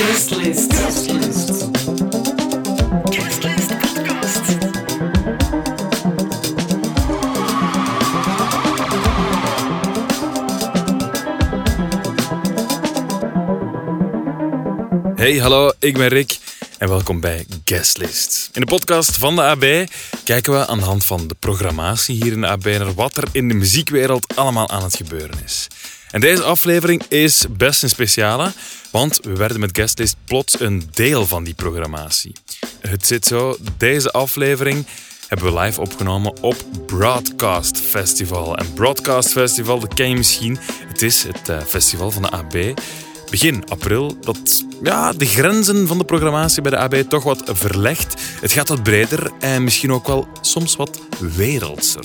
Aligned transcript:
Hey, 0.00 0.08
hallo, 15.38 15.72
ik 15.78 15.96
ben 15.96 16.08
Rick 16.08 16.38
en 16.78 16.88
welkom 16.88 17.20
bij 17.20 17.46
Guestlist. 17.64 18.50
In 18.52 18.60
de 18.60 18.66
podcast 18.66 19.16
van 19.16 19.36
de 19.36 19.42
AB 19.42 19.64
kijken 20.24 20.52
we 20.52 20.66
aan 20.66 20.78
de 20.78 20.84
hand 20.84 21.04
van 21.04 21.28
de 21.28 21.36
programmatie 21.38 22.22
hier 22.22 22.32
in 22.32 22.40
de 22.40 22.46
AB 22.46 22.64
naar 22.64 22.94
wat 22.94 23.16
er 23.16 23.24
in 23.32 23.48
de 23.48 23.54
muziekwereld 23.54 24.36
allemaal 24.36 24.68
aan 24.68 24.82
het 24.82 24.96
gebeuren 24.96 25.38
is. 25.44 25.68
En 26.10 26.20
deze 26.20 26.42
aflevering 26.42 27.02
is 27.08 27.46
best 27.50 27.82
een 27.82 27.88
speciale, 27.88 28.52
want 28.90 29.18
we 29.22 29.36
werden 29.36 29.60
met 29.60 29.76
Guestlist 29.76 30.16
plots 30.24 30.60
een 30.60 30.88
deel 30.92 31.26
van 31.26 31.44
die 31.44 31.54
programmatie. 31.54 32.32
Het 32.80 33.06
zit 33.06 33.26
zo, 33.26 33.56
deze 33.76 34.10
aflevering 34.10 34.86
hebben 35.28 35.52
we 35.54 35.60
live 35.60 35.80
opgenomen 35.80 36.42
op 36.42 36.56
Broadcast 36.86 37.78
Festival. 37.78 38.56
En 38.56 38.72
Broadcast 38.74 39.32
Festival, 39.32 39.80
dat 39.80 39.94
ken 39.94 40.08
je 40.08 40.16
misschien. 40.16 40.58
Het 40.86 41.02
is 41.02 41.22
het 41.22 41.48
eh, 41.48 41.60
festival 41.60 42.10
van 42.10 42.22
de 42.22 42.30
AB 42.30 42.80
begin 43.30 43.64
april 43.68 44.16
dat 44.20 44.64
ja, 44.82 45.12
de 45.12 45.26
grenzen 45.26 45.86
van 45.86 45.98
de 45.98 46.04
programmatie 46.04 46.62
bij 46.62 46.70
de 46.70 46.76
AB 46.76 46.94
toch 46.94 47.22
wat 47.22 47.42
verlegt. 47.44 48.14
Het 48.40 48.52
gaat 48.52 48.68
wat 48.68 48.82
breder 48.82 49.30
en 49.40 49.64
misschien 49.64 49.92
ook 49.92 50.06
wel 50.06 50.28
soms 50.40 50.76
wat 50.76 51.00
wereldser. 51.18 52.04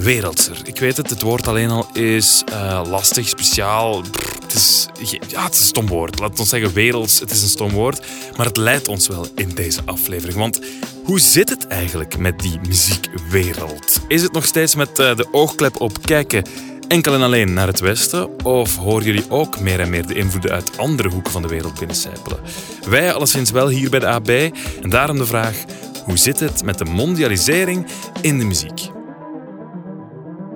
Wereldser. 0.00 0.56
Ik 0.64 0.78
weet 0.78 0.96
het, 0.96 1.10
het 1.10 1.22
woord 1.22 1.46
alleen 1.46 1.70
al 1.70 1.86
is 1.92 2.42
eh, 2.52 2.82
lastig, 2.86 3.28
speciaal. 3.28 4.02
Het, 4.42 4.54
is, 4.54 4.88
ja, 5.28 5.44
het 5.44 5.54
is 5.54 5.60
een 5.60 5.66
stom 5.66 5.86
woord. 5.86 6.18
Laat 6.18 6.38
ons 6.38 6.48
zeggen 6.48 6.72
werelds, 6.72 7.20
het 7.20 7.30
is 7.30 7.42
een 7.42 7.48
stom 7.48 7.70
woord. 7.70 8.06
Maar 8.36 8.46
het 8.46 8.56
leidt 8.56 8.88
ons 8.88 9.08
wel 9.08 9.26
in 9.34 9.54
deze 9.54 9.80
aflevering. 9.84 10.38
Want 10.38 10.60
hoe 11.04 11.20
zit 11.20 11.48
het 11.48 11.66
eigenlijk 11.66 12.18
met 12.18 12.38
die 12.38 12.60
muziekwereld? 12.66 14.00
Is 14.08 14.22
het 14.22 14.32
nog 14.32 14.44
steeds 14.44 14.74
met 14.74 14.98
eh, 14.98 15.16
de 15.16 15.28
oogklep 15.32 15.80
op 15.80 16.02
kijken 16.02 16.44
enkel 16.88 17.14
en 17.14 17.22
alleen 17.22 17.52
naar 17.52 17.66
het 17.66 17.80
westen? 17.80 18.44
Of 18.44 18.76
horen 18.76 19.04
jullie 19.04 19.30
ook 19.30 19.60
meer 19.60 19.80
en 19.80 19.90
meer 19.90 20.06
de 20.06 20.14
invloeden 20.14 20.50
uit 20.50 20.78
andere 20.78 21.08
hoeken 21.08 21.32
van 21.32 21.42
de 21.42 21.48
wereld 21.48 21.78
binnencijpelen? 21.78 22.38
Wij 22.88 23.12
alleszins 23.12 23.50
wel 23.50 23.68
hier 23.68 23.90
bij 23.90 24.00
de 24.00 24.06
AB. 24.06 24.28
En 24.82 24.90
daarom 24.90 25.18
de 25.18 25.26
vraag, 25.26 25.64
hoe 26.04 26.16
zit 26.16 26.40
het 26.40 26.62
met 26.62 26.78
de 26.78 26.84
mondialisering 26.84 27.86
in 28.20 28.38
de 28.38 28.44
muziek? 28.44 28.96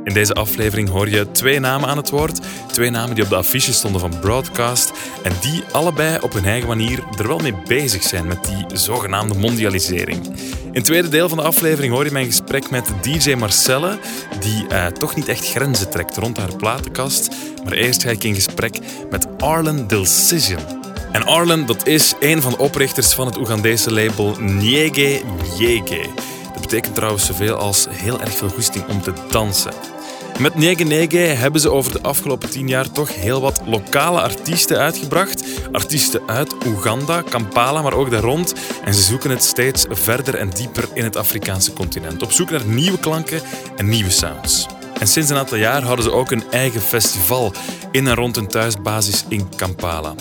In 0.05 0.14
deze 0.14 0.34
aflevering 0.34 0.89
hoor 0.89 1.08
je 1.08 1.31
twee 1.31 1.61
namen 1.61 1.89
aan 1.89 1.97
het 1.97 2.11
woord. 2.11 2.41
Twee 2.72 2.91
namen 2.91 3.14
die 3.14 3.25
op 3.25 3.31
de 3.31 3.36
affiche 3.36 3.72
stonden 3.72 4.00
van 4.00 4.19
Broadcast. 4.20 4.92
En 5.22 5.33
die 5.41 5.62
allebei 5.72 6.19
op 6.20 6.33
hun 6.33 6.44
eigen 6.44 6.69
manier 6.69 7.05
er 7.19 7.27
wel 7.27 7.39
mee 7.39 7.55
bezig 7.67 8.03
zijn 8.03 8.27
met 8.27 8.44
die 8.44 8.78
zogenaamde 8.78 9.34
mondialisering. 9.34 10.27
In 10.72 10.78
het 10.78 10.84
tweede 10.84 11.09
deel 11.09 11.28
van 11.28 11.39
de 11.39 11.44
aflevering 11.44 11.92
hoor 11.92 12.05
je 12.05 12.11
mijn 12.11 12.27
gesprek 12.27 12.70
met 12.70 12.92
DJ 13.03 13.34
Marcelle, 13.34 13.98
die 14.41 14.67
eh, 14.67 14.86
toch 14.86 15.14
niet 15.14 15.28
echt 15.28 15.48
grenzen 15.48 15.91
trekt 15.91 16.16
rond 16.16 16.37
haar 16.37 16.56
platenkast. 16.56 17.34
Maar 17.64 17.72
eerst 17.72 18.03
ga 18.03 18.11
ik 18.11 18.25
in 18.25 18.34
gesprek 18.34 18.78
met 19.11 19.27
Arlen 19.39 19.87
Delcision. 19.87 20.81
En 21.12 21.25
Arlen, 21.27 21.66
dat 21.66 21.87
is 21.87 22.14
een 22.20 22.42
van 22.42 22.50
de 22.50 22.59
oprichters 22.59 23.12
van 23.12 23.27
het 23.27 23.37
Oegandese 23.39 23.92
label 23.92 24.37
Nyege 24.41 25.20
Nyege. 25.59 26.06
Dat 26.53 26.61
betekent 26.61 26.94
trouwens 26.94 27.27
zoveel 27.27 27.55
als 27.55 27.87
heel 27.91 28.20
erg 28.20 28.37
veel 28.37 28.48
goesting 28.48 28.87
om 28.89 29.03
te 29.03 29.12
dansen. 29.31 29.92
Met 30.38 30.55
Nege 30.55 30.84
Nege 30.84 31.16
hebben 31.16 31.61
ze 31.61 31.70
over 31.70 31.92
de 31.92 32.02
afgelopen 32.02 32.50
tien 32.50 32.69
jaar 32.69 32.91
toch 32.91 33.14
heel 33.14 33.41
wat 33.41 33.61
lokale 33.66 34.20
artiesten 34.20 34.78
uitgebracht. 34.78 35.44
Artiesten 35.72 36.20
uit 36.27 36.55
Oeganda, 36.66 37.22
Kampala, 37.22 37.83
maar 37.83 37.92
ook 37.92 38.11
daar 38.11 38.22
rond. 38.22 38.55
En 38.84 38.94
ze 38.94 39.03
zoeken 39.03 39.30
het 39.30 39.42
steeds 39.42 39.86
verder 39.91 40.34
en 40.34 40.50
dieper 40.50 40.88
in 40.94 41.05
het 41.05 41.16
Afrikaanse 41.16 41.72
continent. 41.72 42.22
Op 42.22 42.33
zoek 42.33 42.50
naar 42.50 42.66
nieuwe 42.66 42.98
klanken 42.98 43.41
en 43.76 43.88
nieuwe 43.88 44.10
sounds. 44.10 44.66
En 44.98 45.09
sinds 45.09 45.31
een 45.31 45.37
aantal 45.37 45.59
jaar 45.59 45.82
houden 45.82 46.04
ze 46.04 46.12
ook 46.12 46.31
een 46.31 46.44
eigen 46.50 46.81
festival 46.81 47.53
in 47.91 48.06
en 48.06 48.15
rond 48.15 48.37
hun 48.37 48.47
thuisbasis 48.47 49.25
in 49.28 49.48
Kampala. 49.56 50.15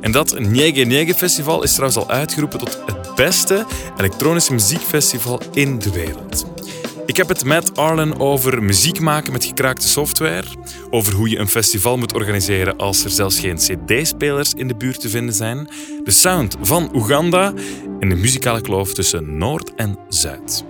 En 0.00 0.12
dat 0.12 0.38
Nyege 0.38 0.80
Nyege 0.80 1.14
Festival 1.14 1.62
is 1.62 1.72
trouwens 1.72 1.98
al 1.98 2.10
uitgeroepen 2.10 2.58
tot 2.58 2.78
het 2.86 3.14
beste 3.14 3.66
elektronische 3.96 4.52
muziekfestival 4.52 5.40
in 5.52 5.78
de 5.78 5.90
wereld. 5.90 6.44
Ik 7.08 7.16
heb 7.16 7.28
het 7.28 7.44
met 7.44 7.76
Arlen 7.76 8.20
over 8.20 8.62
muziek 8.62 9.00
maken 9.00 9.32
met 9.32 9.44
gekraakte 9.44 9.88
software, 9.88 10.44
over 10.90 11.12
hoe 11.12 11.28
je 11.28 11.38
een 11.38 11.48
festival 11.48 11.96
moet 11.96 12.14
organiseren 12.14 12.76
als 12.76 13.04
er 13.04 13.10
zelfs 13.10 13.40
geen 13.40 13.56
CD-spelers 13.56 14.52
in 14.54 14.68
de 14.68 14.74
buurt 14.74 15.00
te 15.00 15.08
vinden 15.08 15.34
zijn, 15.34 15.68
de 16.04 16.10
sound 16.10 16.56
van 16.60 16.90
Oeganda 16.94 17.52
en 18.00 18.08
de 18.08 18.14
muzikale 18.14 18.60
kloof 18.60 18.94
tussen 18.94 19.38
Noord 19.38 19.74
en 19.74 19.98
Zuid. 20.08 20.64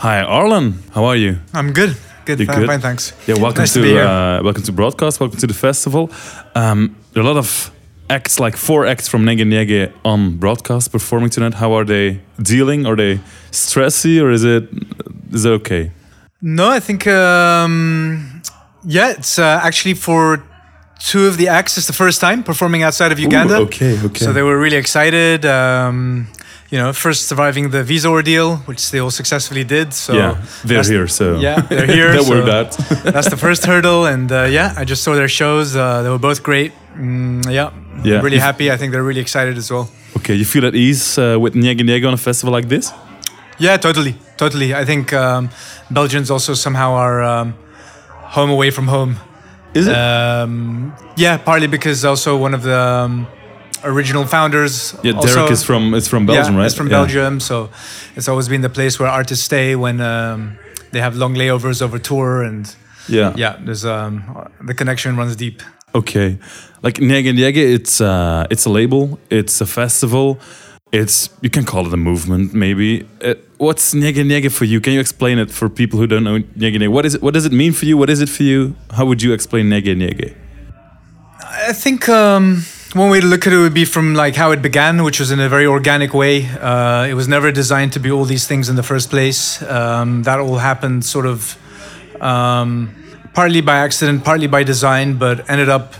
Hi 0.00 0.22
Arlen, 0.22 0.82
how 0.90 1.08
are 1.08 1.20
you? 1.20 1.38
I'm 1.56 1.74
good. 1.74 1.94
Good. 2.24 2.38
Good? 2.38 2.70
fine, 2.70 2.78
thanks. 2.78 3.12
Yeah, 3.24 3.40
welcome 3.40 3.60
Nice 3.60 3.72
to, 3.72 3.80
uh, 3.80 4.42
welcome 4.42 4.64
to 4.64 4.72
broadcast. 4.72 5.18
Welcome 5.18 5.40
to 5.40 5.46
the 5.46 5.54
festival. 5.54 6.10
Um, 6.56 6.96
a 7.16 7.20
lot 7.20 7.36
of 7.36 7.72
acts, 8.12 8.38
like 8.38 8.56
four 8.56 8.86
acts 8.86 9.08
from 9.08 9.24
Nege 9.24 9.44
Nege 9.54 9.92
on 10.04 10.36
broadcast 10.36 10.92
performing 10.92 11.30
tonight. 11.30 11.54
How 11.54 11.72
are 11.78 11.84
they 11.84 12.20
dealing? 12.54 12.86
Are 12.86 12.96
they 12.96 13.20
stressy 13.50 14.20
or 14.22 14.30
is 14.30 14.44
it 14.44 14.64
is 15.32 15.44
it 15.44 15.52
okay? 15.60 15.90
No, 16.40 16.68
I 16.68 16.80
think 16.80 17.06
um, 17.06 18.42
yeah, 18.84 19.10
it's 19.18 19.38
uh, 19.38 19.60
actually 19.68 19.94
for 19.94 20.42
two 21.10 21.26
of 21.26 21.36
the 21.36 21.48
acts. 21.48 21.76
It's 21.78 21.86
the 21.86 21.92
first 22.04 22.20
time 22.20 22.42
performing 22.42 22.82
outside 22.82 23.12
of 23.12 23.18
Uganda. 23.18 23.56
okay, 23.66 23.94
okay. 24.06 24.24
So 24.24 24.32
they 24.32 24.42
were 24.42 24.58
really 24.58 24.76
excited. 24.76 25.44
Um, 25.44 26.26
you 26.72 26.78
know, 26.78 26.92
first 26.92 27.28
surviving 27.28 27.70
the 27.70 27.82
visa 27.84 28.08
ordeal, 28.08 28.56
which 28.68 28.90
they 28.90 28.98
all 28.98 29.10
successfully 29.10 29.62
did. 29.62 29.92
So 29.92 30.14
yeah, 30.14 30.42
they're 30.64 30.82
here. 30.82 31.06
So 31.06 31.38
Yeah, 31.38 31.60
they're 31.60 31.86
here. 31.86 32.12
that 32.16 32.24
so 32.24 32.30
were 32.34 32.44
that. 32.54 32.70
that's 33.14 33.28
the 33.28 33.36
first 33.36 33.66
hurdle, 33.66 34.06
and 34.06 34.32
uh, 34.32 34.44
yeah, 34.44 34.72
I 34.80 34.84
just 34.84 35.02
saw 35.02 35.14
their 35.14 35.28
shows. 35.28 35.76
Uh, 35.76 36.02
they 36.02 36.08
were 36.08 36.18
both 36.18 36.42
great. 36.42 36.72
Mm, 36.96 37.44
yeah, 37.50 37.70
Yeah. 38.04 38.20
really 38.22 38.38
happy. 38.38 38.70
I 38.70 38.76
think 38.76 38.92
they're 38.92 39.02
really 39.08 39.20
excited 39.20 39.56
as 39.56 39.70
well. 39.70 39.88
okay, 40.16 40.34
you 40.34 40.44
feel 40.44 40.64
at 40.66 40.74
ease 40.74 41.18
uh, 41.18 41.36
with 41.40 41.54
Nege 41.54 41.80
Nege 41.80 42.06
on 42.06 42.14
a 42.14 42.16
festival 42.16 42.52
like 42.52 42.68
this? 42.68 42.92
Yeah, 43.58 43.76
totally, 43.78 44.14
totally. 44.36 44.74
I 44.74 44.84
think 44.84 45.12
um, 45.12 45.48
Belgians 45.90 46.30
also 46.30 46.54
somehow 46.54 46.92
are 46.94 47.22
um, 47.22 47.54
home 48.36 48.50
away 48.50 48.70
from 48.70 48.88
home. 48.88 49.16
Is 49.74 49.86
it? 49.86 49.94
Um, 49.94 50.92
yeah, 51.16 51.36
partly 51.38 51.66
because 51.68 52.04
also 52.04 52.36
one 52.36 52.54
of 52.54 52.62
the 52.62 52.76
um, 52.78 53.26
original 53.84 54.26
founders. 54.26 54.94
yeah, 55.02 55.12
also- 55.14 55.34
Derek 55.34 55.50
is 55.52 55.62
from 55.64 55.94
is 55.94 56.08
from 56.08 56.26
Belgium, 56.26 56.54
yeah, 56.54 56.58
right? 56.58 56.64
He's 56.64 56.74
from 56.76 56.88
Yeah. 56.88 56.98
Belgium, 56.98 57.40
so 57.40 57.68
it's 58.16 58.28
always 58.28 58.48
been 58.48 58.62
the 58.62 58.68
place 58.70 58.98
where 58.98 59.08
artists 59.08 59.44
stay 59.44 59.76
when 59.76 60.00
um, 60.00 60.56
they 60.92 61.00
have 61.00 61.16
long 61.16 61.34
layovers 61.34 61.80
over 61.82 61.98
tour, 61.98 62.42
and 62.42 62.74
Yeah. 63.08 63.32
yeah, 63.36 63.56
there's 63.64 63.84
um, 63.84 64.22
the 64.66 64.74
connection 64.74 65.16
runs 65.16 65.36
deep. 65.36 65.62
Okay, 65.94 66.38
like 66.82 66.94
Nyege, 66.94 67.56
it's 67.56 68.00
uh, 68.00 68.46
it's 68.50 68.64
a 68.64 68.70
label, 68.70 69.18
it's 69.28 69.60
a 69.60 69.66
festival, 69.66 70.38
it's 70.90 71.28
you 71.42 71.50
can 71.50 71.64
call 71.64 71.86
it 71.86 71.92
a 71.92 71.98
movement, 71.98 72.54
maybe. 72.54 73.06
Uh, 73.22 73.34
what's 73.58 73.92
Nyege 73.92 74.24
Nyege 74.24 74.50
for 74.50 74.64
you? 74.64 74.80
Can 74.80 74.94
you 74.94 75.00
explain 75.00 75.38
it 75.38 75.50
for 75.50 75.68
people 75.68 75.98
who 75.98 76.06
don't 76.06 76.24
know 76.24 76.38
Nyege 76.38 76.76
Nyege? 76.76 76.88
What 76.88 77.04
is 77.04 77.14
it? 77.14 77.22
What 77.22 77.34
does 77.34 77.44
it 77.44 77.52
mean 77.52 77.72
for 77.72 77.84
you? 77.84 77.98
What 77.98 78.08
is 78.08 78.20
it 78.22 78.28
for 78.28 78.42
you? 78.42 78.74
How 78.90 79.04
would 79.04 79.22
you 79.22 79.34
explain 79.34 79.66
Nyege 79.66 79.94
Nyege? 79.94 80.34
I 81.40 81.72
think 81.74 82.08
um, 82.08 82.64
one 82.94 83.10
way 83.10 83.20
to 83.20 83.26
look 83.26 83.46
at 83.46 83.52
it 83.52 83.58
would 83.58 83.74
be 83.74 83.84
from 83.84 84.14
like 84.14 84.34
how 84.34 84.50
it 84.52 84.62
began, 84.62 85.02
which 85.02 85.20
was 85.20 85.30
in 85.30 85.40
a 85.40 85.48
very 85.48 85.66
organic 85.66 86.14
way. 86.14 86.46
Uh, 86.46 87.06
it 87.08 87.14
was 87.14 87.28
never 87.28 87.52
designed 87.52 87.92
to 87.92 88.00
be 88.00 88.10
all 88.10 88.24
these 88.24 88.46
things 88.46 88.68
in 88.68 88.76
the 88.76 88.82
first 88.82 89.10
place. 89.10 89.62
Um, 89.62 90.22
that 90.22 90.38
all 90.40 90.56
happened 90.56 91.04
sort 91.04 91.26
of 91.26 91.56
um, 92.20 93.01
partly 93.34 93.60
by 93.60 93.76
accident, 93.78 94.24
partly 94.24 94.46
by 94.46 94.62
design, 94.62 95.16
but 95.18 95.48
ended 95.48 95.68
up 95.68 95.94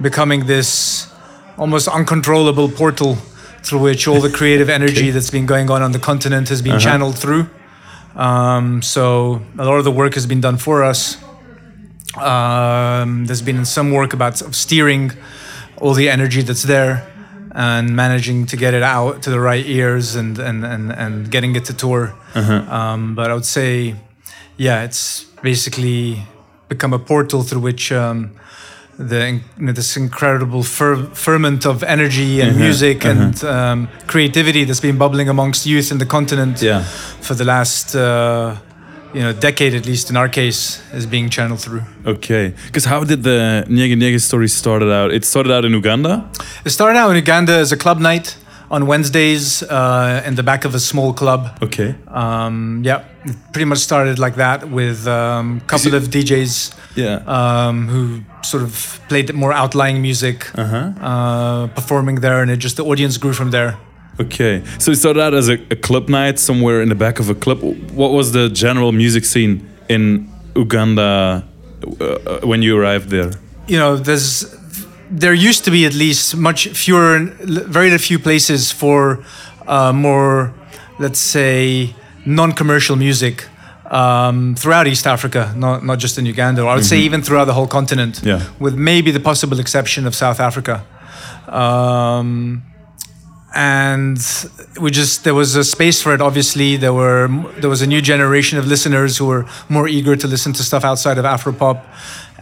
becoming 0.00 0.46
this 0.46 1.12
almost 1.56 1.88
uncontrollable 1.88 2.68
portal 2.68 3.14
through 3.62 3.80
which 3.80 4.06
all 4.06 4.20
the 4.20 4.30
creative 4.30 4.68
energy 4.78 5.10
that's 5.10 5.30
been 5.30 5.46
going 5.46 5.70
on 5.70 5.82
on 5.82 5.92
the 5.92 5.98
continent 5.98 6.48
has 6.48 6.62
been 6.62 6.78
channeled 6.78 7.18
through. 7.18 7.48
Um, 8.14 8.82
so 8.82 9.42
a 9.58 9.64
lot 9.64 9.76
of 9.78 9.84
the 9.84 9.90
work 9.90 10.14
has 10.14 10.26
been 10.26 10.40
done 10.40 10.56
for 10.56 10.84
us. 10.84 11.16
Um, 12.16 13.26
there's 13.26 13.42
been 13.42 13.64
some 13.64 13.90
work 13.90 14.12
about 14.14 14.38
steering 14.54 15.12
all 15.78 15.92
the 15.92 16.08
energy 16.08 16.40
that's 16.42 16.62
there 16.62 17.06
and 17.52 17.94
managing 17.94 18.46
to 18.46 18.56
get 18.56 18.74
it 18.74 18.82
out 18.82 19.22
to 19.22 19.30
the 19.30 19.40
right 19.40 19.64
ears 19.66 20.14
and 20.14 20.38
and 20.38 20.64
and, 20.64 20.92
and 20.92 21.30
getting 21.30 21.56
it 21.56 21.64
to 21.66 21.74
tour. 21.74 22.14
Um, 22.70 23.14
but 23.14 23.30
I 23.30 23.34
would 23.34 23.44
say, 23.44 23.96
yeah, 24.56 24.84
it's 24.84 25.24
basically 25.42 26.22
become 26.68 26.92
a 26.92 26.98
portal 26.98 27.42
through 27.42 27.60
which 27.62 27.92
um, 27.92 28.30
the 28.98 29.40
you 29.58 29.66
know, 29.66 29.72
this 29.72 29.96
incredible 29.96 30.62
fer- 30.62 31.04
ferment 31.14 31.66
of 31.66 31.82
energy 31.82 32.40
and 32.40 32.56
music 32.56 33.04
and 33.04 33.44
um, 33.44 33.88
creativity 34.06 34.64
that's 34.64 34.80
been 34.80 34.96
bubbling 34.98 35.28
amongst 35.28 35.66
youth 35.66 35.90
in 35.92 35.98
the 35.98 36.06
continent 36.06 36.62
Yeah. 36.62 36.82
for 37.20 37.34
the 37.34 37.44
last 37.44 37.94
uh, 37.94 38.56
you 39.14 39.20
know 39.22 39.32
decade 39.32 39.74
at 39.74 39.86
least 39.86 40.10
in 40.10 40.16
our 40.16 40.28
case 40.28 40.80
is 40.94 41.06
being 41.06 41.28
channeled 41.30 41.60
through. 41.60 41.82
Okay, 42.06 42.54
because 42.66 42.84
how 42.86 43.04
did 43.04 43.22
the 43.22 43.64
Nyege 43.68 43.96
Nyege 43.96 44.20
story 44.20 44.48
started 44.48 44.90
out? 44.90 45.12
It 45.12 45.24
started 45.24 45.52
out 45.52 45.64
in 45.64 45.72
Uganda. 45.72 46.28
It 46.64 46.70
started 46.70 46.98
out 46.98 47.10
in 47.10 47.16
Uganda 47.16 47.52
as 47.52 47.72
a 47.72 47.76
club 47.76 47.98
night 48.00 48.36
on 48.70 48.86
Wednesdays 48.86 49.62
uh, 49.62 50.22
in 50.26 50.34
the 50.34 50.42
back 50.42 50.64
of 50.64 50.74
a 50.74 50.80
small 50.80 51.12
club. 51.12 51.56
Okay. 51.62 51.94
Um, 52.08 52.82
yeah, 52.84 53.04
pretty 53.52 53.64
much 53.66 53.78
started 53.78 54.18
like 54.18 54.36
that 54.36 54.68
with 54.70 55.06
a 55.06 55.12
um, 55.12 55.60
couple 55.66 55.94
of 55.94 56.04
DJs 56.10 56.74
Yeah. 56.96 57.20
um, 57.26 57.88
who 57.88 58.20
sort 58.42 58.62
of 58.62 59.00
played 59.08 59.32
more 59.34 59.52
outlying 59.52 60.00
music, 60.02 60.46
Uh-huh. 60.58 60.92
uh, 61.00 61.66
performing 61.74 62.16
there, 62.20 62.42
and 62.42 62.50
it 62.50 62.56
just 62.58 62.76
the 62.76 62.84
audience 62.84 63.18
grew 63.18 63.32
from 63.32 63.50
there. 63.50 63.76
Okay. 64.20 64.62
So 64.78 64.90
it 64.92 64.96
started 64.96 65.20
out 65.22 65.34
as 65.34 65.48
a, 65.48 65.54
a 65.70 65.76
club 65.76 66.08
night 66.08 66.38
somewhere 66.38 66.80
in 66.82 66.88
the 66.88 66.94
back 66.94 67.20
of 67.20 67.28
a 67.30 67.34
club. 67.34 67.60
What 67.92 68.12
was 68.12 68.32
the 68.32 68.48
general 68.48 68.90
music 68.92 69.24
scene 69.24 69.60
in 69.88 70.28
Uganda 70.56 71.44
uh, 72.00 72.04
uh, 72.04 72.40
when 72.46 72.62
you 72.62 72.76
arrived 72.78 73.10
there? 73.10 73.30
you 73.68 73.76
know, 73.78 73.96
there's 73.96 74.44
there 75.10 75.34
used 75.34 75.64
to 75.64 75.70
be 75.70 75.86
at 75.86 75.94
least 75.94 76.36
much 76.36 76.68
fewer, 76.68 77.20
very 77.68 77.96
few 77.98 78.18
places 78.18 78.72
for 78.72 79.18
uh, 79.66 79.92
more, 79.92 80.52
let's 80.98 81.18
say, 81.20 81.94
non-commercial 82.24 82.96
music 82.96 83.46
um, 83.90 84.54
throughout 84.56 84.86
East 84.86 85.06
Africa, 85.06 85.52
not 85.56 85.84
not 85.84 85.98
just 85.98 86.18
in 86.18 86.26
Uganda. 86.26 86.62
Or 86.62 86.70
I 86.70 86.74
would 86.74 86.84
say 86.84 86.98
even 86.98 87.22
throughout 87.22 87.44
the 87.46 87.52
whole 87.54 87.68
continent, 87.68 88.20
Yeah. 88.24 88.40
with 88.58 88.74
maybe 88.74 89.10
the 89.12 89.20
possible 89.20 89.60
exception 89.60 90.06
of 90.06 90.14
South 90.14 90.40
Africa. 90.40 90.84
Um, 91.48 92.62
and 93.54 94.18
we 94.80 94.90
just 94.90 95.24
there 95.24 95.34
was 95.34 95.56
a 95.56 95.64
space 95.64 96.02
for 96.02 96.12
it 96.12 96.20
obviously 96.20 96.76
there 96.76 96.92
were 96.92 97.28
there 97.60 97.70
was 97.70 97.80
a 97.80 97.86
new 97.86 98.02
generation 98.02 98.58
of 98.58 98.66
listeners 98.66 99.16
who 99.16 99.26
were 99.26 99.46
more 99.68 99.88
eager 99.88 100.14
to 100.16 100.26
listen 100.26 100.52
to 100.52 100.62
stuff 100.62 100.84
outside 100.84 101.16
of 101.16 101.24
afropop 101.24 101.80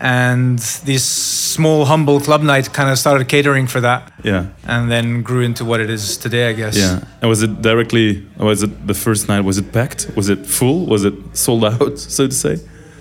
and 0.01 0.59
this 0.85 1.05
small 1.05 1.85
humble 1.85 2.21
club 2.21 2.43
night 2.43 2.73
kind 2.73 2.91
of 2.91 2.99
started 2.99 3.29
catering 3.29 3.67
for 3.69 3.81
that 3.81 4.13
Yeah. 4.25 4.47
and 4.67 4.91
then 4.91 5.23
grew 5.23 5.43
into 5.45 5.65
what 5.65 5.81
it 5.81 5.89
is 5.91 6.17
today 6.19 6.49
i 6.51 6.53
guess 6.53 6.77
Yeah. 6.77 7.01
And 7.21 7.29
was 7.31 7.43
it 7.43 7.63
directly? 7.63 8.27
Was 8.37 8.63
it 8.63 8.87
the 8.87 8.95
first 8.95 9.29
night? 9.29 9.45
Was 9.45 9.57
it 9.59 9.73
packed? 9.73 10.11
Was 10.17 10.29
it 10.29 10.47
full? 10.47 10.87
Was 10.87 11.05
it 11.05 11.15
sold 11.33 11.65
out, 11.65 11.99
so 12.17 12.27
to 12.27 12.35
say? 12.35 12.57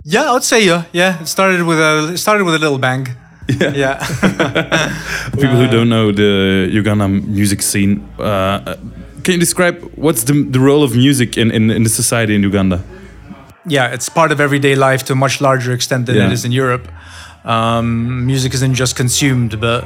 yeah 0.05 0.29
i 0.29 0.33
would 0.33 0.43
say 0.43 0.59
yeah 0.65 0.83
yeah 0.91 1.21
it 1.21 1.27
started 1.27 1.63
with 1.63 1.79
a 1.79 2.11
it 2.13 2.17
started 2.17 2.43
with 2.45 2.55
a 2.55 2.59
little 2.59 2.77
bang 2.79 3.07
Yeah. 3.61 3.73
yeah 3.83 3.95
People 5.31 5.57
who 5.61 5.67
don't 5.67 5.89
know 5.89 6.11
the 6.11 6.69
Uganda 6.71 7.07
music 7.09 7.61
scene, 7.61 8.01
uh, 8.19 8.75
can 9.23 9.33
you 9.35 9.39
describe 9.39 9.75
what's 9.95 10.23
the, 10.23 10.33
the 10.55 10.59
role 10.59 10.83
of 10.83 10.95
music 10.95 11.37
in, 11.37 11.51
in, 11.51 11.69
in 11.71 11.83
the 11.83 11.89
society 11.89 12.35
in 12.35 12.43
Uganda? 12.43 12.77
Yeah, 13.65 13.93
it's 13.93 14.09
part 14.09 14.31
of 14.31 14.39
everyday 14.39 14.75
life 14.75 15.03
to 15.05 15.13
a 15.13 15.15
much 15.15 15.41
larger 15.41 15.71
extent 15.73 16.05
than 16.05 16.15
Yeah. 16.15 16.27
it 16.27 16.33
is 16.33 16.43
in 16.45 16.51
Europe. 16.51 16.87
Um, 17.45 18.25
music 18.25 18.53
isn't 18.53 18.75
just 18.75 18.95
consumed, 18.95 19.59
but 19.59 19.83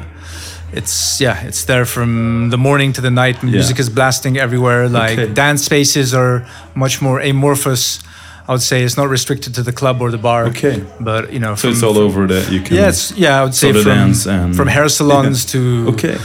it's 0.74 1.20
yeah, 1.22 1.48
it's 1.48 1.66
there 1.66 1.86
from 1.86 2.50
the 2.50 2.58
morning 2.58 2.94
to 2.94 3.02
the 3.02 3.10
night. 3.10 3.42
Music 3.44 3.80
is 3.80 3.90
blasting 3.90 4.38
everywhere. 4.38 4.88
Like 4.90 5.18
Okay. 5.20 5.34
dance 5.34 5.64
spaces 5.66 6.14
are 6.14 6.46
much 6.76 7.02
more 7.02 7.20
amorphous. 7.20 8.00
I 8.48 8.52
would 8.54 8.62
say 8.62 8.84
it's 8.84 8.96
not 8.98 9.10
restricted 9.10 9.54
to 9.56 9.64
the 9.64 9.72
club 9.74 10.02
or 10.02 10.10
the 10.12 10.18
bar. 10.18 10.46
Okay. 10.48 10.82
but 11.00 11.34
you 11.34 11.40
know, 11.40 11.56
So 11.56 11.62
from, 11.62 11.72
it's 11.72 11.84
all 11.84 11.98
over 11.98 12.28
that 12.28 12.52
you 12.52 12.62
can. 12.62 12.76
Yeah, 12.78 12.92
yeah, 13.16 13.42
I 13.42 13.44
would 13.44 13.56
say 13.56 13.74
from 13.74 14.14
from 14.54 14.68
hair 14.68 14.88
salons 14.90 15.46
to 15.46 15.88
Okay. 15.90 16.18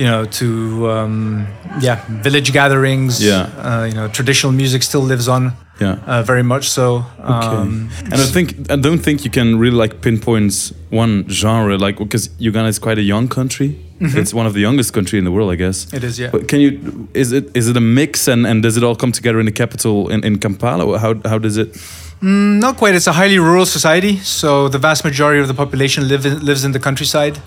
You 0.00 0.06
know 0.06 0.24
to 0.24 0.90
um, 0.90 1.46
yeah 1.80 2.00
village 2.22 2.52
gatherings. 2.52 3.22
Yeah. 3.22 3.42
uh, 3.58 3.84
you 3.84 3.94
know, 3.94 4.08
traditional 4.08 4.52
music 4.52 4.82
still 4.82 5.02
lives 5.02 5.28
on. 5.28 5.52
Yeah. 5.78 5.98
Uh, 6.06 6.22
very 6.22 6.42
much 6.42 6.68
so. 6.68 7.04
Okay. 7.18 7.56
Um, 7.56 7.90
and 8.04 8.14
I 8.14 8.26
think 8.34 8.70
I 8.70 8.76
don't 8.76 8.98
think 8.98 9.24
you 9.24 9.30
can 9.30 9.58
really 9.58 9.76
like 9.76 10.00
pinpoint 10.00 10.72
one 10.90 11.28
genre, 11.28 11.76
like 11.76 11.98
because 11.98 12.30
Uganda 12.38 12.68
is 12.68 12.78
quite 12.78 12.98
a 12.98 13.02
young 13.02 13.28
country. 13.28 13.78
It's 14.00 14.32
one 14.32 14.46
of 14.46 14.54
the 14.54 14.60
youngest 14.60 14.92
country 14.92 15.18
in 15.18 15.24
the 15.24 15.30
world, 15.30 15.50
I 15.52 15.56
guess. 15.56 15.84
Mm-hmm. 15.84 15.96
It 15.96 16.04
is, 16.04 16.18
yeah. 16.18 16.30
But 16.30 16.48
can 16.48 16.60
you? 16.60 17.08
Is 17.14 17.32
it 17.32 17.54
is 17.54 17.68
it 17.68 17.76
a 17.76 17.80
mix 17.80 18.28
and, 18.28 18.46
and 18.46 18.62
does 18.62 18.76
it 18.76 18.82
all 18.82 18.96
come 18.96 19.12
together 19.12 19.38
in 19.38 19.46
the 19.46 19.52
capital 19.52 20.08
in, 20.08 20.24
in 20.24 20.38
Kampala? 20.38 20.98
How 20.98 21.14
how 21.28 21.38
does 21.38 21.56
it? 21.56 21.76
Not 22.22 22.76
quite. 22.76 22.94
It's 22.94 23.06
a 23.06 23.12
highly 23.12 23.38
rural 23.38 23.64
society, 23.64 24.18
so 24.18 24.68
the 24.68 24.78
vast 24.78 25.04
majority 25.04 25.40
of 25.40 25.48
the 25.48 25.54
population 25.54 26.06
live 26.06 26.26
in, 26.26 26.44
lives 26.44 26.64
in 26.64 26.72
the 26.72 26.78
countryside, 26.78 27.38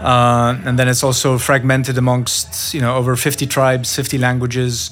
uh, 0.00 0.56
and 0.64 0.78
then 0.78 0.86
it's 0.88 1.02
also 1.02 1.38
fragmented 1.38 1.98
amongst 1.98 2.72
you 2.72 2.80
know 2.80 2.94
over 2.96 3.16
50 3.16 3.46
tribes, 3.46 3.96
50 3.96 4.18
languages, 4.18 4.90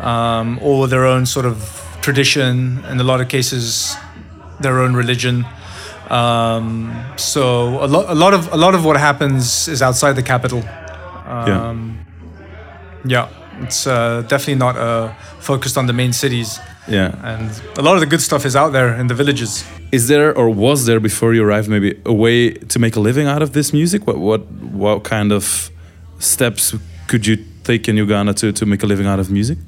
um, 0.00 0.60
all 0.62 0.80
with 0.82 0.90
their 0.90 1.04
own 1.04 1.26
sort 1.26 1.44
of 1.44 1.56
tradition, 2.02 2.84
in 2.88 3.00
a 3.00 3.04
lot 3.04 3.20
of 3.20 3.28
cases, 3.28 3.96
their 4.60 4.78
own 4.78 4.94
religion. 4.94 5.44
Um, 6.10 6.92
so 7.16 7.84
a 7.84 7.86
lot, 7.86 8.06
a 8.08 8.14
lot 8.14 8.34
of 8.34 8.52
a 8.52 8.56
lot 8.56 8.74
of 8.74 8.84
what 8.84 8.96
happens 8.96 9.68
is 9.68 9.82
outside 9.82 10.14
the 10.14 10.22
capital. 10.22 10.60
yeah. 10.60 11.68
Um, 11.68 11.98
yeah, 13.04 13.28
it's 13.62 13.86
uh, 13.86 14.22
definitely 14.22 14.56
not 14.56 14.76
uh, 14.76 15.12
focused 15.40 15.76
on 15.76 15.86
the 15.86 15.92
main 15.92 16.12
cities. 16.12 16.58
Yeah. 16.88 17.14
And 17.22 17.50
a 17.76 17.82
lot 17.82 17.94
of 17.94 18.00
the 18.00 18.06
good 18.06 18.22
stuff 18.22 18.46
is 18.46 18.56
out 18.56 18.72
there 18.72 18.94
in 18.94 19.08
the 19.08 19.14
villages. 19.14 19.64
Is 19.92 20.08
there 20.08 20.34
or 20.36 20.48
was 20.48 20.86
there 20.86 21.00
before 21.00 21.34
you 21.34 21.44
arrived 21.44 21.68
maybe 21.68 22.00
a 22.04 22.12
way 22.12 22.50
to 22.52 22.78
make 22.78 22.96
a 22.96 23.00
living 23.00 23.26
out 23.26 23.42
of 23.42 23.52
this 23.52 23.72
music? 23.72 24.06
What 24.06 24.18
what 24.18 24.40
what 24.72 25.04
kind 25.04 25.32
of 25.32 25.70
steps 26.18 26.74
could 27.06 27.26
you 27.26 27.36
take 27.64 27.88
in 27.88 27.96
Uganda 27.96 28.32
to, 28.34 28.52
to 28.52 28.66
make 28.66 28.82
a 28.82 28.86
living 28.86 29.06
out 29.06 29.18
of 29.18 29.30
music? 29.30 29.58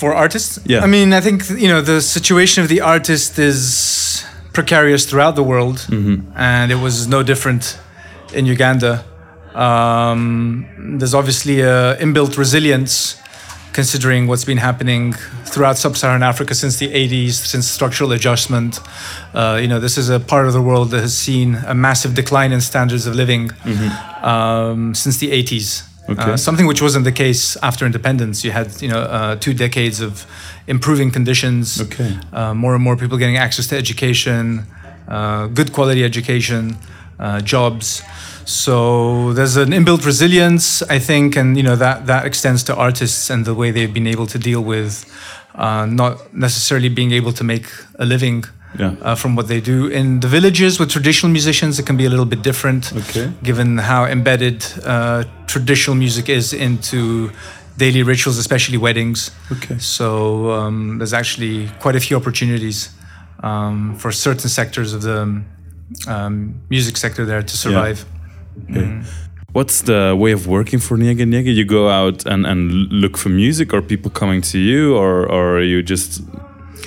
For 0.00 0.14
artists? 0.14 0.58
Yeah. 0.64 0.84
I 0.84 0.86
mean, 0.86 1.12
I 1.12 1.20
think, 1.20 1.48
you 1.50 1.68
know, 1.68 1.80
the 1.80 2.00
situation 2.00 2.62
of 2.62 2.68
the 2.68 2.80
artist 2.80 3.38
is 3.38 4.11
precarious 4.52 5.06
throughout 5.06 5.36
the 5.36 5.42
world. 5.42 5.78
Mm-hmm. 5.88 6.32
And 6.36 6.72
it 6.72 6.76
was 6.76 7.06
no 7.08 7.22
different 7.22 7.78
in 8.32 8.46
Uganda. 8.46 9.04
Um, 9.54 10.96
there's 10.98 11.14
obviously 11.14 11.60
a 11.60 11.96
inbuilt 11.96 12.36
resilience 12.38 13.20
considering 13.72 14.26
what's 14.26 14.44
been 14.44 14.58
happening 14.58 15.14
throughout 15.46 15.78
sub-Saharan 15.78 16.22
Africa 16.22 16.54
since 16.54 16.78
the 16.78 16.88
80s, 16.88 17.32
since 17.32 17.66
structural 17.66 18.12
adjustment. 18.12 18.80
Uh, 19.34 19.58
you 19.60 19.68
know, 19.68 19.80
this 19.80 19.96
is 19.96 20.10
a 20.10 20.20
part 20.20 20.46
of 20.46 20.52
the 20.52 20.60
world 20.60 20.90
that 20.90 21.00
has 21.00 21.16
seen 21.16 21.54
a 21.66 21.74
massive 21.74 22.14
decline 22.14 22.52
in 22.52 22.60
standards 22.60 23.06
of 23.06 23.14
living 23.14 23.50
um, 24.22 24.94
since 24.94 25.18
the 25.18 25.30
80s. 25.30 25.88
Okay. 26.08 26.32
Uh, 26.32 26.36
something 26.36 26.66
which 26.66 26.82
wasn't 26.82 27.04
the 27.04 27.12
case 27.12 27.56
after 27.62 27.86
independence. 27.86 28.44
You 28.44 28.50
had, 28.50 28.82
you 28.82 28.88
know, 28.88 29.00
uh, 29.00 29.36
two 29.36 29.54
decades 29.54 30.00
of 30.00 30.26
improving 30.66 31.10
conditions. 31.10 31.80
Okay. 31.80 32.18
Uh, 32.32 32.54
more 32.54 32.74
and 32.74 32.82
more 32.82 32.96
people 32.96 33.18
getting 33.18 33.36
access 33.36 33.68
to 33.68 33.76
education, 33.76 34.66
uh, 35.08 35.46
good 35.46 35.72
quality 35.72 36.04
education, 36.04 36.76
uh, 37.18 37.40
jobs. 37.40 38.02
So 38.44 39.32
there's 39.32 39.56
an 39.56 39.70
inbuilt 39.70 40.04
resilience, 40.04 40.82
I 40.82 40.98
think, 40.98 41.36
and 41.36 41.56
you 41.56 41.62
know 41.62 41.76
that 41.76 42.06
that 42.06 42.26
extends 42.26 42.64
to 42.64 42.74
artists 42.74 43.30
and 43.30 43.44
the 43.44 43.54
way 43.54 43.70
they've 43.70 43.94
been 43.94 44.08
able 44.08 44.26
to 44.26 44.38
deal 44.38 44.60
with 44.60 45.06
uh, 45.54 45.86
not 45.86 46.34
necessarily 46.34 46.88
being 46.88 47.12
able 47.12 47.32
to 47.32 47.44
make 47.44 47.66
a 47.98 48.04
living 48.04 48.44
Yeah. 48.78 48.94
uh, 49.02 49.14
from 49.14 49.36
what 49.36 49.46
they 49.48 49.60
do. 49.60 49.86
In 49.88 50.20
the 50.20 50.28
villages 50.28 50.78
with 50.80 50.88
traditional 50.90 51.30
musicians, 51.32 51.78
it 51.78 51.84
can 51.86 51.96
be 51.96 52.04
a 52.06 52.08
little 52.10 52.24
bit 52.24 52.42
different, 52.42 52.92
Okay. 52.96 53.30
given 53.42 53.78
how 53.78 54.06
embedded 54.06 54.64
uh, 54.84 55.24
traditional 55.46 55.94
music 55.96 56.28
is 56.28 56.52
into 56.52 57.30
daily 57.76 58.02
rituals, 58.02 58.38
especially 58.38 58.78
weddings. 58.78 59.30
Okay. 59.50 59.78
So 59.78 60.50
um, 60.52 60.98
there's 60.98 61.12
actually 61.12 61.68
quite 61.80 61.96
a 61.96 62.00
few 62.00 62.16
opportunities 62.16 62.88
um, 63.42 63.94
for 63.96 64.12
certain 64.12 64.48
sectors 64.48 64.94
of 64.94 65.02
the 65.02 65.42
um, 66.06 66.54
music 66.70 66.96
sector 66.96 67.24
there 67.26 67.42
to 67.42 67.56
survive. 67.56 68.04
Okay. 68.70 69.02
What's 69.52 69.82
the 69.82 70.14
way 70.18 70.32
of 70.32 70.46
working 70.46 70.80
for 70.80 70.96
Niega 70.96 71.26
Niega? 71.26 71.52
You 71.54 71.66
go 71.66 71.88
out 71.90 72.24
and, 72.24 72.46
and 72.46 72.70
look 72.90 73.18
for 73.18 73.28
music, 73.28 73.74
or 73.74 73.82
people 73.82 74.10
coming 74.10 74.40
to 74.42 74.58
you, 74.58 74.96
or 74.96 75.26
or 75.30 75.56
are 75.58 75.62
you 75.62 75.82
just 75.82 76.22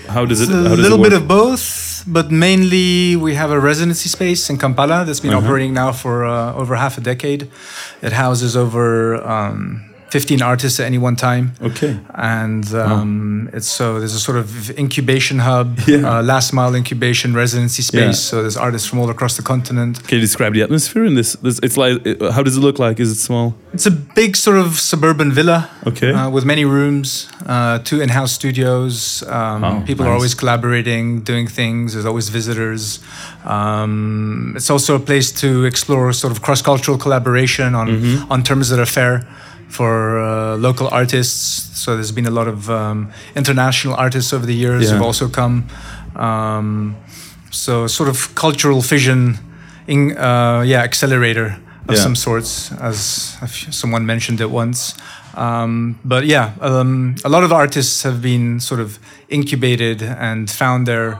how 0.08 0.26
does 0.26 0.42
it? 0.42 0.50
A 0.50 0.54
how 0.54 0.76
does 0.76 0.80
little 0.80 1.00
it 1.00 1.10
bit 1.10 1.14
of 1.14 1.28
both, 1.28 2.04
but 2.08 2.32
mainly 2.32 3.16
we 3.16 3.34
have 3.36 3.52
a 3.52 3.60
residency 3.60 4.10
space 4.10 4.50
in 4.50 4.58
Kampala 4.58 5.06
that's 5.06 5.20
been 5.20 5.34
Uh-huh. 5.34 5.46
operating 5.46 5.74
now 5.74 5.92
for 5.92 6.26
uh, 6.26 6.54
over 6.62 6.76
half 6.76 6.98
a 6.98 7.02
decade. 7.02 7.50
It 8.02 8.14
houses 8.14 8.56
over 8.56 9.16
um, 9.28 9.84
15 10.20 10.42
artists 10.42 10.80
at 10.80 10.86
any 10.86 10.98
one 10.98 11.16
time. 11.16 11.46
Okay. 11.70 11.94
and 12.16 12.66
um, 12.74 13.50
it's 13.58 13.68
so 13.80 13.86
there's 14.00 14.16
a 14.16 14.20
sort 14.20 14.38
of 14.38 14.48
incubation 14.84 15.40
hub, 15.40 15.68
Yeah. 15.88 16.10
uh, 16.20 16.24
last 16.34 16.54
mile 16.54 16.74
incubation 16.82 17.34
residency 17.36 17.82
space. 17.84 18.18
Yeah. 18.20 18.30
So 18.30 18.36
there's 18.44 18.58
artists 18.58 18.88
from 18.90 19.00
all 19.02 19.10
across 19.10 19.36
the 19.40 19.44
continent. 19.44 19.94
Can 20.08 20.16
you 20.20 20.22
describe 20.30 20.54
the 20.58 20.64
atmosphere 20.64 21.06
in 21.10 21.16
this? 21.16 21.30
this 21.46 21.60
it's 21.64 21.78
like 21.84 21.96
uh, 22.08 22.32
how 22.36 22.44
does 22.44 22.56
it 22.58 22.62
look 22.68 22.80
like? 22.80 22.96
Is 23.04 23.10
it 23.12 23.20
small? 23.30 23.48
It's 23.74 23.86
a 23.88 23.92
big 23.92 24.36
sort 24.36 24.58
of 24.58 24.68
suburban 24.92 25.32
villa 25.34 25.60
Okay. 25.86 26.12
uh, 26.14 26.30
with 26.36 26.46
many 26.46 26.64
rooms, 26.66 27.28
uh, 27.46 27.80
two 27.84 28.00
in-house 28.04 28.32
studios. 28.32 29.24
Um, 29.28 29.64
Oh, 29.66 29.84
people 29.86 30.06
are 30.08 30.14
always 30.18 30.36
collaborating, 30.36 31.24
doing 31.24 31.48
things. 31.50 31.92
There's 31.94 32.06
always 32.12 32.30
visitors. 32.30 33.00
Um, 33.46 34.54
it's 34.56 34.70
also 34.70 34.96
a 34.96 35.00
place 35.00 35.32
to 35.42 35.66
explore 35.66 36.14
sort 36.14 36.32
of 36.34 36.42
cross-cultural 36.42 36.98
collaboration 36.98 37.76
on 37.76 37.86
Mm-hmm. 37.86 38.32
on 38.34 38.44
terms 38.44 38.70
that 38.70 38.80
are 38.80 38.92
fair 39.00 39.16
for 39.70 40.20
uh, 40.20 40.58
local 40.58 40.88
artists. 40.88 41.80
So 41.80 41.96
there's 41.96 42.12
been 42.14 42.28
a 42.28 42.32
lot 42.32 42.48
of 42.48 42.70
um, 42.70 43.12
international 43.36 43.96
artists 43.96 44.34
over 44.34 44.46
the 44.46 44.54
years 44.56 44.84
Yeah. 44.84 44.92
who've 44.94 45.02
also 45.06 45.28
come. 45.30 45.66
Um, 46.16 46.96
so 47.52 47.88
sort 47.88 48.10
of 48.10 48.34
cultural 48.36 48.82
fission, 48.82 49.38
in, 49.88 50.18
uh, 50.18 50.62
yeah, 50.66 50.82
accelerator. 50.84 51.58
of 51.88 51.94
Yeah. 51.96 52.02
some 52.04 52.16
sorts, 52.16 52.72
as 52.82 53.38
someone 53.70 54.08
mentioned 54.08 54.42
it 54.42 54.50
once. 54.50 54.96
Um, 55.38 56.00
but 56.04 56.26
yeah, 56.26 56.50
um, 56.60 57.14
a 57.24 57.30
lot 57.30 57.44
of 57.44 57.52
artists 57.52 58.02
have 58.04 58.22
been 58.24 58.60
sort 58.60 58.80
of 58.82 58.98
incubated 59.30 60.02
and 60.02 60.50
found 60.50 60.88
their 60.88 61.20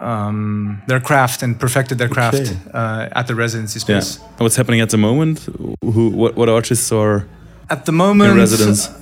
um, 0.00 0.82
their 0.86 1.00
craft 1.00 1.42
and 1.42 1.58
perfected 1.58 1.98
their 1.98 2.08
craft 2.08 2.36
Okay. 2.40 2.56
uh, 2.74 3.08
at 3.18 3.26
the 3.26 3.34
residency 3.34 3.78
Yeah. 3.78 4.00
space. 4.00 4.18
What's 4.38 4.56
happening 4.56 4.80
at 4.82 4.90
the 4.90 4.96
moment? 4.98 5.48
Who? 5.82 6.08
What? 6.10 6.36
What 6.36 6.48
artists 6.48 6.92
are? 6.92 7.24
At 7.70 7.86
the 7.86 7.92
moment, 7.92 8.34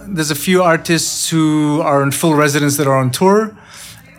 there's 0.08 0.30
a 0.30 0.34
few 0.34 0.62
artists 0.62 1.30
who 1.30 1.80
are 1.80 2.02
in 2.02 2.10
full 2.10 2.34
residence 2.34 2.76
that 2.76 2.86
are 2.86 2.96
on 2.96 3.10
tour. 3.10 3.56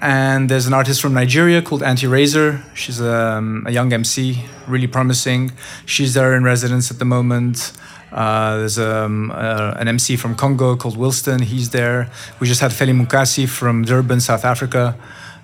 And 0.02 0.50
there's 0.50 0.66
an 0.66 0.74
artist 0.74 1.02
from 1.02 1.14
Nigeria 1.14 1.62
called 1.62 1.84
Anti 1.84 2.08
Razor. 2.08 2.64
She's 2.74 3.00
um, 3.00 3.64
a 3.68 3.72
young 3.72 3.94
MC, 3.94 4.44
really 4.68 4.88
promising. 4.88 5.52
She's 5.86 6.16
there 6.16 6.34
in 6.34 6.44
residence 6.44 6.90
at 6.90 6.98
the 6.98 7.06
moment. 7.06 7.74
Uh, 8.12 8.58
there's 8.58 8.80
um, 8.80 9.30
uh, 9.30 9.76
an 9.78 9.88
MC 9.88 10.16
from 10.16 10.36
Congo 10.36 10.76
called 10.76 10.98
Wilston. 10.98 11.42
He's 11.42 11.70
there. 11.70 12.10
We 12.40 12.48
just 12.48 12.62
had 12.62 12.72
Feli 12.72 13.00
Mukasi 13.00 13.48
from 13.48 13.84
Durban, 13.84 14.20
South 14.20 14.46
Africa. 14.46 14.96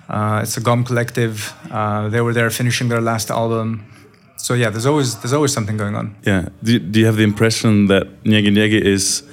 Uh, 0.08 0.40
it's 0.42 0.56
a 0.56 0.60
GOM 0.60 0.84
collective. 0.84 1.54
Uh, 1.70 2.08
they 2.08 2.20
were 2.20 2.32
there 2.32 2.50
finishing 2.50 2.88
their 2.88 3.00
last 3.00 3.30
album. 3.30 3.84
So 4.46 4.54
yeah, 4.54 4.70
there's 4.70 4.86
always 4.86 5.08
there's 5.20 5.32
always 5.32 5.52
something 5.52 5.76
going 5.76 5.96
on. 5.96 6.14
Yeah. 6.24 6.42
Do, 6.62 6.72
you- 6.74 6.78
do 6.92 7.00
you 7.00 7.06
have 7.06 7.16
the 7.16 7.24
impression 7.24 7.86
that 7.88 8.04
Nyege 8.24 8.50
Nyege 8.56 8.80
is, 8.94 9.24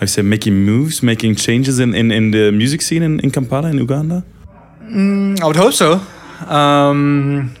I 0.00 0.06
say, 0.06 0.22
making 0.22 0.54
moves, 0.64 1.02
making 1.02 1.34
changes 1.36 1.78
in, 1.78 1.94
in, 1.94 2.10
in 2.10 2.30
the 2.30 2.50
music 2.50 2.80
scene 2.80 3.02
in, 3.02 3.20
in 3.20 3.30
Kampala, 3.30 3.68
in 3.68 3.76
Uganda? 3.76 4.24
I 5.42 5.46
would 5.46 5.56
hope 5.56 5.74
so. 5.74 6.00
Um, 6.48 7.54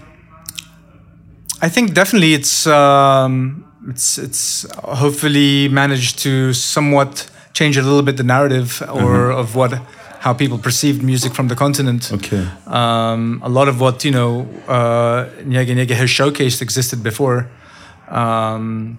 I 1.60 1.68
think 1.68 1.92
definitely 1.92 2.32
it's 2.32 2.66
um, 2.66 3.66
it's 3.90 4.16
it's 4.18 4.66
hopefully 5.02 5.68
managed 5.68 6.18
to 6.20 6.54
somewhat 6.54 7.30
change 7.52 7.76
a 7.76 7.82
little 7.82 8.02
bit 8.02 8.16
the 8.16 8.24
narrative 8.24 8.82
or 8.88 9.30
of 9.30 9.54
what 9.54 9.72
how 10.24 10.32
people 10.32 10.58
perceived 10.58 11.02
music 11.02 11.34
from 11.34 11.48
the 11.48 11.54
continent. 11.54 12.10
Okay. 12.10 12.48
Um, 12.66 13.42
a 13.44 13.50
lot 13.58 13.68
of 13.68 13.78
what 13.78 14.04
you 14.06 14.10
know 14.10 14.30
uh, 14.66 15.28
Nyege 15.50 15.72
Nyege 15.78 15.94
has 16.02 16.08
showcased 16.08 16.62
existed 16.62 17.02
before. 17.02 17.38
Um, 18.08 18.98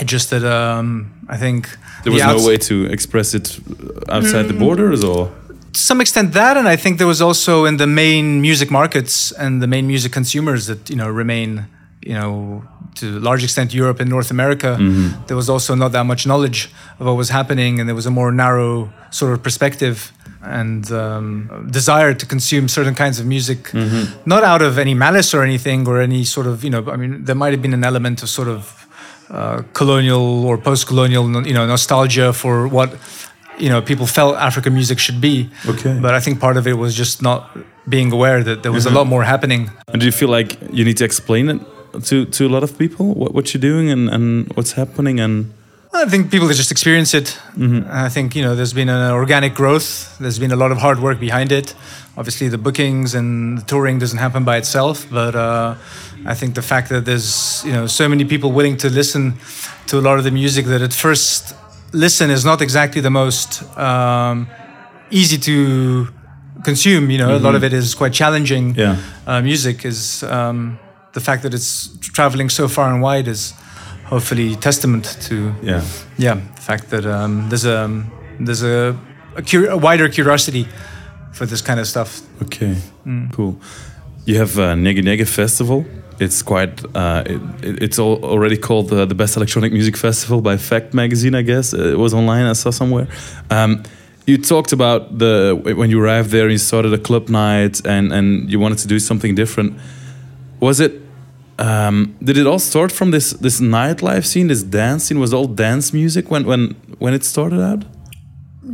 it 0.00 0.06
just 0.06 0.30
that 0.30 0.44
um, 0.44 0.88
I 1.28 1.36
think 1.36 1.68
There 2.02 2.12
the 2.12 2.12
was 2.12 2.24
no 2.24 2.48
way 2.48 2.56
to 2.70 2.86
express 2.86 3.34
it 3.34 3.60
outside 4.08 4.44
the 4.48 4.58
borders, 4.64 5.04
or 5.04 5.30
to 5.72 5.80
some 5.80 6.00
extent 6.00 6.32
that 6.32 6.56
and 6.56 6.66
i 6.68 6.76
think 6.82 6.96
there 6.96 7.10
was 7.14 7.20
also 7.20 7.66
in 7.66 7.76
the 7.76 7.86
main 7.86 8.40
music 8.40 8.70
markets 8.70 9.32
and 9.42 9.60
the 9.60 9.66
main 9.66 9.86
music 9.86 10.10
consumers 10.10 10.62
that 10.66 10.88
you 10.88 10.96
know 10.96 11.08
remain 11.22 11.66
you 12.06 12.14
know 12.18 12.62
to 12.94 13.18
a 13.18 13.22
large 13.28 13.42
extent 13.46 13.74
europe 13.74 13.98
and 14.02 14.08
north 14.16 14.30
america 14.30 14.70
there 15.26 15.36
was 15.42 15.48
also 15.54 15.74
not 15.82 15.90
that 15.96 16.06
much 16.12 16.22
knowledge 16.30 16.60
of 16.98 17.06
what 17.06 17.16
was 17.22 17.30
happening 17.38 17.72
and 17.78 17.84
there 17.88 17.98
was 18.00 18.06
a 18.06 18.14
more 18.20 18.30
narrow 18.44 18.72
sort 19.10 19.32
of 19.34 19.42
perspective 19.42 20.12
and 20.42 20.92
um, 20.92 21.68
desire 21.78 22.14
to 22.14 22.24
consume 22.34 22.68
certain 22.68 22.94
kinds 22.94 23.18
of 23.20 23.26
music 23.26 23.60
not 24.24 24.42
out 24.52 24.62
of 24.62 24.78
any 24.78 24.94
malice 24.94 25.34
or 25.34 25.42
anything 25.42 25.80
or 25.88 26.00
any 26.00 26.22
sort 26.24 26.46
of 26.46 26.62
you 26.64 26.70
know 26.70 26.82
i 26.94 26.96
mean 26.96 27.24
there 27.24 27.38
might 27.42 27.52
have 27.54 27.62
been 27.66 27.74
an 27.74 27.84
element 27.84 28.22
of 28.22 28.28
sort 28.28 28.48
of 28.48 28.60
uh, 29.28 29.62
colonial 29.72 30.46
or 30.48 30.56
post-colonial 30.56 31.24
you 31.46 31.54
know 31.54 31.66
nostalgia 31.66 32.32
for 32.32 32.68
what 32.68 32.90
you 33.58 33.68
know 33.68 33.80
people 33.82 34.06
felt 34.06 34.36
African 34.36 34.74
music 34.74 34.98
should 34.98 35.20
be. 35.20 35.48
Okay. 35.66 35.98
But 36.00 36.12
I 36.14 36.20
think 36.20 36.40
part 36.40 36.56
of 36.56 36.66
it 36.66 36.74
was 36.74 36.94
just 36.94 37.22
not 37.22 37.40
being 37.88 38.12
aware 38.12 38.44
that 38.44 38.62
there 38.62 38.72
was 38.72 38.86
a 38.86 38.90
lot 38.90 39.06
more 39.06 39.24
happening. 39.24 39.70
And 39.88 40.00
do 40.00 40.06
you 40.06 40.12
feel 40.12 40.28
like 40.28 40.58
you 40.70 40.84
need 40.84 40.98
to 40.98 41.04
explain 41.04 41.48
it 41.48 41.60
to, 42.00 42.24
to 42.26 42.46
a 42.46 42.50
lot 42.50 42.62
of 42.62 42.78
people 42.78 43.14
what, 43.14 43.34
what 43.34 43.54
you're 43.54 43.60
doing 43.60 43.90
and, 43.90 44.08
and 44.08 44.52
what's 44.54 44.72
happening 44.72 45.20
and 45.20 45.52
I 45.96 46.04
think 46.06 46.30
people 46.30 46.48
just 46.48 46.70
experience 46.70 47.14
it. 47.14 47.38
And 47.54 47.86
I 47.86 48.08
think 48.08 48.36
you 48.36 48.42
know 48.42 48.54
there's 48.54 48.72
been 48.72 48.88
an 48.88 49.12
organic 49.12 49.54
growth. 49.54 50.16
There's 50.18 50.38
been 50.38 50.52
a 50.52 50.56
lot 50.56 50.70
of 50.72 50.78
hard 50.78 51.00
work 51.00 51.18
behind 51.18 51.52
it. 51.52 51.74
Obviously, 52.16 52.48
the 52.48 52.58
bookings 52.58 53.14
and 53.14 53.58
the 53.58 53.62
touring 53.62 53.98
doesn't 53.98 54.18
happen 54.18 54.44
by 54.44 54.56
itself, 54.56 55.06
but 55.10 55.34
uh, 55.34 55.74
I 56.26 56.34
think 56.34 56.54
the 56.54 56.62
fact 56.62 56.88
that 56.90 57.04
there's 57.04 57.64
you 57.64 57.72
know 57.72 57.86
so 57.86 58.08
many 58.08 58.24
people 58.24 58.52
willing 58.52 58.76
to 58.78 58.90
listen 58.90 59.34
to 59.86 59.98
a 59.98 60.02
lot 60.02 60.18
of 60.18 60.24
the 60.24 60.30
music 60.30 60.66
that 60.66 60.82
at 60.82 60.92
first 60.92 61.54
listen 61.92 62.30
is 62.30 62.44
not 62.44 62.60
exactly 62.60 63.00
the 63.00 63.10
most 63.10 63.62
um, 63.78 64.48
easy 65.10 65.38
to 65.38 66.08
consume. 66.64 67.10
You 67.10 67.18
know, 67.18 67.36
a 67.36 67.38
lot 67.38 67.54
of 67.54 67.64
it 67.64 67.72
is 67.72 67.94
quite 67.94 68.12
challenging. 68.12 68.74
Yeah. 68.74 68.96
uh, 69.26 69.40
music 69.40 69.84
is 69.84 70.22
um, 70.24 70.78
the 71.16 71.20
fact 71.20 71.42
that 71.42 71.52
it's 71.54 71.88
traveling 72.16 72.50
so 72.50 72.68
far 72.68 72.92
and 72.92 73.02
wide 73.02 73.28
is 73.30 73.54
hopefully 74.10 74.56
testament 74.56 75.04
to 75.28 75.34
yeah. 75.62 75.82
yeah, 76.18 76.34
the 76.54 76.62
fact 76.62 76.84
that 76.90 77.04
um, 77.06 77.48
there's 77.48 77.64
a 77.66 77.88
there's 78.46 78.62
a, 78.62 78.94
a, 79.36 79.42
cur- 79.42 79.70
a 79.70 79.76
wider 79.76 80.08
curiosity 80.10 80.64
for 81.32 81.46
this 81.46 81.62
kind 81.62 81.80
of 81.80 81.86
stuff. 81.86 82.20
okay. 82.42 82.76
Cool. 83.32 83.54
You 84.26 84.38
have 84.38 84.58
a 84.58 84.74
Nege 84.74 85.02
Nege 85.02 85.26
festival. 85.26 85.84
It's 86.20 86.42
quite 86.42 86.84
uh, 86.94 87.22
it, 87.26 87.40
it- 87.62 87.82
it's 87.82 87.98
all 87.98 88.16
already 88.24 88.56
called 88.58 88.92
uh, 88.92 89.06
the 89.06 89.14
best 89.14 89.36
electronic 89.36 89.72
music 89.72 89.96
festival 89.96 90.40
by 90.40 90.56
Fact 90.58 90.92
magazine 90.94 91.34
I 91.38 91.42
guess. 91.44 91.74
Uh, 91.74 91.92
it 91.94 91.98
was 91.98 92.12
online 92.14 92.46
I 92.50 92.54
saw 92.54 92.70
somewhere. 92.72 93.06
Um, 93.50 93.82
you 94.26 94.38
talked 94.38 94.72
about 94.72 95.18
the 95.18 95.54
when 95.76 95.90
you 95.90 96.00
arrived 96.04 96.30
there 96.30 96.50
you 96.50 96.58
started 96.58 96.92
a 96.92 96.98
club 96.98 97.28
night 97.28 97.86
and 97.86 98.12
and 98.12 98.50
you 98.50 98.60
wanted 98.60 98.78
to 98.82 98.88
do 98.88 98.98
something 98.98 99.36
different. 99.36 99.72
Was 100.60 100.80
it 100.80 100.92
um, 101.58 102.14
did 102.22 102.36
it 102.36 102.46
all 102.46 102.58
start 102.58 102.92
from 102.92 103.10
this 103.10 103.30
this 103.40 103.60
nightlife 103.60 104.24
scene 104.24 104.48
this 104.48 104.62
dance 104.62 105.04
scene 105.04 105.18
was 105.20 105.32
all 105.32 105.46
dance 105.48 105.92
music 105.92 106.30
when 106.30 106.44
when 106.44 106.76
when 106.98 107.14
it 107.14 107.24
started 107.24 107.60
out 107.60 107.84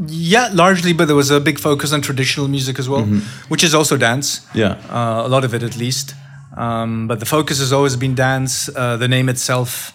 Yeah, 0.09 0.49
largely, 0.55 0.93
but 0.95 1.05
there 1.07 1.17
was 1.17 1.31
a 1.31 1.39
big 1.41 1.59
focus 1.59 1.93
on 1.93 2.01
traditional 2.01 2.49
music 2.49 2.79
as 2.79 2.89
well, 2.89 3.05
which 3.49 3.63
is 3.65 3.75
also 3.75 3.97
dance. 3.97 4.41
yeah 4.55 4.73
uh, 4.91 5.27
a 5.27 5.29
lot 5.29 5.45
of 5.45 5.53
it 5.55 5.63
at 5.63 5.77
least. 5.77 6.15
Um, 6.57 7.09
but 7.09 7.19
the 7.21 7.27
focus 7.27 7.59
has 7.61 7.73
always 7.73 7.97
been 7.97 8.15
dance. 8.15 8.69
Uh, 8.77 8.97
the 8.99 9.09
name 9.09 9.29
itself 9.33 9.93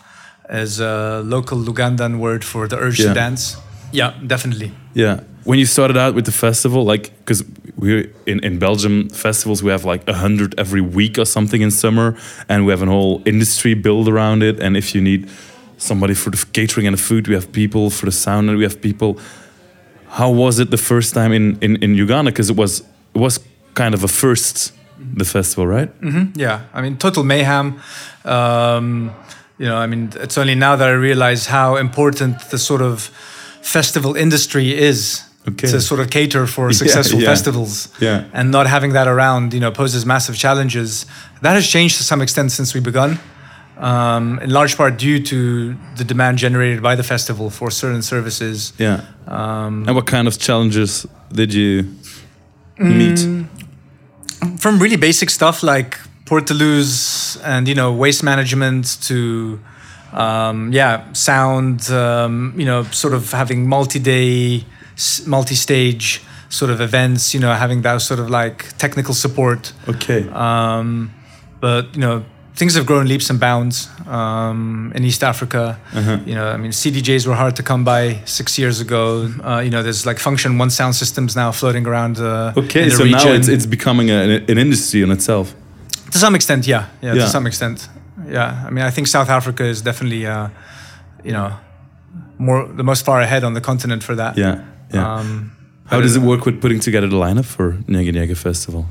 is 0.49 0.79
a 0.79 1.21
local 1.25 1.57
Lugandan 1.65 2.17
word 2.19 2.43
for 2.43 2.67
the 2.67 2.77
urge 2.77 2.99
Yeah. 2.99 3.13
to 3.13 3.13
dance. 3.13 3.57
Yeah, 3.91 4.13
definitely. 4.27 4.71
Yeah. 4.93 5.19
When 5.45 5.59
you 5.59 5.65
started 5.65 5.97
out 5.97 6.13
with 6.15 6.25
the 6.25 6.31
festival, 6.31 6.83
like, 6.93 7.11
because 7.19 7.43
we're 7.77 8.11
in, 8.25 8.43
in 8.43 8.57
Belgium, 8.57 9.09
festivals, 9.09 9.61
we 9.61 9.71
have 9.71 9.85
like 9.85 10.07
a 10.07 10.13
hundred 10.13 10.59
every 10.59 10.81
week 10.81 11.17
or 11.19 11.25
something 11.25 11.61
in 11.61 11.71
summer, 11.71 12.17
and 12.49 12.65
we 12.65 12.71
have 12.71 12.81
an 12.81 12.89
whole 12.89 13.21
industry 13.25 13.75
built 13.75 14.07
around 14.07 14.43
it. 14.43 14.59
And 14.59 14.75
if 14.75 14.95
you 14.95 15.01
need 15.01 15.29
somebody 15.77 16.15
for 16.15 16.31
the 16.31 16.43
catering 16.53 16.87
and 16.87 16.97
the 16.97 17.01
food, 17.01 17.27
we 17.27 17.35
have 17.35 17.51
people 17.51 17.89
for 17.89 18.07
the 18.07 18.11
sound, 18.11 18.49
and 18.49 18.57
we 18.57 18.63
have 18.63 18.81
people. 18.81 19.19
How 20.09 20.31
was 20.31 20.57
it 20.59 20.71
the 20.71 20.77
first 20.77 21.13
time 21.13 21.31
in, 21.31 21.59
in, 21.61 21.75
in 21.83 21.93
Uganda? 21.93 22.31
Because 22.31 22.49
it 22.49 22.55
was 22.55 22.81
it 23.13 23.19
was 23.19 23.39
kind 23.73 23.93
of 23.93 24.03
a 24.03 24.07
first, 24.07 24.73
the 25.15 25.25
festival, 25.25 25.67
right? 25.67 25.91
Yeah, 26.35 26.61
I 26.73 26.81
mean, 26.81 26.97
total 26.97 27.23
mayhem. 27.23 27.79
Um, 28.25 29.11
you 29.59 29.67
know, 29.67 29.77
I 29.77 29.87
mean, 29.87 30.11
it's 30.15 30.37
only 30.37 30.55
now 30.55 30.75
that 30.75 30.87
I 30.87 30.91
realize 30.91 31.47
how 31.47 31.75
important 31.75 32.49
the 32.49 32.57
sort 32.57 32.81
of 32.81 33.11
festival 33.61 34.15
industry 34.15 34.77
is 34.77 35.26
Okay. 35.49 35.67
to 35.67 35.79
sort 35.79 35.99
of 36.01 36.09
cater 36.09 36.45
for 36.47 36.71
successful 36.83 37.19
yeah. 37.21 37.29
festivals. 37.29 37.89
Yeah. 38.01 38.25
And 38.33 38.51
not 38.51 38.67
having 38.67 38.93
that 38.93 39.07
around, 39.07 39.53
you 39.53 39.59
know, 39.59 39.71
poses 39.71 40.05
massive 40.05 40.35
challenges. 40.35 41.05
That 41.41 41.53
has 41.53 41.65
changed 41.67 41.97
to 41.97 42.03
some 42.03 42.21
extent 42.21 42.51
since 42.51 42.73
we 42.73 42.81
begun. 42.81 43.19
Um, 43.77 44.39
in 44.39 44.49
large 44.49 44.75
part 44.75 44.97
due 44.97 45.19
to 45.23 45.75
the 45.95 46.03
demand 46.03 46.39
generated 46.39 46.81
by 46.81 46.95
the 46.95 47.03
festival 47.03 47.49
for 47.51 47.69
certain 47.71 48.01
services. 48.01 48.73
Yeah. 48.79 49.01
Um, 49.27 49.85
And 49.87 49.95
what 49.95 50.07
kind 50.07 50.27
of 50.27 50.37
challenges 50.39 51.05
did 51.31 51.53
you 51.53 51.85
meet? 52.79 53.19
from 54.59 54.79
really 54.79 54.97
basic 54.97 55.29
stuff 55.29 55.63
like 55.63 55.97
portaloos 56.25 57.39
and 57.43 57.67
you 57.67 57.75
know 57.75 57.91
waste 57.91 58.23
management 58.23 58.97
to 59.01 59.59
um, 60.13 60.71
yeah 60.73 61.11
sound 61.13 61.89
um, 61.89 62.53
you 62.57 62.65
know 62.65 62.83
sort 62.91 63.13
of 63.13 63.31
having 63.31 63.67
multi-day 63.67 64.63
multi-stage 65.25 66.21
sort 66.49 66.71
of 66.71 66.79
events 66.81 67.33
you 67.33 67.39
know 67.39 67.53
having 67.53 67.81
that 67.83 68.01
sort 68.01 68.19
of 68.19 68.29
like 68.29 68.57
technical 68.77 69.13
support 69.13 69.73
Okay. 69.87 70.27
um, 70.29 71.11
but 71.59 71.83
you 71.95 72.01
know 72.01 72.23
things 72.55 72.73
have 72.75 72.85
grown 72.85 73.05
leaps 73.07 73.29
and 73.29 73.39
bounds 73.39 73.87
um, 74.07 74.91
in 74.95 75.03
East 75.03 75.23
Africa. 75.23 75.77
Uh-huh. 75.93 76.17
You 76.25 76.33
know, 76.33 76.47
I 76.47 76.57
mean, 76.57 76.71
CDJs 76.71 77.27
were 77.27 77.35
hard 77.35 77.55
to 77.57 77.61
come 77.63 77.83
by 77.83 78.19
six 78.25 78.57
years 78.57 78.81
ago. 78.81 79.29
Uh, 79.43 79.59
you 79.63 79.69
know, 79.69 79.83
there's 79.83 80.07
like 80.07 80.17
function 80.19 80.57
one 80.57 80.71
sound 80.71 80.95
systems 80.95 81.35
now 81.35 81.51
floating 81.51 81.85
around. 81.85 82.17
Uh, 82.17 82.53
Okay, 82.57 82.81
in 82.83 82.89
the 82.89 82.95
so 82.95 83.03
region. 83.03 83.29
now 83.29 83.33
it's, 83.35 83.47
it's 83.47 83.67
becoming 83.67 84.09
a, 84.09 84.37
an 84.51 84.57
industry 84.57 85.03
in 85.03 85.11
itself. 85.11 85.53
to 86.11 86.17
some 86.17 86.33
extent, 86.35 86.65
yeah, 86.65 86.85
yeah, 87.01 87.13
Yeah. 87.13 87.25
to 87.25 87.29
some 87.29 87.45
extent, 87.47 87.89
yeah. 88.27 88.65
I 88.67 88.71
mean, 88.71 88.85
I 88.87 88.91
think 88.91 89.07
South 89.07 89.29
Africa 89.29 89.63
is 89.63 89.81
definitely, 89.83 90.25
uh, 90.25 90.47
you 91.23 91.33
know, 91.33 91.51
more 92.39 92.65
the 92.77 92.83
most 92.83 93.05
far 93.05 93.21
ahead 93.21 93.43
on 93.43 93.53
the 93.53 93.61
continent 93.61 94.03
for 94.03 94.15
that. 94.15 94.35
Yeah, 94.35 94.61
yeah. 94.93 95.19
Um, 95.19 95.51
How 95.85 96.01
does 96.01 96.15
it 96.15 96.21
work 96.21 96.45
with 96.45 96.59
putting 96.61 96.79
together 96.81 97.07
the 97.07 97.15
lineup 97.15 97.45
for 97.45 97.73
Nyege 97.87 98.11
Nyege 98.13 98.35
Festival? 98.35 98.85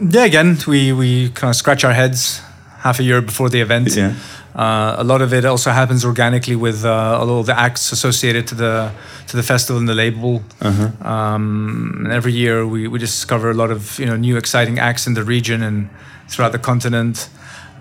yeah, 0.00 0.24
again, 0.24 0.56
we 0.66 0.92
we 0.92 1.28
kind 1.30 1.50
of 1.50 1.56
scratch 1.56 1.84
our 1.84 1.92
heads 1.94 2.40
half 2.78 2.98
a 3.00 3.02
year 3.02 3.20
before 3.22 3.50
the 3.50 3.60
event. 3.60 3.88
Yeah, 3.96 4.12
Uh, 4.54 4.94
a 4.98 5.04
lot 5.04 5.20
of 5.22 5.32
it 5.32 5.44
also 5.44 5.70
happens 5.70 6.04
organically 6.04 6.56
with 6.56 6.84
uh, 6.84 7.20
all 7.20 7.44
the 7.44 7.52
acts 7.58 7.92
associated 7.92 8.46
to 8.48 8.54
the 8.54 8.90
to 9.26 9.36
the 9.36 9.42
festival 9.42 9.78
and 9.78 9.88
the 9.88 9.94
label. 9.94 10.40
Uh 10.60 10.90
Um, 11.02 12.02
and 12.04 12.12
every 12.12 12.32
year 12.32 12.66
we, 12.66 12.88
we 12.88 12.98
discover 12.98 13.50
a 13.50 13.54
lot 13.54 13.70
of 13.70 13.98
you 14.00 14.06
know 14.06 14.16
new 14.16 14.36
exciting 14.36 14.78
acts 14.78 15.06
in 15.06 15.14
the 15.14 15.22
region 15.22 15.62
and 15.62 15.88
throughout 16.30 16.52
the 16.52 16.58
continent. 16.58 17.28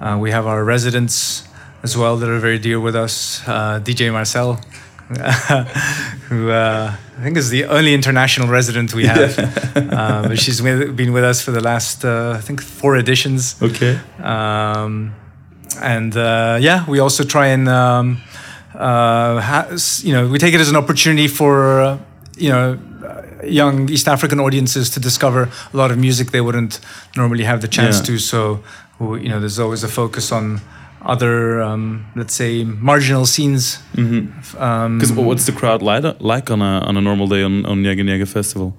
Uh, 0.02 0.18
we 0.24 0.32
have 0.32 0.46
our 0.46 0.64
residents 0.64 1.44
as 1.84 1.96
well 1.98 2.18
that 2.20 2.30
are 2.30 2.40
very 2.40 2.60
dear 2.60 2.80
with 2.80 2.96
us. 2.96 3.42
Uh, 3.48 3.80
DJ 3.84 4.12
Marcel, 4.12 4.60
who 6.30 6.50
uh, 6.50 6.96
I 7.18 7.24
think 7.24 7.38
is 7.38 7.50
the 7.50 7.66
only 7.66 7.94
international 7.94 8.48
resident 8.50 8.94
we 8.94 9.06
have. 9.06 9.40
uh, 9.76 10.28
but 10.28 10.38
she's 10.40 10.62
with, 10.62 10.96
been 10.96 11.14
with 11.14 11.24
us 11.24 11.42
for 11.42 11.52
the 11.52 11.62
last 11.62 12.04
uh, 12.04 12.34
I 12.38 12.42
think 12.42 12.62
four 12.62 12.98
editions. 12.98 13.56
Okay. 13.62 14.00
Um, 14.22 15.16
and 15.82 16.16
uh, 16.16 16.58
yeah, 16.60 16.86
we 16.90 17.00
also 17.00 17.24
try 17.24 17.48
and 17.48 17.70
um, 17.70 18.18
uh, 18.76 19.40
ha- 19.40 19.68
you 20.04 20.14
know 20.14 20.28
we 20.28 20.38
take 20.38 20.54
it 20.54 20.60
as 20.60 20.70
an 20.70 20.76
opportunity 20.76 21.28
for 21.28 21.82
uh, 21.82 21.98
you 22.38 22.50
know 22.50 22.78
young 23.44 23.90
East 23.90 24.08
African 24.08 24.40
audiences 24.40 24.90
to 24.90 25.00
discover 25.00 25.50
a 25.74 25.78
lot 25.78 25.92
of 25.92 25.98
music 25.98 26.32
they 26.32 26.42
wouldn't 26.42 26.80
normally 27.16 27.44
have 27.44 27.62
the 27.62 27.68
chance 27.68 27.98
Yeah. 28.00 28.06
to. 28.06 28.18
So 28.20 28.64
you 29.00 29.30
know, 29.30 29.40
there's 29.40 29.60
always 29.60 29.84
a 29.84 29.88
focus 29.88 30.32
on 30.32 30.60
other 31.02 31.62
um, 31.62 32.06
let's 32.16 32.34
say 32.34 32.64
marginal 32.64 33.26
scenes. 33.26 33.80
Um, 34.58 34.98
Because 34.98 35.12
what's 35.14 35.46
the 35.46 35.52
crowd 35.52 35.82
like, 35.82 36.04
like 36.20 36.52
on 36.52 36.62
a 36.62 36.80
on 36.88 36.98
a 36.98 37.02
normal 37.02 37.28
day 37.28 37.44
on 37.44 37.66
on 37.66 37.84
Nyega 37.84 38.04
Nyega 38.04 38.28
Festival? 38.28 38.74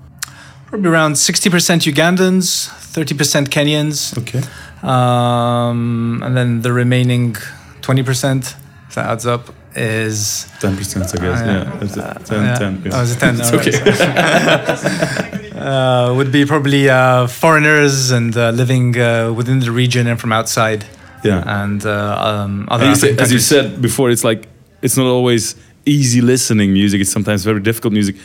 probably 0.69 0.91
around 0.91 1.15
60% 1.15 1.91
Ugandans, 1.91 2.69
30% 2.69 3.49
Kenyans. 3.49 4.17
Okay. 4.19 4.43
Um, 4.83 6.23
and 6.23 6.37
then 6.37 6.61
the 6.63 6.73
remaining 6.73 7.35
20%, 7.81 8.55
if 8.89 8.95
that 8.95 9.07
adds 9.07 9.27
up, 9.27 9.49
is. 9.75 10.47
Ten 10.61 10.77
percent, 10.77 11.07
I 11.07 11.19
guess. 11.25 11.41
Uh, 11.41 11.45
yeah. 11.47 11.85
It's 11.85 11.97
a 11.97 12.23
10, 12.25 12.45
yeah. 12.45 12.59
10, 12.59 12.83
yeah. 12.85 12.91
Oh, 12.95 13.03
is 13.03 13.17
it 13.17 13.21
10? 13.21 13.41
It's 13.41 13.53
okay. 13.53 15.45
Uh, 15.59 16.15
would 16.15 16.31
be 16.31 16.45
probably 16.47 16.89
uh, 16.89 17.27
foreigners 17.27 18.13
and 18.13 18.37
uh, 18.37 18.51
living 18.51 18.97
uh, 18.97 19.33
within 19.33 19.59
the 19.59 19.73
region 19.73 20.07
and 20.07 20.21
from 20.21 20.31
outside. 20.33 20.85
Yeah. 21.25 21.63
And 21.63 21.85
uh, 21.85 22.17
um, 22.45 22.69
other 22.71 22.85
And 22.85 22.91
you 22.91 22.97
say- 23.01 23.17
as 23.23 23.33
you 23.33 23.39
said 23.39 23.81
before, 23.83 24.11
it's 24.11 24.25
like 24.25 24.49
it's 24.83 24.97
not 24.97 25.07
always 25.07 25.55
easy 25.85 26.21
listening 26.21 26.73
music. 26.73 27.01
It's 27.01 27.11
sometimes 27.13 27.45
very 27.45 27.61
difficult 27.61 27.93
music. 27.93 28.17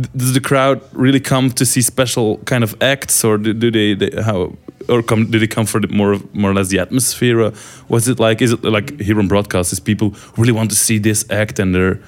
D- 0.00 0.08
Does 0.16 0.32
the 0.34 0.40
crowd 0.40 0.80
really 0.92 1.20
come 1.20 1.50
to 1.50 1.64
see 1.64 1.82
special 1.82 2.38
kind 2.44 2.62
of 2.62 2.74
acts, 2.82 3.24
or 3.24 3.38
do, 3.38 3.52
do 3.54 3.70
they, 3.70 3.94
they 3.94 4.22
how 4.22 4.52
or 4.88 5.02
come 5.02 5.30
do 5.30 5.38
they 5.38 5.46
come 5.48 5.66
for 5.66 5.80
the 5.80 5.88
more 5.88 6.18
more 6.32 6.50
or 6.50 6.54
less 6.54 6.68
the 6.68 6.78
atmosphere? 6.78 7.40
Or 7.40 7.50
what's 7.88 8.06
it 8.08 8.18
like? 8.20 8.42
Is 8.44 8.52
it 8.52 8.62
like 8.62 9.00
here 9.00 9.18
on 9.18 9.28
broadcast? 9.28 9.72
Is 9.72 9.80
people 9.80 10.14
really 10.36 10.52
want 10.52 10.70
to 10.70 10.76
see 10.76 10.98
this 10.98 11.24
act 11.30 11.58
and 11.58 11.74
they're 11.74 11.98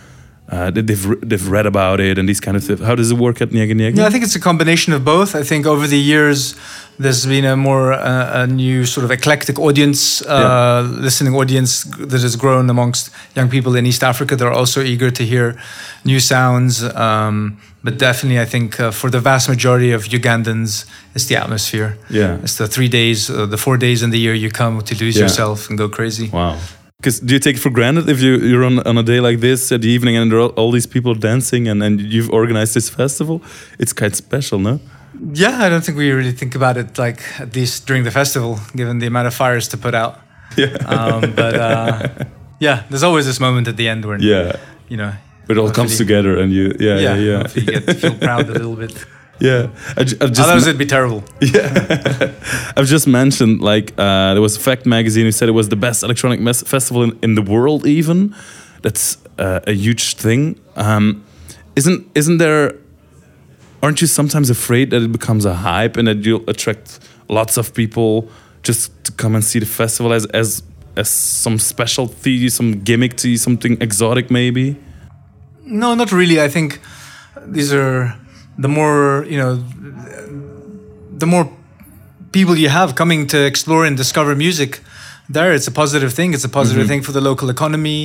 uh, 0.51 0.71
they- 0.71 0.83
they've 0.89 1.07
re- 1.11 1.17
they've 1.29 1.49
read 1.49 1.67
about 1.67 2.01
it 2.01 2.19
and 2.19 2.29
these 2.29 2.41
kind 2.41 2.57
of 2.57 2.65
things? 2.65 2.81
How 2.81 2.95
does 2.95 3.11
it 3.11 3.19
work 3.19 3.41
at 3.43 3.51
Nyega 3.51 3.75
Nyega? 3.75 3.97
Yeah, 3.99 4.07
I 4.07 4.11
think 4.11 4.25
it's 4.25 4.37
a 4.37 4.41
combination 4.51 4.93
of 4.97 5.05
both. 5.05 5.35
I 5.35 5.43
think 5.45 5.67
over 5.67 5.87
the 5.87 5.99
years, 6.13 6.55
there's 6.99 7.27
been 7.27 7.45
a 7.45 7.57
more 7.57 7.93
uh, 7.93 8.43
a 8.43 8.47
new 8.47 8.85
sort 8.87 9.05
of 9.05 9.11
eclectic 9.11 9.59
audience, 9.59 10.23
uh, 10.23 10.27
Yeah. 10.27 11.03
listening 11.05 11.35
audience 11.35 11.85
that 12.11 12.23
has 12.23 12.37
grown 12.37 12.71
amongst 12.71 13.11
young 13.37 13.49
people 13.51 13.77
in 13.79 13.85
East 13.87 14.03
Africa. 14.03 14.37
They're 14.37 14.59
also 14.61 14.81
eager 14.83 15.11
to 15.11 15.23
hear 15.25 15.55
new 16.05 16.19
sounds. 16.21 16.83
Um, 16.83 17.57
but 17.85 17.99
definitely, 17.99 18.41
I 18.41 18.47
think 18.47 18.81
uh, 18.81 18.91
for 18.91 19.11
the 19.11 19.21
vast 19.21 19.49
majority 19.49 19.93
of 19.95 20.03
Ugandans, 20.09 20.85
it's 21.15 21.27
the 21.27 21.37
atmosphere. 21.37 21.91
Yeah. 22.11 22.39
It's 22.43 22.57
the 22.57 22.67
three 22.67 22.89
days, 22.89 23.31
uh, 23.31 23.47
the 23.47 23.57
four 23.57 23.77
days 23.79 24.03
in 24.03 24.11
the 24.11 24.19
year 24.19 24.35
you 24.35 24.51
come 24.51 24.81
to 24.83 24.95
lose 25.05 25.15
Yeah. 25.17 25.23
yourself 25.25 25.69
and 25.69 25.79
go 25.79 25.89
crazy. 25.89 26.29
Wow. 26.33 26.57
Because 27.01 27.21
do 27.21 27.35
you 27.35 27.39
take 27.39 27.55
it 27.55 27.61
for 27.61 27.71
granted 27.71 28.09
if 28.09 28.21
you, 28.21 28.39
you're 28.39 28.65
on, 28.65 28.81
on 28.81 28.99
a 28.99 29.05
day 29.05 29.21
like 29.21 29.39
this 29.39 29.71
at 29.71 29.83
the 29.83 29.89
evening 29.89 30.17
and 30.17 30.33
there 30.33 30.41
are 30.41 30.49
all 30.59 30.73
these 30.73 30.85
people 30.85 31.15
dancing 31.15 31.69
and, 31.69 31.81
and 31.81 32.01
you've 32.01 32.29
organized 32.31 32.75
this 32.75 32.91
festival? 32.91 33.41
It's 33.79 33.93
quite 33.93 34.17
special, 34.17 34.59
no? 34.59 34.81
Yeah, 35.33 35.63
I 35.63 35.69
don't 35.69 35.85
think 35.85 35.97
we 35.97 36.11
really 36.11 36.33
think 36.33 36.57
about 36.57 36.77
it 36.77 36.99
like 36.99 37.21
at 37.41 37.55
least 37.55 37.87
during 37.87 38.03
the 38.03 38.11
festival, 38.11 38.59
given 38.75 38.99
the 38.99 39.07
amount 39.07 39.29
of 39.29 39.35
fires 39.35 39.69
to 39.69 39.77
put 39.77 39.95
out. 39.95 40.19
Yeah. 40.57 40.75
Um, 40.87 41.35
but 41.37 41.55
uh, 41.55 42.09
yeah, 42.59 42.83
there's 42.91 43.05
always 43.05 43.27
this 43.27 43.39
moment 43.39 43.69
at 43.69 43.77
the 43.77 43.89
end 43.89 44.05
where 44.05 44.21
yeah. 44.21 44.57
you 44.89 44.97
know. 44.97 45.13
It 45.49 45.57
all 45.57 45.71
comes 45.71 45.99
together 45.99 46.37
and 46.37 46.53
you, 46.53 46.75
yeah, 46.81 46.99
yeah, 46.99 47.15
yeah. 47.15 47.37
hopefully 47.39 47.65
you 47.65 47.73
get 47.75 47.87
to 47.87 47.95
feel 47.95 48.19
proud 48.27 48.49
a 48.49 48.53
little 48.53 48.75
bit. 48.75 49.07
Yeah. 49.41 49.69
I, 49.97 50.05
ju- 50.05 50.17
I've 50.21 50.31
just, 50.33 50.41
Otherwise, 50.41 50.65
me- 50.65 50.71
it'd 50.71 50.79
be 50.79 50.87
terrible. 50.87 51.23
Yeah. 51.41 52.33
I've 52.77 52.87
just 52.87 53.07
mentioned 53.07 53.61
like 53.61 53.93
uh, 53.97 54.35
there 54.35 54.43
was 54.43 54.57
Fact 54.57 54.85
Magazine 54.87 55.25
who 55.25 55.33
said 55.33 55.49
it 55.49 55.53
was 55.53 55.69
the 55.69 55.77
best 55.77 56.03
electronic 56.03 56.41
mes- 56.41 56.63
festival 56.63 57.03
in, 57.05 57.19
in 57.23 57.35
the 57.35 57.43
world, 57.43 57.87
even. 57.87 58.35
That's 58.83 59.17
uh, 59.39 59.61
a 59.67 59.73
huge 59.73 60.15
thing. 60.17 60.59
Um, 60.77 61.25
isn't 61.77 62.07
isn't 62.15 62.39
there? 62.39 62.75
Aren't 63.83 64.01
you 64.01 64.09
sometimes 64.09 64.51
afraid 64.51 64.91
that 64.91 65.03
it 65.03 65.13
becomes 65.13 65.45
a 65.45 65.55
hype 65.55 65.97
and 65.97 66.09
that 66.09 66.25
you'll 66.25 66.49
attract 66.51 66.99
lots 67.29 67.57
of 67.57 67.73
people 67.75 68.29
just 68.63 68.91
to 69.05 69.13
come 69.13 69.37
and 69.37 69.45
see 69.45 69.61
the 69.61 69.67
festival 69.67 70.13
as 70.13 70.27
as 70.27 70.63
as 70.97 71.09
some 71.09 71.59
specialty, 71.61 72.49
some 72.49 72.81
gimmick 72.83 73.17
to 73.19 73.37
something 73.37 73.81
exotic, 73.81 74.31
maybe? 74.31 74.77
No, 75.65 75.95
not 75.95 76.11
really. 76.11 76.41
I 76.41 76.49
think 76.49 76.81
these 77.47 77.73
are 77.73 78.15
the 78.59 78.69
more 78.69 79.25
you 79.29 79.39
know, 79.39 79.55
the 81.19 81.27
more 81.27 81.51
people 82.33 82.57
you 82.57 82.69
have 82.69 82.95
coming 82.95 83.27
to 83.29 83.39
explore 83.47 83.85
and 83.87 83.97
discover 83.97 84.35
music. 84.35 84.81
There, 85.31 85.53
it's 85.53 85.67
a 85.67 85.71
positive 85.73 86.15
thing. 86.15 86.33
It's 86.33 86.45
a 86.45 86.49
positive 86.49 86.85
Mm-hmm. 86.85 86.89
thing 86.89 87.03
for 87.03 87.13
the 87.13 87.21
local 87.21 87.51
economy. 87.51 88.01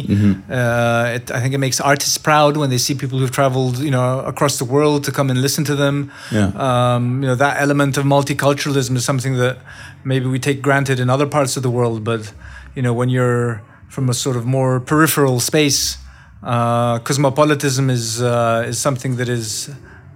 Uh, 0.50 1.16
it, 1.16 1.32
I 1.32 1.40
think 1.40 1.54
it 1.54 1.58
makes 1.58 1.80
artists 1.80 2.18
proud 2.18 2.58
when 2.58 2.70
they 2.70 2.78
see 2.78 2.96
people 2.96 3.18
who've 3.20 3.32
traveled, 3.32 3.78
you 3.78 3.92
know, 3.92 4.20
across 4.26 4.58
the 4.58 4.66
world 4.66 5.06
to 5.06 5.12
come 5.12 5.30
and 5.30 5.42
listen 5.42 5.64
to 5.66 5.76
them. 5.76 6.12
Yeah. 6.34 6.52
Um, 6.68 7.24
you 7.24 7.30
know, 7.30 7.36
that 7.36 7.62
element 7.62 7.98
of 7.98 8.04
multiculturalism 8.04 8.98
is 8.98 9.06
something 9.06 9.38
that 9.38 9.58
maybe 10.04 10.26
we 10.26 10.38
take 10.38 10.62
granted 10.62 11.00
in 11.00 11.10
other 11.10 11.26
parts 11.26 11.56
of 11.56 11.64
the 11.64 11.70
world, 11.70 12.04
but 12.04 12.34
you 12.76 12.82
know, 12.82 12.94
when 12.94 13.08
you're 13.10 13.62
from 13.88 14.10
a 14.10 14.14
sort 14.14 14.36
of 14.36 14.46
more 14.46 14.82
peripheral 14.82 15.40
space, 15.40 15.98
uh, 16.44 17.00
cosmopolitanism 17.00 17.90
is 17.90 18.22
uh, 18.22 18.66
is 18.68 18.78
something 18.80 19.16
that 19.16 19.30
is 19.30 19.70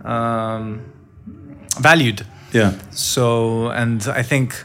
um, 0.07 0.81
valued. 1.79 2.25
Yeah. 2.53 2.73
So, 2.91 3.69
and 3.69 4.07
I 4.07 4.23
think, 4.23 4.63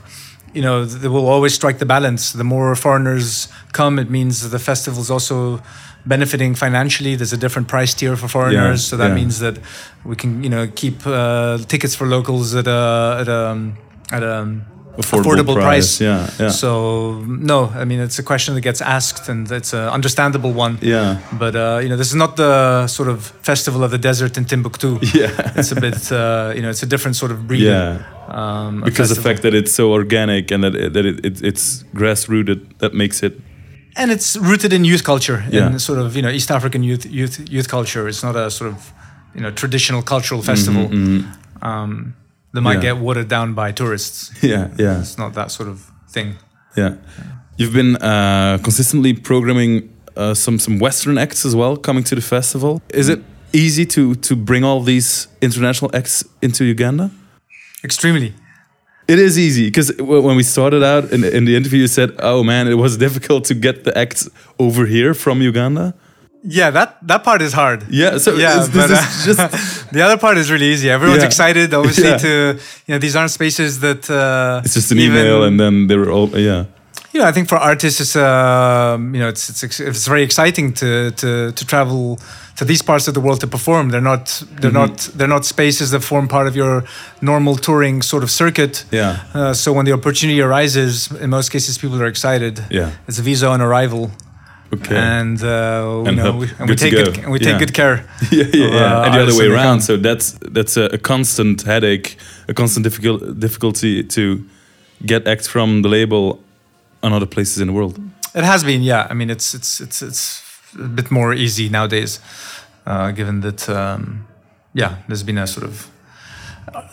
you 0.55 0.63
know, 0.63 0.85
they 0.85 1.09
will 1.09 1.29
always 1.29 1.55
strike 1.55 1.79
the 1.79 1.87
balance. 1.87 2.33
The 2.33 2.45
more 2.45 2.75
foreigners 2.77 3.49
come, 3.73 3.99
it 3.99 4.09
means 4.11 4.49
the 4.51 4.59
festival's 4.59 5.11
also 5.11 5.61
benefiting 6.07 6.55
financially. 6.55 7.17
There's 7.17 7.33
a 7.33 7.37
different 7.37 7.69
price 7.69 7.95
tier 7.95 8.17
for 8.17 8.29
foreigners, 8.29 8.85
Yeah, 8.85 8.91
so 8.91 8.97
that 8.97 9.09
yeah. 9.09 9.15
means 9.15 9.39
that 9.41 9.59
we 10.05 10.17
can, 10.17 10.43
you 10.45 10.51
know, 10.51 10.67
keep 10.75 11.07
uh, 11.07 11.59
tickets 11.69 11.95
for 11.95 12.07
locals 12.07 12.55
at 12.55 12.67
a 12.67 13.17
at 13.21 13.29
a 13.29 13.73
at 14.11 14.23
a 14.23 14.61
affordable, 14.97 15.55
price. 15.55 16.01
Yeah. 16.01 16.29
Yeah. 16.39 16.51
So 16.51 17.21
no, 17.27 17.71
I 17.75 17.85
mean 17.85 18.01
it's 18.01 18.19
a 18.19 18.23
question 18.23 18.55
that 18.55 18.61
gets 18.63 18.81
asked, 18.81 19.29
and 19.29 19.51
it's 19.51 19.73
an 19.73 19.89
understandable 19.89 20.53
one. 20.53 20.79
yeah. 20.83 21.21
But 21.39 21.55
uh, 21.57 21.81
you 21.83 21.89
know, 21.89 21.97
this 21.97 22.09
is 22.09 22.15
not 22.15 22.37
the 22.37 22.87
sort 22.87 23.09
of 23.09 23.25
festival 23.43 23.83
of 23.85 23.91
the 23.91 23.99
desert 23.99 24.37
in 24.37 24.45
Timbuktu. 24.45 24.99
Yeah. 25.15 25.53
It's 25.57 25.73
a 25.73 25.81
bit, 25.81 26.11
uh, 26.13 26.53
you 26.55 26.63
know, 26.63 26.71
it's 26.71 26.83
a 26.83 26.87
different 26.87 27.17
sort 27.17 27.33
of 27.33 27.47
breed. 27.47 27.63
Yeah. 27.63 28.03
Um, 28.29 28.83
because 28.83 29.09
the 29.15 29.21
fact 29.23 29.43
that 29.43 29.55
it's 29.55 29.73
so 29.73 29.93
organic 29.93 30.51
and 30.53 30.63
that 30.65 30.75
it, 30.75 30.93
that 30.93 31.05
it, 31.07 31.25
it, 31.27 31.43
it's 31.43 31.85
grass 31.95 32.29
rooted 32.29 32.79
that 32.79 32.95
makes 32.95 33.23
it 33.23 33.33
and 33.97 34.11
it's 34.11 34.37
rooted 34.39 34.73
in 34.73 34.85
youth 34.87 35.05
culture, 35.05 35.45
Yeah. 35.51 35.67
in 35.73 35.79
sort 35.79 35.99
of 35.99 36.17
you 36.17 36.23
know 36.23 36.31
East 36.31 36.51
African 36.51 36.83
youth 36.83 37.05
youth 37.05 37.39
youth 37.51 37.69
culture. 37.69 38.09
It's 38.09 38.23
not 38.23 38.37
a 38.37 38.51
sort 38.51 38.71
of 38.73 38.93
you 39.35 39.41
know 39.43 39.51
traditional 39.51 40.03
cultural 40.03 40.43
festival. 40.43 40.85
Um, 41.63 42.15
that 42.53 42.61
might 42.61 42.75
Yeah. 42.83 42.95
get 42.95 42.97
watered 42.99 43.29
down 43.29 43.55
by 43.55 43.73
tourists. 43.73 44.31
yeah 44.43 44.69
yeah 44.79 45.01
It's 45.01 45.17
not 45.19 45.33
that 45.35 45.51
sort 45.51 45.69
of 45.69 45.79
thing. 46.15 46.37
yeah 46.77 46.95
you've 47.59 47.73
been 47.75 47.97
uh, 47.97 48.59
consistently 48.63 49.13
programming 49.15 49.73
uh, 50.17 50.35
some 50.35 50.59
some 50.59 50.79
western 50.79 51.17
acts 51.19 51.45
as 51.47 51.55
well 51.55 51.77
coming 51.77 52.05
to 52.05 52.15
the 52.15 52.21
festival 52.23 52.81
is 52.95 53.09
it 53.09 53.21
easy 53.53 53.85
to 53.87 54.15
to 54.29 54.35
bring 54.37 54.65
all 54.65 54.81
these 54.85 55.29
international 55.41 55.91
acts 55.95 56.25
into 56.43 56.65
uganda 56.65 57.11
Extremely. 57.85 58.33
it 59.09 59.19
is 59.19 59.37
easy 59.39 59.65
because 59.67 59.93
when 59.99 60.37
we 60.37 60.43
started 60.43 60.83
out 60.83 61.05
in, 61.15 61.25
in 61.25 61.45
the 61.45 61.55
interview 61.57 61.81
you 61.81 61.89
said 61.89 62.11
oh 62.31 62.43
man 62.45 62.69
it 62.69 62.75
was 62.85 62.97
difficult 63.07 63.45
to 63.51 63.55
get 63.55 63.85
the 63.85 63.93
acts 64.05 64.29
over 64.59 64.87
here 64.87 65.15
from 65.15 65.43
uganda 65.43 65.95
Yeah, 66.45 66.71
that 66.73 66.97
that 67.07 67.23
part 67.23 67.41
is 67.43 67.53
hard. 67.53 67.85
yeah 67.89 68.19
so 68.19 68.35
Yeah, 68.35 68.67
but, 68.75 68.91
uh, 68.91 68.97
just 69.25 69.91
the 69.93 70.03
other 70.03 70.19
part 70.19 70.37
is 70.39 70.51
really 70.51 70.73
easy. 70.73 70.91
Everyone's 70.91 71.23
Yeah. 71.23 71.27
excited, 71.29 71.73
obviously. 71.75 72.09
Yeah. 72.09 72.19
To 72.19 72.29
you 72.87 72.95
know, 72.95 72.99
these 72.99 73.17
aren't 73.19 73.31
spaces 73.31 73.79
that 73.81 74.11
uh, 74.11 74.61
it's 74.65 74.75
just 74.75 74.91
an 74.93 74.99
even- 74.99 75.19
email 75.19 75.45
and 75.45 75.59
then 75.61 75.87
they 75.89 75.97
were 75.97 76.11
all 76.11 76.29
yeah 76.39 76.65
you 77.15 77.21
know, 77.21 77.27
I 77.29 77.33
think 77.33 77.47
for 77.49 77.59
artists, 77.59 78.01
it's 78.01 78.17
um, 78.17 79.15
you 79.15 79.21
know, 79.21 79.29
it's, 79.29 79.63
it's 79.63 79.81
it's 79.81 80.07
very 80.09 80.23
exciting 80.23 80.73
to 80.75 81.11
to 81.11 81.53
to 81.53 81.65
travel 81.67 82.19
to 82.57 82.65
these 82.65 82.83
parts 82.83 83.07
of 83.09 83.13
the 83.13 83.21
world 83.21 83.41
to 83.41 83.47
perform. 83.47 83.91
They're 83.91 84.01
not 84.13 84.43
they're 84.61 84.73
not 84.83 85.11
they're 85.17 85.29
not 85.37 85.45
spaces 85.45 85.91
that 85.91 86.03
form 86.03 86.27
part 86.27 86.47
of 86.49 86.57
your 86.57 86.85
normal 87.21 87.57
touring 87.57 88.03
sort 88.03 88.23
of 88.23 88.31
circuit. 88.31 88.87
Yeah. 88.91 89.17
Uh, 89.35 89.53
so 89.53 89.73
when 89.75 89.85
the 89.85 89.93
opportunity 89.93 90.41
arises, 90.41 91.11
in 91.21 91.29
most 91.29 91.51
cases, 91.53 91.77
people 91.77 92.01
are 92.01 92.07
excited. 92.09 92.65
Yeah. 92.71 92.91
It's 93.07 93.19
a 93.19 93.23
visa 93.23 93.47
on 93.49 93.61
arrival. 93.61 94.11
Okay. 94.75 94.97
And, 94.97 95.43
uh, 95.43 96.01
we, 96.03 96.09
And 96.09 96.17
know, 96.17 96.37
we, 96.39 96.49
and 96.59 96.69
we 96.69 96.77
take 96.77 96.93
good, 96.93 97.23
go. 97.23 97.31
we 97.31 97.39
Yeah. 97.41 97.59
good 97.59 97.75
care. 97.75 98.05
yeah, 98.31 98.45
yeah, 98.53 98.67
of, 98.67 98.73
yeah. 98.73 99.01
uh, 99.01 99.05
and 99.05 99.15
the 99.15 99.23
other 99.23 99.37
way 99.37 99.47
around. 99.47 99.83
So 99.83 99.97
that's 99.97 100.33
that's 100.53 100.77
a, 100.77 100.85
a 100.95 100.99
constant 100.99 101.63
headache, 101.63 102.17
a 102.49 102.55
constant 102.55 102.85
difficult 102.85 103.39
difficulty 103.39 104.03
to 104.05 104.43
get 105.05 105.27
acts 105.29 105.47
from 105.49 105.83
the 105.83 105.89
label 105.89 106.39
on 107.03 107.13
other 107.13 107.27
places 107.27 107.59
in 107.59 107.67
the 107.67 107.73
world. 107.75 107.99
It 108.35 108.45
has 108.45 108.65
been, 108.65 108.83
yeah. 108.83 109.07
I 109.11 109.15
mean, 109.15 109.31
it's 109.31 109.55
it's 109.55 109.81
it's 109.81 110.03
it's 110.03 110.43
a 110.75 110.89
bit 110.89 111.11
more 111.11 111.35
easy 111.35 111.69
nowadays, 111.69 112.21
uh, 112.87 113.11
given 113.11 113.41
that, 113.43 113.69
um, 113.69 114.27
yeah, 114.75 114.97
there's 115.07 115.23
been 115.25 115.39
a 115.39 115.47
sort 115.47 115.67
of 115.67 115.91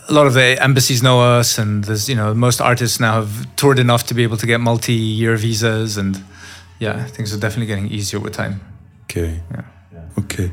a 0.08 0.12
lot 0.12 0.26
of 0.26 0.34
the 0.34 0.62
embassies 0.62 1.00
know 1.02 1.38
us, 1.38 1.58
and 1.58 1.84
there's 1.84 2.08
you 2.08 2.16
know 2.16 2.34
most 2.34 2.60
artists 2.60 3.00
now 3.00 3.14
have 3.14 3.46
toured 3.56 3.78
enough 3.78 4.04
to 4.04 4.14
be 4.14 4.22
able 4.22 4.36
to 4.36 4.46
get 4.46 4.60
multi-year 4.60 5.36
visas, 5.36 5.96
and 5.96 6.22
yeah, 6.80 7.04
things 7.06 7.32
are 7.32 7.38
definitely 7.38 7.66
getting 7.66 7.88
easier 7.88 8.18
with 8.18 8.32
time. 8.32 8.60
Okay. 9.04 9.40
Yeah. 9.52 9.64
Okay. 10.18 10.50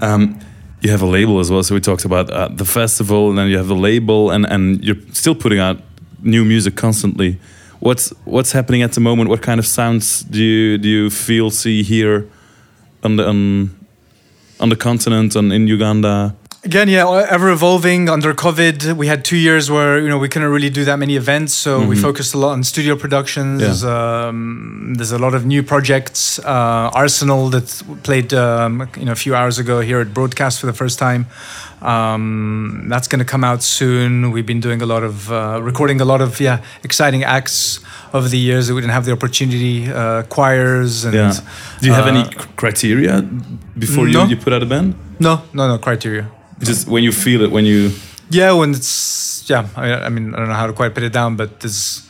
Um, 0.00 0.38
you 0.80 0.90
have 0.90 1.02
a 1.02 1.06
label 1.06 1.40
as 1.40 1.50
well. 1.50 1.62
So 1.62 1.74
we 1.74 1.80
talked 1.80 2.04
about 2.04 2.30
uh, 2.30 2.48
the 2.48 2.64
festival, 2.64 3.28
and 3.28 3.38
then 3.38 3.48
you 3.48 3.56
have 3.56 3.66
the 3.66 3.74
label, 3.74 4.30
and, 4.30 4.46
and 4.46 4.82
you're 4.84 5.00
still 5.12 5.34
putting 5.34 5.58
out 5.58 5.78
new 6.22 6.44
music 6.44 6.76
constantly. 6.76 7.38
What's 7.80 8.10
what's 8.24 8.52
happening 8.52 8.82
at 8.82 8.92
the 8.92 9.00
moment? 9.00 9.30
What 9.30 9.42
kind 9.42 9.58
of 9.58 9.66
sounds 9.66 10.22
do 10.22 10.42
you 10.42 10.78
do 10.78 10.88
you 10.88 11.10
feel, 11.10 11.50
see, 11.50 11.82
hear 11.82 12.28
on 13.02 13.16
the 13.16 13.26
on, 13.26 13.70
on 14.58 14.68
the 14.68 14.76
continent, 14.76 15.36
and 15.36 15.52
in 15.52 15.66
Uganda? 15.66 16.34
Again, 16.62 16.88
yeah, 16.88 17.26
ever 17.30 17.48
evolving. 17.48 18.10
Under 18.10 18.34
COVID, 18.34 18.92
we 18.92 19.06
had 19.06 19.24
two 19.24 19.38
years 19.38 19.70
where 19.70 19.98
you 19.98 20.08
know 20.08 20.18
we 20.18 20.28
couldn't 20.28 20.50
really 20.50 20.68
do 20.68 20.84
that 20.84 20.98
many 20.98 21.16
events, 21.16 21.54
so 21.54 21.86
we 21.86 21.96
focused 21.96 22.34
a 22.34 22.38
lot 22.38 22.52
on 22.52 22.64
studio 22.64 22.96
productions. 22.96 23.62
Yeah. 23.62 23.66
There's, 23.66 23.84
um, 23.84 24.92
there's 24.94 25.12
a 25.12 25.18
lot 25.18 25.34
of 25.34 25.46
new 25.46 25.62
projects. 25.62 26.38
Uh, 26.38 26.90
Arsenal 26.92 27.48
that 27.48 27.82
played 28.02 28.34
um, 28.34 28.86
you 28.98 29.06
know 29.06 29.12
a 29.12 29.16
few 29.16 29.34
hours 29.34 29.58
ago 29.58 29.80
here 29.80 30.00
at 30.00 30.12
Broadcast 30.12 30.60
for 30.60 30.66
the 30.66 30.74
first 30.74 30.98
time. 30.98 31.26
Um, 31.80 32.84
that's 32.90 33.08
going 33.08 33.20
to 33.20 33.24
come 33.24 33.42
out 33.42 33.62
soon. 33.62 34.30
We've 34.30 34.44
been 34.44 34.60
doing 34.60 34.82
a 34.82 34.86
lot 34.86 35.02
of 35.02 35.32
uh, 35.32 35.60
recording 35.62 36.02
a 36.02 36.04
lot 36.04 36.20
of 36.20 36.40
yeah 36.40 36.62
exciting 36.84 37.24
acts 37.24 37.80
over 38.12 38.28
the 38.28 38.38
years 38.38 38.68
that 38.68 38.74
we 38.74 38.82
didn't 38.82 38.92
have 38.92 39.06
the 39.06 39.12
opportunity. 39.12 39.90
Uh, 39.90 40.24
choirs 40.24 41.06
and 41.06 41.14
Yeah. 41.14 41.32
Do 41.80 41.86
you 41.86 41.94
have 41.94 42.06
any 42.06 42.20
uh, 42.20 42.44
criteria 42.56 43.22
before 43.78 44.06
no. 44.06 44.24
you, 44.24 44.30
you 44.30 44.36
put 44.36 44.52
out 44.52 44.62
a 44.62 44.66
band? 44.66 44.94
no 45.18 45.40
no 45.54 45.66
no 45.66 45.78
criteria. 45.78 46.30
Just 46.62 46.88
when 46.88 47.02
you 47.02 47.12
feel 47.12 47.42
it, 47.42 47.50
when 47.50 47.64
you 47.64 47.90
Yeah, 48.30 48.52
when 48.52 48.70
it's 48.74 49.48
yeah, 49.50 49.66
I, 49.76 50.06
I 50.06 50.08
mean 50.08 50.34
I 50.34 50.38
don't 50.38 50.48
know 50.48 50.54
how 50.54 50.66
to 50.66 50.72
quite 50.72 50.94
put 50.94 51.02
it 51.02 51.12
down, 51.12 51.36
but 51.36 51.60
there's 51.60 52.06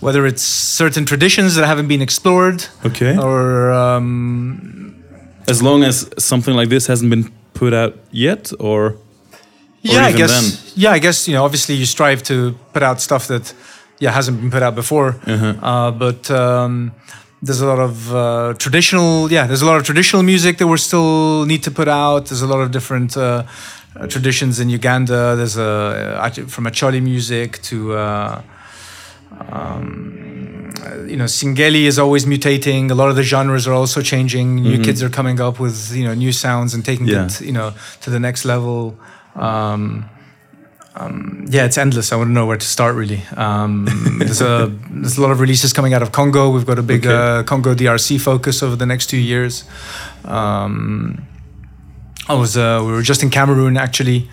whether 0.00 0.26
it's 0.26 0.42
certain 0.42 1.04
traditions 1.04 1.54
that 1.54 1.66
haven't 1.66 1.88
been 1.88 2.02
explored, 2.02 2.66
okay. 2.84 3.16
or 3.16 3.70
um, 3.72 4.94
As 5.48 5.62
long 5.62 5.84
as 5.84 6.08
something 6.18 6.54
like 6.54 6.68
this 6.68 6.86
hasn't 6.88 7.10
been 7.10 7.30
put 7.54 7.72
out 7.72 7.94
yet, 8.10 8.52
or 8.58 8.96
yeah, 9.82 10.06
I 10.06 10.12
guess 10.12 10.32
then. 10.32 10.72
yeah, 10.76 10.90
I 10.96 10.98
guess 11.00 11.26
you 11.28 11.34
know 11.34 11.44
obviously 11.44 11.74
you 11.76 11.86
strive 11.86 12.22
to 12.24 12.54
put 12.72 12.82
out 12.82 13.00
stuff 13.00 13.26
that 13.28 13.54
yeah 14.00 14.10
hasn't 14.14 14.40
been 14.40 14.50
put 14.50 14.62
out 14.62 14.74
before, 14.74 15.08
Uh-huh. 15.26 15.54
uh, 15.62 15.90
but. 15.90 16.30
Um, 16.30 16.92
there's 17.46 17.60
a 17.60 17.66
lot 17.66 17.78
of 17.78 18.14
uh, 18.14 18.54
traditional, 18.58 19.30
yeah. 19.30 19.46
There's 19.46 19.60
a 19.60 19.66
lot 19.66 19.76
of 19.76 19.84
traditional 19.84 20.22
music 20.22 20.56
that 20.56 20.66
we 20.66 20.78
still 20.78 21.44
need 21.44 21.62
to 21.64 21.70
put 21.70 21.88
out. 21.88 22.24
There's 22.28 22.40
a 22.40 22.46
lot 22.46 22.60
of 22.62 22.70
different 22.70 23.18
uh, 23.18 23.42
uh, 23.96 24.06
traditions 24.06 24.58
in 24.60 24.68
Uganda. 24.68 25.34
There's 25.36 25.56
a 25.56 26.20
uh, 26.22 26.30
from 26.48 26.64
Acholi 26.66 27.02
music 27.02 27.60
to 27.62 27.94
uh, 27.94 28.42
um, 29.50 30.72
you 31.08 31.16
know 31.16 31.24
Singeli 31.24 31.84
is 31.84 31.98
always 31.98 32.26
mutating. 32.26 32.90
A 32.90 32.94
lot 32.94 33.10
of 33.10 33.16
the 33.16 33.22
genres 33.22 33.66
are 33.66 33.72
also 33.72 34.00
changing. 34.02 34.56
New 34.56 34.82
kids 34.82 35.02
are 35.02 35.10
coming 35.10 35.40
up 35.40 35.58
with 35.60 35.94
you 35.94 36.04
know 36.04 36.14
new 36.14 36.32
sounds 36.32 36.74
and 36.74 36.84
taking 36.84 37.06
Yeah. 37.06 37.26
it 37.26 37.40
you 37.40 37.52
know 37.52 37.72
to 38.02 38.10
the 38.10 38.20
next 38.20 38.44
level. 38.44 38.96
Um, 39.34 40.08
um, 40.96 41.46
yeah, 41.48 41.64
it's 41.64 41.76
endless. 41.76 42.12
I 42.12 42.16
wouldn't 42.16 42.34
know 42.34 42.46
where 42.46 42.56
to 42.56 42.66
start 42.66 42.94
really. 42.94 43.20
Um, 43.36 43.86
there's 44.20 44.40
a 44.40 44.70
there's 44.90 45.18
a 45.18 45.22
lot 45.22 45.32
of 45.32 45.40
releases 45.40 45.72
coming 45.72 45.92
out 45.94 46.02
of 46.02 46.12
Congo. 46.12 46.50
We've 46.50 46.66
got 46.66 46.78
a 46.78 46.82
big 46.82 47.04
Okay. 47.06 47.14
uh, 47.40 47.42
Congo 47.42 47.74
DRC 47.74 48.20
focus 48.20 48.62
over 48.62 48.76
the 48.76 48.86
next 48.86 49.06
two 49.08 49.18
years. 49.18 49.64
Um, 50.24 51.26
I 52.28 52.34
was 52.34 52.56
uh, 52.56 52.80
we 52.86 52.92
were 52.92 53.02
just 53.02 53.22
in 53.22 53.30
Cameroon 53.30 53.76
actually, 53.76 54.28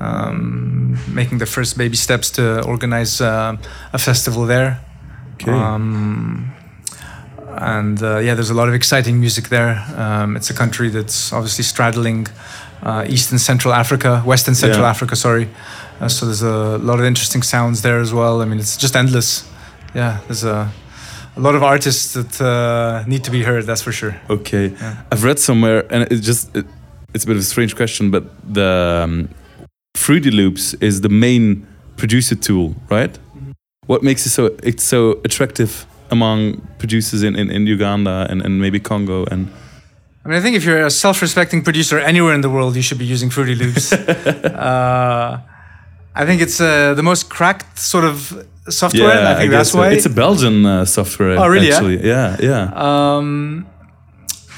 um, 0.00 0.98
making 1.14 1.38
the 1.38 1.46
first 1.46 1.76
baby 1.78 1.96
steps 1.96 2.30
to 2.32 2.62
organize 2.64 3.20
uh, 3.20 3.56
a 3.92 3.98
festival 3.98 4.46
there. 4.46 4.80
Okay. 5.34 5.52
Um, 5.52 6.52
and 7.58 8.02
uh, 8.02 8.18
yeah, 8.18 8.34
there's 8.34 8.50
a 8.50 8.54
lot 8.54 8.68
of 8.68 8.74
exciting 8.74 9.20
music 9.20 9.48
there. 9.48 9.82
Um, 9.96 10.36
it's 10.36 10.50
a 10.50 10.54
country 10.54 10.88
that's 10.90 11.32
obviously 11.32 11.64
straddling 11.64 12.26
uh, 12.82 13.04
East 13.08 13.30
and 13.30 13.40
Central 13.40 13.72
Africa, 13.72 14.22
West 14.26 14.48
and 14.48 14.56
Central 14.56 14.82
Yeah. 14.82 14.90
Africa, 14.90 15.16
sorry. 15.16 15.48
Uh, 16.00 16.08
so 16.08 16.26
there's 16.26 16.42
a 16.42 16.78
lot 16.78 16.98
of 16.98 17.04
interesting 17.06 17.42
sounds 17.42 17.80
there 17.80 18.00
as 18.00 18.12
well. 18.12 18.42
I 18.42 18.44
mean, 18.44 18.58
it's 18.58 18.76
just 18.76 18.94
endless. 18.96 19.44
Yeah, 19.94 20.18
there's 20.26 20.44
a, 20.44 20.70
a 21.36 21.40
lot 21.40 21.54
of 21.54 21.62
artists 21.62 22.12
that 22.12 22.40
uh, 22.40 23.04
need 23.06 23.24
to 23.24 23.30
be 23.30 23.42
heard, 23.42 23.64
that's 23.64 23.80
for 23.82 23.92
sure. 23.92 24.14
Okay, 24.28 24.68
Yeah. 24.68 24.96
I've 25.10 25.24
read 25.24 25.38
somewhere, 25.38 25.86
and 25.90 26.02
it 26.12 26.20
just 26.20 26.54
it, 26.54 26.66
it's 27.14 27.24
a 27.24 27.26
bit 27.26 27.36
of 27.36 27.42
a 27.42 27.44
strange 27.44 27.76
question, 27.76 28.10
but 28.10 28.24
the 28.52 29.02
um, 29.04 29.28
Fruity 29.94 30.30
Loops 30.30 30.74
is 30.74 31.00
the 31.00 31.08
main 31.08 31.66
producer 31.96 32.34
tool, 32.34 32.74
right? 32.90 33.18
What 33.86 34.02
makes 34.02 34.26
it 34.26 34.30
so 34.30 34.56
it's 34.62 34.84
so 34.84 35.20
attractive 35.24 35.86
among 36.10 36.60
producers 36.78 37.22
in, 37.22 37.36
in, 37.36 37.50
in 37.50 37.66
Uganda 37.66 38.26
and, 38.30 38.42
and 38.42 38.60
maybe 38.60 38.78
Congo 38.80 39.24
and 39.26 39.48
I 40.24 40.28
mean, 40.28 40.38
I 40.38 40.40
think 40.40 40.56
if 40.56 40.64
you're 40.64 40.84
a 40.84 40.90
self-respecting 40.90 41.62
producer 41.62 42.00
anywhere 42.00 42.34
in 42.34 42.40
the 42.40 42.50
world, 42.50 42.74
you 42.74 42.82
should 42.82 42.98
be 42.98 43.04
using 43.04 43.30
Fruity 43.30 43.54
Loops. 43.54 43.92
uh, 43.92 45.40
I 46.16 46.26
think 46.26 46.42
it's 46.42 46.60
uh, 46.60 46.94
the 46.94 47.02
most 47.04 47.30
cracked 47.30 47.78
sort 47.78 48.02
of 48.02 48.44
software. 48.68 49.12
and 49.12 49.28
I 49.28 49.34
think 49.36 49.52
guess 49.52 49.58
that's 49.58 49.70
so. 49.70 49.78
why 49.78 49.90
it's 49.90 50.04
a 50.04 50.10
Belgian 50.10 50.66
uh, 50.66 50.84
software. 50.84 51.38
Oh, 51.38 51.46
really, 51.46 51.68
yeah? 51.68 51.80
Yeah, 51.80 52.36
yeah. 52.40 52.72
Um, 52.74 53.68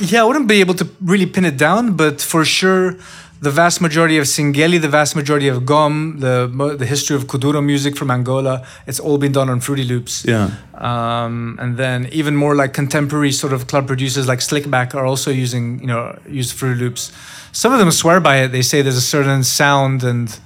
yeah, 0.01 0.23
I 0.23 0.25
wouldn't 0.25 0.49
be 0.49 0.61
able 0.61 0.75
to 0.75 0.89
really 1.01 1.27
pin 1.27 1.45
it 1.45 1.57
down, 1.57 1.97
but 1.97 2.21
for 2.21 2.45
sure, 2.45 2.97
the 3.41 3.51
vast 3.51 3.81
majority 3.81 4.19
of 4.19 4.25
Singeli, 4.25 4.81
the 4.81 4.89
vast 4.89 5.15
majority 5.15 5.49
of 5.49 5.65
Gom, 5.65 6.19
the 6.21 6.49
the 6.79 6.87
history 6.87 7.15
of 7.17 7.27
Kuduro 7.27 7.65
music 7.65 7.97
from 7.97 8.11
Angola, 8.11 8.67
it's 8.87 8.99
all 8.99 9.19
been 9.19 9.33
done 9.33 9.49
on 9.49 9.61
Fruity 9.61 9.85
Loops. 9.85 10.25
yeah. 10.25 10.51
Um, 10.75 11.57
and 11.61 11.77
then 11.77 12.09
even 12.13 12.37
more 12.37 12.55
like 12.55 12.73
contemporary 12.73 13.33
sort 13.33 13.53
of 13.53 13.67
club 13.67 13.87
producers 13.87 14.27
like 14.29 14.41
Slickback 14.41 14.95
are 14.95 15.05
also 15.05 15.31
using, 15.31 15.81
you 15.81 15.87
know, 15.87 16.19
use 16.29 16.53
Fruity 16.53 16.81
Loops. 16.81 17.13
Some 17.53 17.73
of 17.73 17.79
them 17.79 17.91
swear 17.91 18.21
by 18.21 18.39
it. 18.43 18.49
They 18.53 18.63
say 18.63 18.83
there's 18.83 18.97
a 18.97 19.01
certain 19.01 19.43
sound 19.45 20.05
and 20.05 20.39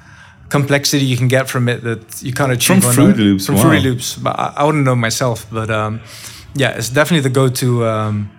complexity 0.49 1.05
you 1.05 1.17
can 1.17 1.29
get 1.29 1.49
from 1.49 1.69
it 1.69 1.83
that 1.83 2.23
you 2.23 2.33
can't 2.33 2.53
achieve 2.53 2.83
From 2.83 2.93
Fruity 2.93 3.23
Loops, 3.23 3.47
From 3.47 3.57
wow. 3.57 3.63
Fruity 3.63 3.89
Loops, 3.89 4.17
but 4.17 4.39
I, 4.39 4.53
I 4.59 4.65
wouldn't 4.65 4.85
know 4.85 4.95
myself. 4.97 5.47
But 5.51 5.71
um, 5.71 6.01
yeah, 6.55 6.77
it's 6.77 6.91
definitely 6.91 7.23
the 7.23 7.35
go-to, 7.41 7.87
um, 7.87 8.31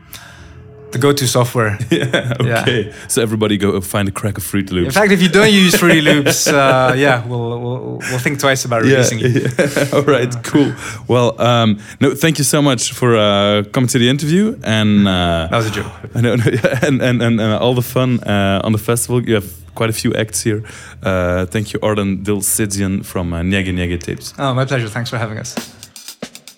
the 0.93 0.99
go-to 0.99 1.27
software. 1.27 1.77
Yeah, 1.91 2.33
okay. 2.61 2.91
So 3.07 3.21
everybody 3.21 3.57
go 3.57 3.79
find 3.81 4.07
a 4.07 4.11
crack 4.11 4.37
of 4.37 4.43
Fruity 4.43 4.73
Loops. 4.75 4.87
In 4.95 5.01
fact, 5.01 5.11
if 5.11 5.21
you 5.21 5.29
don't 5.29 5.51
use 5.51 5.75
Fruity 5.75 6.01
Loops, 6.01 6.47
uh, 6.47 6.93
yeah, 6.97 7.25
we'll, 7.27 7.59
we'll 7.61 7.97
we'll 8.09 8.19
think 8.19 8.39
twice 8.39 8.65
about 8.65 8.81
releasing 8.83 9.19
it. 9.21 9.31
yeah. 9.35 9.93
All 9.93 10.03
right, 10.03 10.33
cool. 10.43 10.73
Well, 11.07 11.39
um, 11.41 11.79
no, 12.01 12.15
thank 12.15 12.37
you 12.37 12.43
so 12.43 12.61
much 12.61 12.93
for 12.93 13.15
uh, 13.15 13.63
coming 13.73 13.87
to 13.89 13.99
the 13.99 14.09
interview 14.09 14.57
and 14.63 15.07
uh, 15.07 15.47
That 15.51 15.57
was 15.57 15.67
a 15.67 15.71
joke. 15.71 15.91
No, 16.15 16.33
and 16.87 17.01
and 17.01 17.21
and 17.21 17.39
uh, 17.41 17.57
all 17.63 17.73
the 17.75 17.81
fun 17.81 18.19
uh, 18.23 18.61
on 18.63 18.71
the 18.71 18.79
festival. 18.79 19.21
You 19.27 19.35
have 19.35 19.49
quite 19.75 19.89
a 19.89 19.93
few 19.93 20.13
acts 20.13 20.43
here. 20.43 20.61
Uh, 21.03 21.45
thank 21.45 21.73
you, 21.73 21.79
Arden 21.81 22.23
Dilsidzian 22.23 23.03
from 23.05 23.33
uh, 23.33 23.41
Nyege 23.41 23.73
Nyege 23.73 23.99
Tapes. 23.99 24.33
Oh, 24.37 24.53
my 24.53 24.65
pleasure. 24.65 24.89
Thanks 24.89 25.09
for 25.09 25.17
having 25.17 25.37
us. 25.39 25.55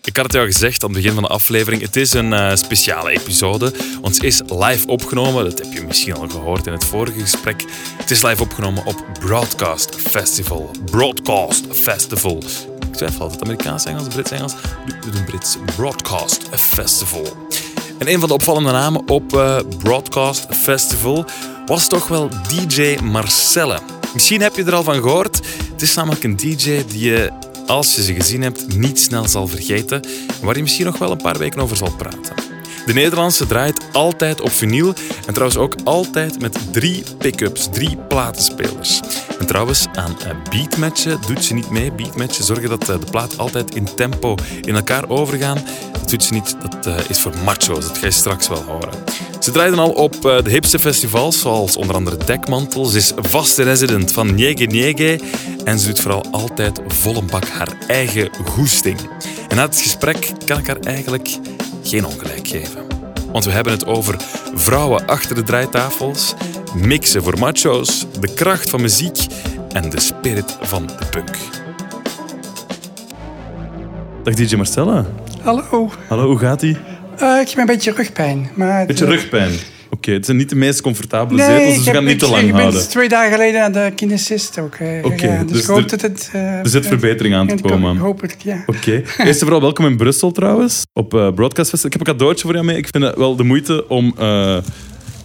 Ik 0.05 0.15
had 0.15 0.25
het 0.25 0.33
jou 0.33 0.45
gezegd 0.51 0.83
aan 0.83 0.89
het 0.89 0.97
begin 0.97 1.13
van 1.13 1.23
de 1.23 1.29
aflevering. 1.29 1.81
Het 1.81 1.95
is 1.95 2.13
een 2.13 2.33
eh, 2.33 2.55
speciale 2.55 3.09
episode. 3.09 3.73
Ons 4.01 4.19
is 4.19 4.41
live 4.47 4.87
opgenomen. 4.87 5.43
Dat 5.43 5.59
heb 5.59 5.73
je 5.73 5.83
misschien 5.83 6.15
al 6.15 6.27
gehoord 6.29 6.67
in 6.67 6.73
het 6.73 6.83
vorige 6.83 7.19
gesprek. 7.19 7.63
Het 7.97 8.11
is 8.11 8.21
live 8.21 8.41
opgenomen 8.41 8.85
op 8.85 9.05
Broadcast 9.19 9.95
Festival. 9.95 10.71
Broadcast 10.85 11.65
Festival. 11.71 12.43
Ik 12.87 12.93
twijfel 12.93 13.21
altijd 13.21 13.41
Amerikaans 13.43 13.85
Engels, 13.85 14.07
Brits 14.07 14.31
Engels. 14.31 14.53
We 14.85 15.11
doen 15.11 15.23
Brits. 15.23 15.57
Broadcast 15.75 16.41
Festival. 16.51 17.47
En 17.97 18.07
een 18.07 18.19
van 18.19 18.27
de 18.27 18.33
opvallende 18.33 18.71
namen 18.71 19.07
op 19.07 19.35
eh, 19.35 19.59
Broadcast 19.77 20.45
Festival 20.49 21.25
was 21.65 21.87
toch 21.87 22.07
wel 22.07 22.29
DJ 22.47 22.97
Marcelle. 23.03 23.79
Misschien 24.13 24.41
heb 24.41 24.55
je 24.55 24.63
er 24.63 24.75
al 24.75 24.83
van 24.83 25.01
gehoord. 25.01 25.39
Het 25.71 25.81
is 25.81 25.93
namelijk 25.93 26.23
een 26.23 26.35
DJ 26.35 26.83
die 26.87 27.09
je 27.09 27.31
als 27.67 27.95
je 27.95 28.03
ze 28.03 28.13
gezien 28.13 28.41
hebt, 28.41 28.75
niet 28.77 28.99
snel 28.99 29.27
zal 29.27 29.47
vergeten 29.47 30.01
en 30.01 30.45
waar 30.45 30.55
je 30.55 30.61
misschien 30.61 30.85
nog 30.85 30.97
wel 30.97 31.11
een 31.11 31.17
paar 31.21 31.37
weken 31.37 31.61
over 31.61 31.77
zal 31.77 31.91
praten. 31.97 32.44
De 32.85 32.93
Nederlandse 32.93 33.45
draait 33.45 33.81
altijd 33.91 34.41
op 34.41 34.51
vinyl 34.51 34.93
en 35.25 35.33
trouwens 35.33 35.57
ook 35.57 35.75
altijd 35.83 36.39
met 36.39 36.57
drie 36.71 37.03
pick-ups, 37.17 37.69
drie 37.71 37.97
platenspelers. 38.07 38.99
En 39.39 39.45
trouwens, 39.45 39.85
aan 39.93 40.15
eh, 40.19 40.31
beatmatchen 40.49 41.19
doet 41.27 41.43
ze 41.43 41.53
niet 41.53 41.69
mee. 41.69 41.91
Beatmatchen 41.91 42.43
zorgen 42.43 42.69
dat 42.69 42.89
eh, 42.89 42.99
de 42.99 43.05
plaat 43.11 43.37
altijd 43.37 43.75
in 43.75 43.87
tempo 43.95 44.35
in 44.61 44.75
elkaar 44.75 45.09
overgaan. 45.09 45.57
Dat 45.91 46.09
doet 46.09 46.23
ze 46.23 46.33
niet, 46.33 46.55
dat 46.61 46.85
eh, 46.85 47.09
is 47.09 47.21
voor 47.21 47.33
macho's, 47.43 47.87
dat 47.87 47.97
ga 47.97 48.05
je 48.05 48.11
straks 48.11 48.47
wel 48.47 48.63
horen. 48.63 48.93
Ze 49.39 49.51
draaiden 49.51 49.79
al 49.79 49.91
op 49.91 50.21
de 50.21 50.49
hipste 50.49 50.79
festivals, 50.79 51.39
zoals 51.39 51.77
onder 51.77 51.95
andere 51.95 52.17
Dekmantel. 52.25 52.85
Ze 52.85 52.97
is 52.97 53.11
vaste 53.15 53.63
resident 53.63 54.11
van 54.11 54.35
Niege 54.35 54.63
Niege 54.63 55.19
en 55.63 55.79
ze 55.79 55.87
doet 55.87 55.99
vooral 55.99 56.25
altijd 56.31 56.81
vol 56.87 57.15
een 57.15 57.27
bak 57.27 57.47
haar 57.47 57.77
eigen 57.87 58.29
goesting. 58.43 58.99
En 59.47 59.55
na 59.55 59.65
het 59.65 59.81
gesprek 59.81 60.31
kan 60.45 60.59
ik 60.59 60.67
haar 60.67 60.79
eigenlijk 60.79 61.37
geen 61.87 62.05
ongelijk 62.05 62.47
geven. 62.47 62.81
Want 63.31 63.45
we 63.45 63.51
hebben 63.51 63.73
het 63.73 63.85
over 63.85 64.15
vrouwen 64.53 65.05
achter 65.07 65.35
de 65.35 65.43
draaitafels, 65.43 66.33
mixen 66.75 67.23
voor 67.23 67.39
macho's, 67.39 68.05
de 68.19 68.33
kracht 68.33 68.69
van 68.69 68.81
muziek 68.81 69.17
en 69.71 69.89
de 69.89 69.99
spirit 69.99 70.57
van 70.61 70.87
de 70.87 71.05
punk. 71.11 71.37
Dag 74.23 74.33
DJ 74.33 74.55
Marcella. 74.55 75.05
Hallo, 75.41 75.91
Hallo, 76.07 76.27
hoe 76.27 76.37
gaat 76.37 76.61
ie? 76.61 76.77
Eh, 77.17 77.39
ik 77.41 77.49
heb 77.49 77.57
een 77.57 77.65
beetje 77.65 77.91
rugpijn. 77.91 78.49
Maar 78.53 78.85
Beetje 78.85 79.05
eh, 79.05 79.11
rugpijn. 79.11 79.51
Oké, 79.89 80.11
het 80.11 80.25
zijn 80.25 80.37
niet 80.37 80.49
de 80.49 80.55
meest 80.55 80.81
comfortabele 80.81 81.47
Nee, 81.47 81.57
zetels, 81.59 81.75
dus 81.75 81.85
we 81.85 81.91
gaan 81.91 82.03
niet 82.03 82.19
te 82.19 82.25
ik- 82.25 82.31
lang 82.31 82.43
ik 82.43 82.51
ben 82.51 82.59
houden. 82.61 82.87
twee 82.89 83.09
dagen 83.09 83.31
geleden 83.31 83.71
naar 83.71 83.71
de 83.89 83.91
kinesist 83.95 84.59
ook. 84.59 84.75
eh, 84.75 85.05
Oké, 85.05 85.37
dus, 85.43 85.51
dus 85.51 85.59
ik 85.61 85.65
hoop 85.65 85.77
er- 85.77 85.87
dat 85.87 86.01
het... 86.01 86.29
eh, 86.33 86.41
Er 86.59 86.69
zit 86.69 86.85
verbetering 86.87 87.35
aan 87.35 87.47
te 87.47 87.61
komen. 87.61 87.97
Het, 88.21 88.35
ja. 88.43 88.63
Oké. 88.65 88.91
Eerst 88.91 89.17
en 89.17 89.35
vooral 89.39 89.61
welkom 89.61 89.85
in 89.85 89.97
Brussel 89.97 90.31
trouwens, 90.31 90.81
op 90.93 91.13
eh 91.13 91.31
Broadcast 91.33 91.69
Festival. 91.69 91.91
Ik 91.91 91.97
heb 91.97 92.07
een 92.07 92.13
cadeautje 92.13 92.43
voor 92.45 92.53
jou 92.53 92.65
mee. 92.65 92.77
Ik 92.77 92.87
vind 92.91 93.03
het 93.03 93.15
wel 93.15 93.35
de 93.35 93.43
moeite 93.43 93.87
om, 93.87 94.13
eh, 94.17 94.57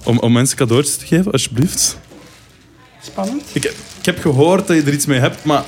om, 0.04 0.18
om 0.18 0.32
mensen 0.32 0.56
cadeautjes 0.56 0.96
te 0.96 1.06
geven, 1.06 1.32
alsjeblieft. 1.32 1.98
Spannend. 3.02 3.42
Ik, 3.52 3.62
heb- 3.62 3.74
ik 3.98 4.04
heb 4.06 4.18
gehoord 4.20 4.66
dat 4.66 4.76
je 4.76 4.82
er 4.82 4.92
iets 4.92 5.06
mee 5.06 5.18
hebt, 5.18 5.44
maar 5.44 5.62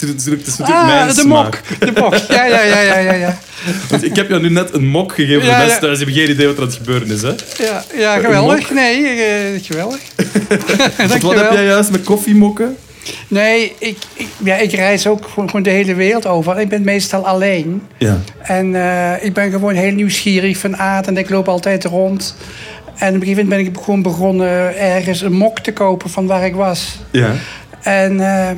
natuurlijk, 0.00 0.40
het 0.44 0.46
is 0.46 0.56
natuurlijk 0.56 0.88
Ah, 0.88 0.94
mijn 0.94 1.06
de 1.08 1.14
smaak. 1.14 1.62
mok. 1.78 1.94
De 1.94 2.00
mok. 2.00 2.14
Ja, 2.14 2.44
ja, 2.44 2.62
ja, 2.62 2.80
ja, 2.80 2.98
ja. 2.98 3.12
ja. 3.12 3.38
Want 3.90 4.04
ik 4.04 4.16
heb 4.16 4.28
jou 4.28 4.42
nu 4.42 4.50
net 4.50 4.74
een 4.74 4.86
mok 4.86 5.12
gegeven 5.14 5.40
voor 5.40 5.50
Ja, 5.50 5.56
de 5.56 5.60
ja. 5.60 5.66
mensen 5.66 5.80
thuis. 5.80 6.14
Geen 6.16 6.30
idee 6.30 6.46
wat 6.46 6.56
er 6.56 6.62
aan 6.62 6.68
het 6.68 6.76
gebeuren 6.76 7.10
is. 7.10 7.22
Hè? 7.22 7.32
Ja, 7.64 7.84
ja 7.94 8.18
geweldig. 8.18 8.70
Nee, 8.70 9.06
eh, 9.06 9.62
geweldig. 9.62 10.00
Wat 11.22 11.34
heb 11.34 11.52
jij 11.52 11.64
juist 11.64 11.90
met 11.90 12.02
koffiemokken? 12.02 12.76
Nee, 13.28 13.72
ik, 13.78 13.96
ik, 14.14 14.26
ja, 14.44 14.56
ik 14.56 14.72
reis 14.72 15.06
ook 15.06 15.26
gewoon, 15.28 15.46
gewoon 15.46 15.62
de 15.62 15.70
hele 15.70 15.94
wereld 15.94 16.26
over. 16.26 16.60
Ik 16.60 16.68
ben 16.68 16.82
meestal 16.84 17.26
alleen. 17.26 17.82
Ja. 17.98 18.18
En 18.42 18.74
eh, 18.74 19.24
ik 19.24 19.32
ben 19.32 19.50
gewoon 19.50 19.74
heel 19.74 19.92
nieuwsgierig 19.92 20.56
van 20.58 20.76
aard 20.76 21.06
en 21.06 21.16
ik 21.16 21.30
loop 21.30 21.48
altijd 21.48 21.84
rond. 21.84 22.34
En 22.96 23.08
op 23.08 23.14
een 23.14 23.20
gegeven 23.20 23.42
moment 23.48 23.64
ben 23.64 23.72
ik 23.74 23.84
gewoon 23.84 24.02
begonnen 24.02 24.78
ergens 24.78 25.20
een 25.20 25.32
mok 25.32 25.58
te 25.58 25.72
kopen 25.72 26.10
van 26.10 26.26
waar 26.26 26.44
ik 26.46 26.54
was. 26.54 26.98
Ja. 27.10 27.32
En 27.82 28.20
eh, 28.20 28.50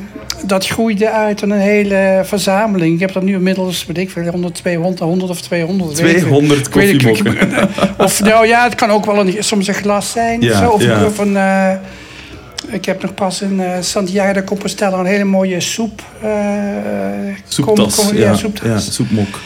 dat 0.45 0.67
groeide 0.67 1.09
uit 1.09 1.37
tot 1.37 1.49
een 1.49 1.57
hele 1.59 2.21
verzameling. 2.23 2.93
Ik 2.93 2.99
heb 2.99 3.15
er 3.15 3.23
nu 3.23 3.33
inmiddels, 3.33 3.85
weet 3.85 3.97
ik 3.97 4.09
veel, 4.09 4.25
100, 4.31 4.55
200, 4.55 4.99
100 4.99 5.31
of 5.31 5.41
200. 5.41 5.99
weet 5.99 6.11
ik. 6.15 6.17
200 6.21 6.67
Ik 6.67 6.73
weet 6.73 6.91
niet, 6.91 7.01
ik- 7.01 7.07
koffiemokken. 7.07 7.69
Of 8.05 8.21
nou 8.21 8.47
ja, 8.47 8.63
het 8.63 8.75
kan 8.75 8.89
ook 8.89 9.05
wel 9.05 9.19
een, 9.19 9.35
soms 9.43 9.67
een 9.67 9.73
glas 9.73 10.11
zijn. 10.11 10.41
Ja, 10.41 10.51
of 10.51 10.57
zo. 10.57 10.69
Of, 11.05 11.17
ja. 11.17 11.23
een, 11.23 11.37
eh, 11.37 12.73
ik 12.73 12.85
heb 12.85 13.01
nog 13.01 13.13
pas 13.13 13.41
in 13.41 13.59
eh, 13.59 13.69
Santiago 13.81 14.33
de 14.33 14.43
Compostela 14.43 14.97
een 14.99 15.05
hele 15.05 15.23
mooie 15.23 15.59
soep. 15.59 16.01
Soeptas. 17.47 17.95
kom- 17.95 18.05
kom- 18.07 18.17
ja, 18.17 18.25
ja, 18.25 18.35
soeptas. 18.35 18.67
Ja, 18.67 18.79
soepmok. 18.91 19.39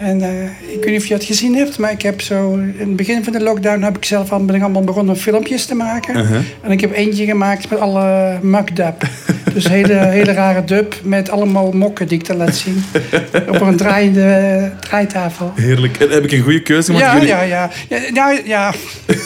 En 0.00 0.22
eh, 0.22 0.42
ik 0.44 0.80
weet 0.80 0.90
niet 0.90 1.00
of 1.00 1.06
je 1.06 1.14
het 1.14 1.24
gezien 1.24 1.54
hebt, 1.56 1.78
maar 1.78 1.90
ik 1.90 2.02
heb 2.02 2.20
zo 2.20 2.52
in 2.54 2.74
het 2.78 2.96
begin 2.96 3.24
van 3.24 3.32
de 3.32 3.40
lockdown 3.40 3.82
heb 3.82 3.96
ik 3.96 4.04
zelf 4.04 4.32
al, 4.32 4.44
ben 4.44 4.54
ik 4.54 4.62
allemaal 4.62 4.84
begonnen 4.84 5.16
filmpjes 5.16 5.64
te 5.64 5.74
maken. 5.74 6.16
Uh-huh. 6.16 6.40
En 6.62 6.70
ik 6.70 6.80
heb 6.80 6.92
eentje 6.92 7.24
gemaakt 7.24 7.70
met 7.70 7.78
alle 7.80 8.38
mukdub. 8.42 9.02
Dus 9.54 9.68
hele, 9.68 9.94
hele 9.94 10.32
rare 10.32 10.64
dub 10.64 10.94
met 11.02 11.30
allemaal 11.30 11.72
mokken 11.72 12.08
die 12.08 12.18
ik 12.18 12.26
dan 12.26 12.36
laat 12.36 12.56
zien. 12.56 12.84
Op 13.52 13.60
een 13.60 13.76
draaiende 13.76 14.72
draaitafel. 14.80 15.52
Heerlijk. 15.54 15.96
En 16.00 16.10
heb 16.10 16.24
ik 16.24 16.32
een 16.32 16.42
goede 16.42 16.62
keuze 16.62 16.92
gemaakt? 16.92 17.12
Ja, 17.12 17.18
weet 17.18 17.28
ja, 17.28 17.42
ja. 17.42 17.70
ja, 18.14 18.38
ja. 18.44 18.70
niet- 19.06 19.18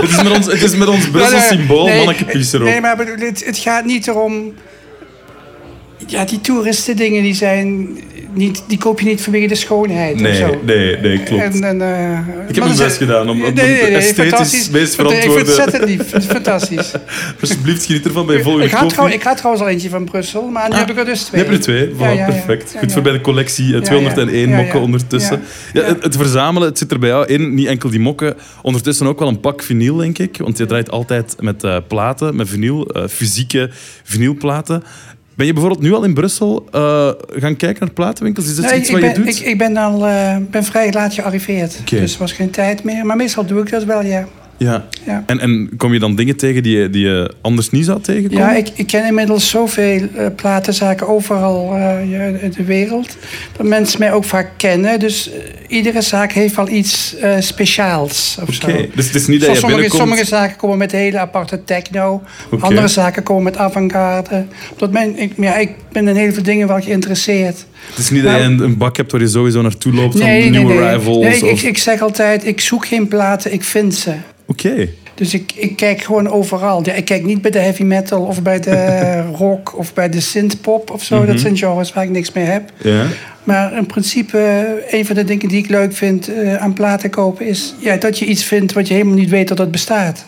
Het 0.00 0.08
is 0.10 0.22
met 0.22 0.30
ons, 0.36 0.46
het 0.46 0.62
is 0.62 0.76
met 0.76 0.88
ons 0.88 1.10
Brussel 1.10 1.40
symbool, 1.40 1.84
nee, 1.86 2.00
erop. 2.00 2.62
Nee, 2.62 2.80
maar 2.80 2.98
het, 2.98 3.44
het 3.44 3.58
gaat 3.58 3.84
niet 3.84 4.06
erom... 4.08 4.52
Ja, 6.06 6.24
die 6.24 6.40
toeristen 6.40 6.96
dingen 6.96 7.22
die 7.22 7.34
zijn... 7.34 7.88
Niet, 8.34 8.62
die 8.66 8.78
koop 8.78 9.00
je 9.00 9.06
niet 9.06 9.22
vanwege 9.22 9.46
de 9.46 9.54
schoonheid 9.54 10.14
of 10.14 10.20
nee, 10.20 10.34
zo. 10.36 10.60
nee, 10.64 10.96
nee, 10.96 11.22
klopt. 11.22 11.42
En, 11.42 11.64
en, 11.64 11.80
eh, 11.82 12.18
ik 12.48 12.54
heb 12.54 12.64
mijn 12.64 12.76
best 12.76 12.96
gedaan 12.96 13.28
om, 13.28 13.44
om 13.44 13.54
Nee, 13.54 13.66
nee, 13.66 13.84
de 13.84 13.90
nee, 13.90 13.96
esthetisch 13.96 14.70
meest 14.70 14.74
eh, 14.74 14.82
Ik 14.82 14.88
verantwoorde... 15.10 15.44
vind 15.44 15.56
het 15.56 15.58
ontzettend 15.64 15.84
lief. 16.12 16.24
Fantastisch. 16.30 16.92
Alsjeblieft, 17.40 17.84
geniet 17.84 18.04
ervan 18.06 18.26
bij 18.26 18.42
volgende 18.42 18.66
Ik 18.66 18.70
had, 18.72 18.80
koffie. 18.80 18.98
trouw, 18.98 19.08
ik 19.12 19.22
had 19.22 19.36
trouwens 19.36 19.64
al 19.64 19.70
eentje 19.70 19.88
van 19.88 20.04
Brussel, 20.04 20.48
maar 20.48 20.68
nu 20.68 20.72
Ah, 20.74 20.78
heb 20.80 20.90
ik 20.90 20.98
er 20.98 21.04
dus 21.04 21.22
twee. 21.22 21.40
heb 21.42 21.50
je 21.50 21.56
er 21.56 21.62
twee. 21.62 21.88
Voilà, 21.88 21.98
Ja, 21.98 22.10
ja, 22.10 22.12
ja. 22.14 22.24
perfect. 22.24 22.74
Goed 22.78 22.92
voor 22.92 23.02
bij 23.02 23.12
de 23.12 23.20
collectie. 23.20 23.74
eh, 23.76 23.80
201 23.82 24.48
ja, 24.48 24.56
mokken 24.56 24.80
ondertussen. 24.80 25.42
Ja. 25.72 25.82
Het, 25.82 26.02
het 26.02 26.16
verzamelen, 26.16 26.68
het 26.68 26.78
zit 26.78 26.90
er 26.90 26.98
bij 26.98 27.08
jou 27.08 27.26
in. 27.26 27.54
Niet 27.54 27.66
enkel 27.66 27.90
die 27.90 28.00
mokken. 28.00 28.34
Ondertussen 28.62 29.06
ook 29.06 29.18
wel 29.18 29.28
een 29.28 29.40
pak 29.40 29.62
vinyl, 29.62 29.96
denk 29.96 30.18
ik. 30.18 30.36
Want 30.36 30.58
je 30.58 30.66
draait 30.66 30.90
altijd 30.90 31.34
met 31.40 31.64
eh, 31.64 31.76
platen, 31.88 32.36
met 32.36 32.48
vinyl. 32.48 32.86
eh, 32.86 33.08
fysieke 33.08 33.70
vinylplaten. 34.04 34.82
Ben 35.34 35.46
je 35.46 35.52
bijvoorbeeld 35.52 35.82
nu 35.82 35.92
al 35.94 36.04
in 36.04 36.14
Brussel 36.14 36.66
eh, 36.70 37.08
gaan 37.28 37.56
kijken 37.56 37.80
naar 37.80 37.90
platenwinkels? 37.94 38.46
Is 38.46 38.56
dat 38.56 38.70
Nee, 38.70 38.80
iets 38.80 38.90
wat 38.90 39.00
je 39.00 39.12
doet? 39.12 39.26
ik, 39.26 39.38
ik 39.38 39.58
ben 39.58 39.76
al 39.76 40.06
eh, 40.06 40.36
ben 40.50 40.64
vrij 40.64 40.92
laat 40.92 41.14
gearriveerd. 41.14 41.90
Dus 41.90 42.12
er 42.12 42.18
was 42.18 42.32
geen 42.32 42.50
tijd 42.50 42.84
meer. 42.84 43.06
Maar 43.06 43.16
meestal 43.16 43.46
doe 43.46 43.60
ik 43.60 43.70
dat 43.70 43.84
wel, 43.84 44.02
ja. 44.02 44.26
Ja. 44.62 44.86
Ja. 45.06 45.22
En, 45.26 45.40
en 45.40 45.70
kom 45.76 45.92
je 45.92 45.98
dan 45.98 46.14
dingen 46.14 46.36
tegen 46.36 46.62
die 46.62 46.78
je, 46.78 46.90
die 46.90 47.04
je 47.04 47.34
anders 47.40 47.70
niet 47.70 47.84
zou 47.84 48.00
tegenkomen? 48.00 48.44
Ja, 48.44 48.52
ik, 48.54 48.68
ik 48.74 48.86
ken 48.86 49.06
inmiddels 49.06 49.48
zoveel 49.48 50.00
eh, 50.14 50.26
platenzaken 50.36 51.08
overal 51.08 51.74
eh, 51.74 52.42
in 52.42 52.52
de 52.56 52.64
wereld. 52.64 53.16
Dat 53.56 53.66
mensen 53.66 53.98
mij 53.98 54.12
ook 54.12 54.24
vaak 54.24 54.50
kennen. 54.56 55.00
Dus 55.00 55.30
eh, 55.30 55.38
iedere 55.68 56.00
zaak 56.00 56.32
heeft 56.32 56.56
wel 56.56 56.68
iets 56.68 57.16
speciaals 57.38 58.38
Oké, 58.42 58.88
dus 58.94 59.06
het 59.06 59.14
is 59.14 59.26
niet 59.26 59.40
dat 59.40 59.50
je 59.50 59.56
sommige, 59.56 59.80
binnenkomt... 59.80 60.00
sommige 60.00 60.24
zaken 60.24 60.56
komen 60.56 60.78
met 60.78 60.92
hele 60.92 61.18
aparte 61.18 61.64
techno. 61.64 62.22
Andere 62.60 62.88
zaken 62.88 63.22
komen 63.22 63.42
met 63.42 63.56
avant-garde. 63.56 64.46
Men, 64.90 65.18
ik, 65.18 65.32
ja, 65.36 65.56
ik 65.56 65.70
ben 65.92 66.08
in 66.08 66.16
heel 66.16 66.32
veel 66.32 66.42
dingen 66.42 66.66
wel 66.68 66.80
geïnteresseerd. 66.80 67.66
Het 67.88 67.98
is 67.98 68.10
niet 68.10 68.22
dat 68.22 68.32
je 68.32 68.42
een, 68.42 68.60
een 68.60 68.76
bak 68.76 68.96
hebt 68.96 69.12
waar 69.12 69.20
je 69.20 69.28
sowieso 69.28 69.62
naartoe 69.62 69.92
loopt 69.92 70.18
van 70.18 70.50
nieuwe 70.50 70.90
rivals. 70.90 71.24
Nee, 71.24 71.36
ik, 71.36 71.42
of... 71.42 71.62
ik, 71.62 71.68
ik 71.68 71.78
zeg 71.78 72.00
altijd, 72.00 72.46
ik 72.46 72.60
zoek 72.60 72.86
geen 72.86 73.08
platen, 73.08 73.52
ik 73.52 73.64
vind 73.64 73.94
ze. 73.94 74.12
Oké. 74.46 74.88
Dus 75.14 75.34
ik, 75.34 75.52
ik 75.54 75.76
kijk 75.76 76.02
gewoon 76.02 76.28
overal. 76.28 76.86
Ik 76.88 77.04
kijk 77.04 77.24
niet 77.24 77.42
bij 77.42 77.50
de 77.50 77.58
heavy 77.58 77.82
metal 77.82 78.22
of 78.22 78.42
bij 78.42 78.60
de 78.60 79.20
rock 79.38 79.78
of 79.78 79.94
bij 79.94 80.08
de 80.08 80.20
synthpop 80.20 80.90
of 80.90 81.02
zo. 81.02 81.16
Mhm. 81.16 81.26
Dat 81.26 81.40
zijn 81.40 81.56
genres 81.56 81.92
waar 81.92 82.04
ik 82.04 82.10
niks 82.10 82.32
mee 82.32 82.44
heb. 82.44 82.70
Maar 83.44 83.76
in 83.76 83.86
principe, 83.86 84.38
eh, 84.38 84.98
een 84.98 85.06
van 85.06 85.14
de 85.14 85.24
dingen 85.24 85.48
die 85.48 85.58
ik 85.58 85.68
leuk 85.68 85.94
vind 85.94 86.34
eh, 86.34 86.54
aan 86.54 86.72
platen 86.72 87.10
kopen 87.10 87.46
is 87.46 87.74
ja, 87.78 87.96
dat 87.96 88.18
je 88.18 88.24
iets 88.24 88.44
vindt 88.44 88.72
wat 88.72 88.88
je 88.88 88.94
helemaal 88.94 89.14
niet 89.14 89.30
weet 89.30 89.48
dat 89.48 89.58
het 89.58 89.70
bestaat. 89.70 90.24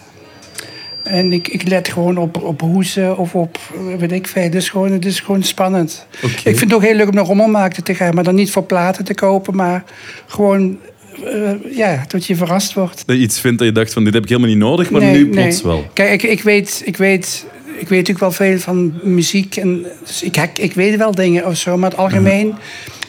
En 1.04 1.32
ik, 1.32 1.48
ik 1.48 1.68
let 1.68 1.88
gewoon 1.88 2.16
op, 2.16 2.42
op 2.42 2.60
hoezen 2.60 3.18
of 3.18 3.34
op 3.34 3.58
eh, 3.74 3.98
weet 3.98 4.12
ik 4.12 4.26
veel. 4.26 4.50
Dus 4.50 4.68
gewoon, 4.68 4.92
het 4.92 5.04
is 5.04 5.20
gewoon 5.20 5.42
spannend. 5.42 6.06
Ik 6.20 6.38
vind 6.38 6.60
het 6.60 6.74
ook 6.74 6.82
heel 6.82 6.94
leuk 6.94 7.08
om 7.08 7.14
naar 7.14 7.24
rommelmarkten 7.24 7.84
te 7.84 7.94
gaan, 7.94 8.14
maar 8.14 8.24
dan 8.24 8.34
niet 8.34 8.50
voor 8.50 8.64
platen 8.64 9.04
te 9.04 9.14
kopen, 9.14 9.56
maar 9.56 9.84
gewoon 10.26 10.78
eh, 11.24 11.76
ja, 11.76 12.04
dat 12.08 12.26
je 12.26 12.36
verrast 12.36 12.72
wordt. 12.72 13.02
Dat 13.06 13.16
je 13.16 13.22
iets 13.22 13.40
vindt 13.40 13.58
dat 13.58 13.66
je 13.66 13.74
dacht 13.74 13.92
van 13.92 14.04
dit 14.04 14.14
heb 14.14 14.22
ik 14.22 14.28
helemaal 14.28 14.50
niet 14.50 14.58
nodig, 14.58 14.90
maar 14.90 15.00
Nee, 15.00 15.12
nu 15.12 15.28
plots 15.28 15.62
nee. 15.62 15.72
wel. 15.72 15.86
Kijk, 15.92 16.22
ik, 16.22 16.30
ik, 16.30 16.42
weet, 16.42 16.82
ik, 16.84 16.96
weet, 16.96 17.46
ik 17.66 17.88
weet 17.88 17.98
natuurlijk 17.98 18.18
wel 18.18 18.32
veel 18.32 18.58
van 18.58 18.94
muziek. 19.02 19.56
En, 19.56 19.86
dus 20.06 20.22
ik, 20.22 20.36
ik, 20.36 20.58
ik 20.58 20.72
weet 20.72 20.96
wel 20.96 21.14
dingen 21.14 21.46
of 21.46 21.56
zo. 21.56 21.76
Maar 21.76 21.90
in 21.90 21.96
het 21.96 22.04
algemeen 22.06 22.54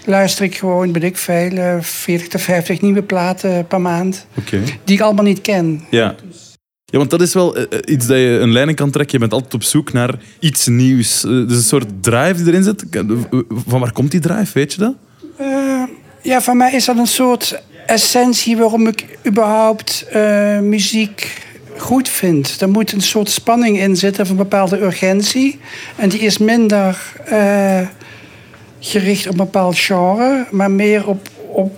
luister 0.06 0.46
ik 0.46 0.56
gewoon, 0.58 0.94
weet 0.94 1.04
ik 1.04 1.18
veel, 1.18 1.52
eh, 1.52 1.76
40 1.82 2.28
tot 2.28 2.42
50 2.42 2.82
nieuwe 2.82 3.02
platen 3.02 3.68
per 3.68 3.82
maand. 3.82 4.28
Die 4.84 4.96
ik 4.96 5.02
allemaal 5.02 5.26
niet 5.26 5.42
ken. 5.42 5.86
Ja. 5.90 6.16
Ja, 6.86 6.98
want 6.98 7.10
dat 7.10 7.22
is 7.22 7.34
wel 7.34 7.56
eh, 7.56 7.64
eh, 7.64 7.80
iets 7.86 8.06
dat 8.08 8.18
je 8.18 8.38
een 8.42 8.52
leiding 8.52 8.78
kan 8.78 8.92
trekken. 8.92 9.14
Je 9.14 9.20
bent 9.20 9.34
altijd 9.34 9.54
op 9.54 9.64
zoek 9.64 9.94
naar 9.94 10.16
iets 10.40 10.68
nieuws. 10.68 11.24
Eh, 11.24 11.30
Dus 11.32 11.58
een 11.58 11.64
soort 11.64 11.86
drive 12.02 12.34
die 12.34 12.46
erin 12.48 12.64
zit. 12.64 12.84
Van 13.68 13.80
waar 13.80 13.92
komt 13.92 14.12
die 14.12 14.20
drive, 14.20 14.54
weet 14.54 14.74
je 14.74 14.80
dat? 14.80 14.94
Ja, 16.22 16.42
voor 16.42 16.56
mij 16.56 16.74
is 16.74 16.86
dat 16.86 16.98
een 16.98 17.08
soort 17.08 17.62
essentie 17.86 18.58
waarom 18.58 18.88
ik 18.88 19.18
überhaupt 19.28 20.06
muziek 20.62 21.44
goed 21.78 22.10
vind. 22.10 22.62
Er 22.62 22.70
moet 22.70 22.92
een 22.92 23.02
soort 23.02 23.30
spanning 23.30 23.80
in 23.80 23.96
zitten 23.96 24.24
of 24.24 24.30
een 24.30 24.36
bepaalde 24.36 24.82
urgentie. 24.82 25.60
En 25.96 26.10
die 26.10 26.20
is 26.20 26.38
minder 26.38 27.14
gericht 28.80 29.26
op 29.26 29.32
een 29.32 29.38
bepaald 29.38 29.78
genre, 29.78 30.46
maar 30.52 30.72
meer 30.72 31.08
op. 31.08 31.30
op 31.48 31.78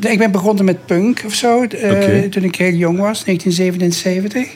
ik 0.00 0.18
ben 0.18 0.30
begonnen 0.30 0.64
met 0.64 0.86
punk 0.86 1.22
of 1.26 1.34
zo, 1.34 1.62
eh, 1.62 2.22
toen 2.22 2.44
ik 2.44 2.54
heel 2.56 2.72
jong 2.72 2.98
was, 2.98 3.24
1977. 3.24 4.46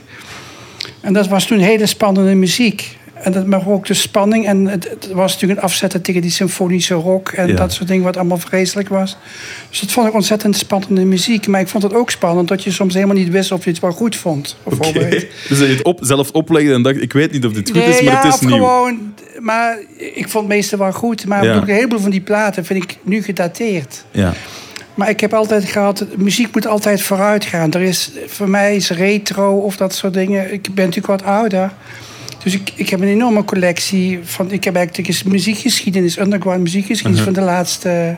En 1.01 1.13
dat 1.13 1.29
was 1.29 1.47
toen 1.47 1.59
hele 1.59 1.87
spannende 1.87 2.35
muziek. 2.35 2.97
en 3.15 3.33
dat, 3.33 3.47
maar 3.47 3.69
ook 3.69 3.87
de 3.87 3.95
spanning. 3.95 4.47
En 4.47 4.67
het, 4.67 4.89
het 4.91 5.09
was 5.13 5.33
natuurlijk 5.33 5.61
een 5.61 5.67
afzetten 5.67 6.03
tegen 6.03 6.21
die 6.23 6.31
symfonische 6.31 6.95
rock 6.95 7.29
en 7.29 7.49
Ja. 7.49 7.55
dat 7.55 7.73
soort 7.73 7.89
dingen, 7.89 8.05
wat 8.05 8.17
allemaal 8.17 8.39
vreselijk 8.39 8.89
was. 8.89 9.17
Dus 9.71 9.81
dat 9.81 9.91
vond 9.93 10.09
ik 10.09 10.15
ontzettend 10.15 10.57
spannende 10.57 11.05
muziek. 11.05 11.47
Maar 11.47 11.61
ik 11.61 11.69
vond 11.69 11.83
het 11.83 11.95
ook 11.95 12.11
spannend 12.11 12.49
dat 12.49 12.65
je 12.65 12.71
soms 12.71 12.95
helemaal 12.95 13.17
niet 13.17 13.29
wist 13.31 13.53
of 13.53 13.65
je 13.65 13.71
het 13.71 13.81
wel 13.81 13.91
goed 13.93 14.17
vond. 14.17 14.57
Bijvoorbeeld. 14.65 15.11
Dus 15.49 15.59
dat 15.59 15.69
je 15.69 15.75
het 15.75 15.83
op, 15.83 15.99
zelf 16.03 16.31
oplegde 16.31 16.73
en 16.75 16.83
dacht, 16.83 17.03
ik 17.03 17.13
weet 17.13 17.33
niet 17.33 17.45
of 17.47 17.53
dit 17.53 17.71
goed 17.71 17.83
is, 17.83 18.03
maar 18.03 18.13
ja, 18.13 18.23
het 18.25 18.35
is 18.35 18.41
nieuw. 18.41 18.51
gewoon. 18.51 19.15
Maar 19.41 19.79
ik 19.97 20.29
vond 20.29 20.45
het 20.47 20.55
meeste 20.55 20.77
wel 20.77 20.93
goed. 20.93 21.27
Maar 21.27 21.45
Ja. 21.45 21.55
ook 21.57 21.69
een 21.69 21.75
heleboel 21.75 21.99
van 22.01 22.11
die 22.11 22.21
platen 22.21 22.65
vind 22.65 22.83
ik 22.83 22.97
nu 23.03 23.23
gedateerd. 23.23 24.05
Ja. 24.11 24.33
Maar 24.95 25.09
ik 25.09 25.21
heb 25.21 25.35
altijd 25.35 25.65
gehad, 25.65 26.07
muziek 26.17 26.55
moet 26.55 26.67
altijd 26.67 27.03
vooruit 27.03 27.45
gaan. 27.45 27.73
Er 27.73 27.81
is, 27.83 28.11
voor 28.27 28.49
mij 28.49 28.77
is 28.77 28.91
retro 28.91 29.59
of 29.59 29.77
dat 29.77 29.95
soort 29.95 30.15
dingen. 30.15 30.53
Ik 30.53 30.75
ben 30.75 30.85
natuurlijk 30.85 31.21
wat 31.21 31.31
ouder. 31.31 31.73
Dus 32.43 32.55
ik, 32.55 32.73
ik 32.75 32.89
heb 32.89 33.01
een 33.01 33.09
enorme 33.09 33.45
collectie 33.45 34.19
van. 34.23 34.51
Ik 34.51 34.65
heb 34.65 34.77
eigenlijk 34.77 35.25
muziekgeschiedenis, 35.25 36.19
underground 36.19 36.63
muziekgeschiedenis 36.63 37.21
Mhm. 37.25 37.33
van 37.33 37.43
de 37.43 37.51
laatste. 37.51 38.17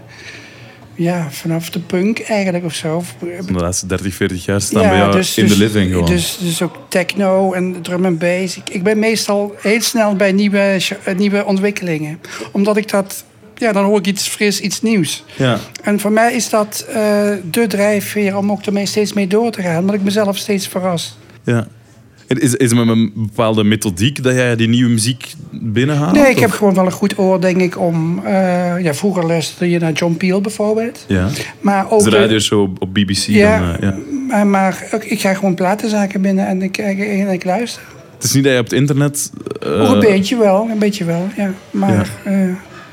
Ja, 0.94 1.28
vanaf 1.30 1.70
de 1.70 1.80
punk 1.80 2.20
eigenlijk 2.20 2.64
of 2.64 2.74
zo. 2.74 3.02
Van 3.18 3.46
de 3.46 3.60
laatste 3.60 3.86
30, 3.86 4.14
40 4.14 4.44
jaar 4.44 4.60
staan 4.60 4.88
bij 4.88 4.96
jou 4.96 5.12
dus, 5.12 5.38
in 5.38 5.46
dus, 5.46 5.58
de 5.58 5.64
living 5.64 5.90
gewoon. 5.90 6.06
Dus, 6.06 6.38
dus 6.40 6.62
ook 6.62 6.76
techno 6.88 7.52
en 7.52 7.76
drum 7.82 8.04
en 8.04 8.18
bass. 8.18 8.56
Ik, 8.56 8.70
ik 8.70 8.82
ben 8.82 8.98
meestal 8.98 9.54
heel 9.60 9.80
snel 9.82 10.16
bij 10.16 10.32
nieuwe, 10.32 10.80
eh, 11.04 11.16
nieuwe 11.16 11.44
ontwikkelingen. 11.44 12.20
Omdat 12.52 12.76
ik 12.76 12.88
dat... 12.90 13.24
Ja, 13.58 13.72
dan 13.72 13.84
hoor 13.84 13.98
ik 13.98 14.06
iets 14.06 14.28
fris, 14.28 14.60
iets 14.60 14.82
nieuws. 14.82 15.24
ja. 15.36 15.58
En 15.82 16.00
voor 16.00 16.12
mij 16.12 16.34
is 16.34 16.48
dat 16.50 16.86
eh, 16.88 16.94
de 17.50 17.66
drijfveer 17.66 18.36
om 18.36 18.50
ook 18.50 18.62
ermee 18.66 18.86
steeds 18.86 19.12
mee 19.12 19.26
door 19.26 19.50
te 19.50 19.62
gaan. 19.62 19.80
Omdat 19.80 19.94
ik 19.94 20.02
mezelf 20.02 20.36
steeds 20.36 20.68
verras. 20.68 21.18
ja. 21.44 21.66
En 22.26 22.40
Is, 22.40 22.54
is 22.54 22.70
het 22.70 22.78
met 22.78 22.88
een 22.88 23.12
bepaalde 23.16 23.64
methodiek 23.64 24.22
dat 24.22 24.34
jij 24.34 24.56
die 24.56 24.68
nieuwe 24.68 24.90
muziek 24.90 25.32
binnenhaalt? 25.52 26.12
Nee, 26.12 26.30
ik 26.30 26.38
heb 26.38 26.50
gewoon 26.50 26.74
wel 26.74 26.84
een 26.86 26.92
goed 26.92 27.18
oor, 27.18 27.40
denk 27.40 27.60
ik, 27.60 27.78
om... 27.80 28.20
eh, 28.24 28.32
ja, 28.82 28.94
vroeger 28.94 29.26
luisterde 29.26 29.70
je 29.70 29.78
naar 29.78 29.92
John 29.92 30.14
Peel 30.14 30.40
bijvoorbeeld. 30.40 31.04
Ja. 31.08 31.28
Maar 31.60 31.90
ook... 31.90 32.02
De 32.04 32.10
radioshow 32.10 32.74
op- 32.78 32.94
BBC 32.94 33.16
Ja. 33.26 33.58
dan... 33.58 33.74
eh, 33.74 33.80
ja. 33.80 33.96
maar, 34.28 34.46
maar 34.46 34.88
ook- 34.94 35.04
ik 35.04 35.20
ga 35.20 35.34
gewoon 35.34 35.54
platenzaken 35.54 36.20
binnen 36.20 36.46
en 36.46 36.62
ik, 36.62 36.78
ik, 36.78 36.98
en 36.98 37.28
ik 37.28 37.44
luister. 37.44 37.82
Het 38.14 38.24
is 38.24 38.32
niet 38.32 38.44
dat 38.44 38.52
je 38.52 38.58
op 38.58 38.64
het 38.64 38.74
internet... 38.74 39.30
een 39.58 40.00
beetje 40.00 40.36
wel, 40.36 40.68
een 40.70 40.78
beetje 40.78 41.04
wel, 41.04 41.28
ja. 41.36 41.52
Maar, 41.70 42.08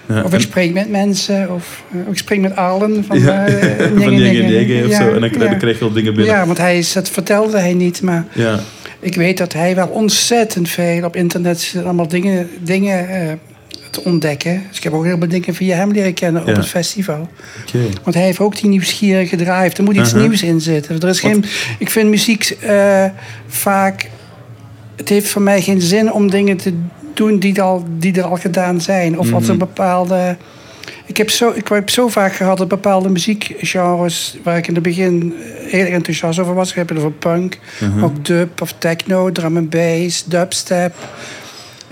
ja, 0.07 0.21
of 0.23 0.33
ik 0.33 0.39
spreek 0.39 0.73
met 0.73 0.89
mensen, 0.89 1.51
of 1.53 1.83
eh, 1.91 1.99
ik 2.11 2.17
spreek 2.17 2.39
met 2.39 2.55
Arlen 2.55 3.05
van, 3.07 3.19
ja, 3.19 3.45
eh, 3.45 3.87
van. 4.03 4.15
Nenge 4.15 4.83
of 4.83 4.89
Ja, 4.89 4.97
zo. 4.97 5.13
En 5.13 5.19
dan, 5.19 5.29
krijg- 5.29 5.43
ja. 5.43 5.49
dan 5.49 5.57
krijg 5.57 5.73
je 5.79 5.83
wel 5.85 5.93
dingen 5.93 6.13
binnen. 6.15 6.35
Ja, 6.35 6.45
want 6.45 6.57
hij 6.57 6.77
is, 6.77 6.93
dat 6.93 7.09
vertelde 7.09 7.57
hij 7.59 7.73
niet, 7.73 8.01
maar 8.01 8.25
Ja. 8.33 8.59
ik 8.99 9.15
weet 9.15 9.37
dat 9.37 9.53
hij 9.53 9.75
wel 9.75 9.87
ontzettend 9.87 10.69
veel 10.69 11.03
op 11.05 11.15
internet 11.15 11.59
zit, 11.61 11.83
allemaal 11.83 12.07
dingen, 12.07 12.49
dingen 12.59 13.09
eh, 13.09 13.33
te 13.89 14.03
ontdekken. 14.03 14.61
Dus 14.67 14.77
ik 14.77 14.83
heb 14.83 14.93
ook 14.93 15.03
heel 15.05 15.17
veel 15.17 15.27
dingen 15.27 15.53
via 15.55 15.75
hem 15.75 15.91
leren 15.91 16.13
kennen 16.13 16.41
op 16.41 16.55
het 16.55 16.67
festival. 16.67 17.29
Oké. 17.67 17.79
Want 18.03 18.15
hij 18.15 18.25
heeft 18.25 18.39
ook 18.39 18.55
die 18.61 18.69
nieuwsgierige 18.69 19.35
drive. 19.35 19.71
Er 19.77 19.83
moet 19.83 19.95
iets 19.95 20.09
Uh-huh. 20.13 20.27
nieuws 20.27 20.43
in 20.43 20.61
zitten. 20.61 20.99
Er 20.99 21.09
is 21.09 21.19
geen, 21.19 21.45
ik 21.79 21.89
vind 21.89 22.09
muziek 22.09 22.57
eh, 22.61 23.05
vaak... 23.47 24.09
Het 24.95 25.09
heeft 25.09 25.27
voor 25.27 25.41
mij 25.41 25.61
geen 25.61 25.81
zin 25.81 26.11
om 26.11 26.29
dingen 26.29 26.57
te 26.57 26.73
doen 27.13 27.39
die, 27.39 27.61
al, 27.61 27.83
die 27.97 28.13
er 28.17 28.23
al 28.23 28.35
gedaan 28.37 28.81
zijn. 28.81 29.19
Of 29.19 29.25
Mhm. 29.25 29.35
als 29.35 29.47
een 29.47 29.57
bepaalde... 29.57 30.35
Ik 31.05 31.17
heb, 31.17 31.29
zo, 31.29 31.51
ik 31.55 31.67
heb 31.67 31.89
zo 31.89 32.07
vaak 32.07 32.33
gehad 32.33 32.57
dat 32.57 32.67
bepaalde 32.67 33.09
muziekgenres... 33.09 34.37
waar 34.43 34.57
ik 34.57 34.67
in 34.67 34.73
het 34.73 34.83
begin 34.83 35.33
heel 35.69 35.85
enthousiast 35.85 36.39
over 36.39 36.53
was. 36.53 36.69
Ik 36.69 36.75
heb 36.75 36.89
het 36.89 36.97
over 36.97 37.11
punk, 37.11 37.59
Uh-huh. 37.81 38.03
ook 38.03 38.25
dub 38.25 38.61
of 38.61 38.73
techno, 38.77 39.31
drum 39.31 39.57
and 39.57 39.69
bass, 39.69 40.23
dubstep... 40.25 40.95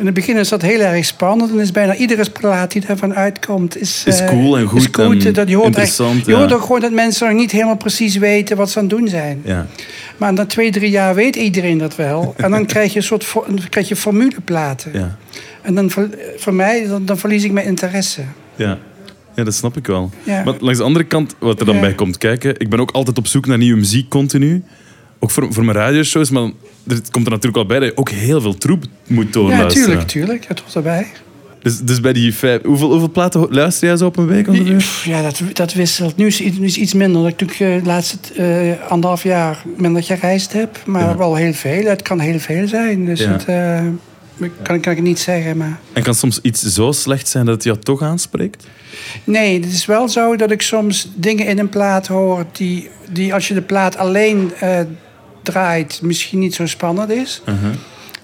In 0.02 0.08
het 0.08 0.16
begin 0.16 0.38
is 0.38 0.50
dat 0.50 0.62
heel 0.62 0.80
erg 0.80 1.06
spannend. 1.06 1.52
En 1.52 1.60
is 1.60 1.72
bijna 1.72 1.96
iedere 1.96 2.30
plaat 2.30 2.72
die 2.72 2.86
daarvan 2.88 3.16
uitkomt... 3.16 3.82
is, 3.82 4.04
Is 4.06 4.20
eh, 4.20 4.28
cool 4.28 4.58
en 4.58 4.66
goed 4.66 4.80
is 4.80 4.88
goed. 4.92 5.26
en 5.26 5.34
dat 5.34 5.50
je 5.50 5.56
hoort 5.56 5.76
echt, 5.76 5.98
je 5.98 6.22
ja. 6.26 6.38
hoort 6.38 6.54
ook 6.54 6.62
gewoon 6.62 6.80
dat 6.80 6.92
mensen 6.92 7.28
nog 7.28 7.38
niet 7.38 7.52
helemaal 7.52 7.78
precies 7.78 8.18
weten 8.18 8.58
wat 8.58 8.72
ze 8.72 8.80
aan 8.80 8.86
het 8.86 8.98
doen 8.98 9.08
zijn. 9.08 9.42
Ja. 9.44 9.68
Maar 10.18 10.34
na 10.34 10.46
twee, 10.46 10.72
drie 10.72 10.90
jaar 10.90 11.16
weet 11.16 11.36
iedereen 11.36 11.78
dat 11.78 11.96
wel. 11.96 12.34
En 12.38 12.52
dan 12.52 12.66
krijg 12.66 12.92
je 12.94 12.98
een 13.00 13.06
soort 13.06 13.34
krijg 13.70 13.88
je 13.88 13.96
formuleplaten. 13.96 14.92
Ja. 14.94 15.18
En 15.62 15.76
dan, 15.76 15.92
voor 16.38 16.54
mij, 16.54 16.88
dan, 16.88 17.06
dan 17.06 17.18
verlies 17.18 17.44
ik 17.44 17.52
mijn 17.52 17.66
interesse. 17.66 18.22
Ja. 18.56 18.78
Ja, 19.36 19.44
dat 19.44 19.54
snap 19.54 19.78
ik 19.78 19.88
wel. 19.88 20.10
Ja. 20.24 20.44
Maar 20.44 20.54
langs 20.60 20.78
de 20.78 20.84
andere 20.86 21.06
kant, 21.06 21.36
wat 21.40 21.60
er 21.60 21.66
dan 21.66 21.76
Ja. 21.76 21.82
bij 21.82 21.94
komt 21.94 22.18
kijken... 22.18 22.60
Ik 22.60 22.70
ben 22.70 22.80
ook 22.80 22.92
altijd 22.92 23.18
op 23.18 23.28
zoek 23.28 23.46
naar 23.46 23.58
nieuwe 23.58 23.80
muziek, 23.80 24.10
continu. 24.10 24.64
Ook 25.24 25.32
voor, 25.32 25.54
voor 25.54 25.66
mijn 25.66 25.78
radioshows, 25.78 26.30
maar 26.30 26.44
er 26.88 27.00
komt 27.12 27.26
er 27.26 27.32
natuurlijk 27.32 27.58
al 27.58 27.66
bij 27.66 27.80
dat 27.80 27.88
je 27.90 27.98
ook 27.98 28.10
heel 28.10 28.42
veel 28.42 28.58
troep 28.58 28.84
moet 29.08 29.26
Ja, 29.26 29.32
doorluisteren. 29.32 29.88
tuurlijk, 29.88 30.08
tuurlijk. 30.08 30.48
Dat 30.48 30.60
hoort 30.60 30.76
erbij. 30.76 31.08
Dus, 31.62 31.80
dus 31.80 32.00
bij 32.00 32.14
die 32.14 32.34
vijf... 32.36 32.62
Hoeveel, 32.64 32.90
hoeveel 32.90 33.10
platen 33.12 33.48
luister 33.50 33.88
jij 33.88 33.98
zo 33.98 34.06
op 34.06 34.18
een 34.18 34.28
week 34.28 34.48
ongeveer? 34.48 35.12
Ja, 35.12 35.22
dat, 35.22 35.42
dat 35.54 35.74
wisselt. 35.74 36.18
Nu 36.18 36.26
is 36.28 36.40
het 36.40 36.56
iets, 36.58 36.78
iets 36.78 36.94
minder. 36.94 37.22
Dat 37.22 37.32
ik 37.32 37.40
natuurlijk 37.40 37.76
eh, 37.78 37.84
de 37.84 37.90
laatste 37.90 38.18
eh, 38.36 38.90
anderhalf 38.92 39.24
jaar 39.24 39.64
minder 39.78 40.04
gereisd 40.04 40.54
heb. 40.54 40.80
Maar 40.86 41.02
Ja. 41.02 41.18
wel 41.18 41.36
heel 41.36 41.54
veel. 41.54 41.86
Het 41.86 42.02
kan 42.02 42.20
heel 42.20 42.40
veel 42.40 42.68
zijn. 42.68 43.06
Dus 43.06 43.20
Ja. 43.20 43.32
het, 43.32 43.46
eh, 43.46 44.50
kan, 44.62 44.80
kan 44.80 44.92
ik 44.94 45.02
niet 45.02 45.20
zeggen. 45.20 45.58
Maar... 45.58 45.80
En 45.94 46.04
kan 46.04 46.16
soms 46.16 46.40
iets 46.42 46.62
zo 46.62 46.92
slecht 46.92 47.28
zijn 47.28 47.46
dat 47.46 47.54
het 47.56 47.64
jou 47.64 47.78
toch 47.80 48.02
aanspreekt? 48.02 48.68
Nee, 49.24 49.62
het 49.62 49.72
is 49.72 49.86
wel 49.86 50.10
zo 50.10 50.36
dat 50.36 50.52
ik 50.52 50.62
soms 50.62 51.12
dingen 51.16 51.46
in 51.46 51.60
een 51.60 51.70
plaat 51.70 52.08
hoor 52.08 52.46
die, 52.52 52.90
die 53.12 53.34
als 53.34 53.48
je 53.48 53.54
de 53.54 53.62
plaat 53.62 53.98
alleen 53.98 54.52
draait, 55.44 56.00
misschien 56.02 56.40
niet 56.40 56.56
zo 56.56 56.66
spannend 56.66 57.10
is. 57.10 57.42
Uh-huh. 57.46 57.74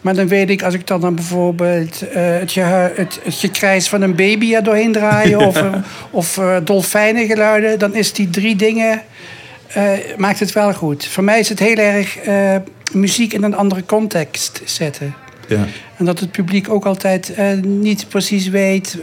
Maar 0.01 0.15
dan 0.15 0.27
weet 0.27 0.49
ik, 0.49 0.63
als 0.63 0.73
ik 0.73 0.87
dan, 0.87 1.01
dan 1.01 1.15
bijvoorbeeld 1.15 2.09
eh, 2.09 2.37
het, 2.37 2.55
het, 2.55 3.19
het 3.23 3.35
gekrijs 3.35 3.87
van 3.87 4.01
een 4.01 4.15
baby 4.15 4.53
er 4.53 4.63
doorheen 4.63 4.91
draaien 4.91 5.39
of, 5.47 5.55
eh, 5.55 5.73
of 6.11 6.37
eh, 6.37 6.57
dolfijnengeluiden, 6.63 7.79
dan 7.79 7.95
is 7.95 8.13
die 8.13 8.29
drie 8.29 8.55
dingen, 8.55 9.01
maakt 10.17 10.39
het 10.39 10.51
wel 10.51 10.73
goed. 10.73 11.05
Voor 11.05 11.23
mij 11.23 11.39
is 11.39 11.49
het 11.49 11.59
heel 11.59 11.75
erg 11.75 12.17
muziek 12.93 13.33
in 13.33 13.43
een 13.43 13.55
andere 13.55 13.85
context 13.85 14.61
zetten. 14.65 15.15
Ja. 15.47 15.65
En 15.97 16.05
dat 16.05 16.19
het 16.19 16.31
publiek 16.31 16.69
ook 16.69 16.85
altijd 16.85 17.33
niet 17.63 18.07
precies 18.09 18.47
weet. 18.47 18.97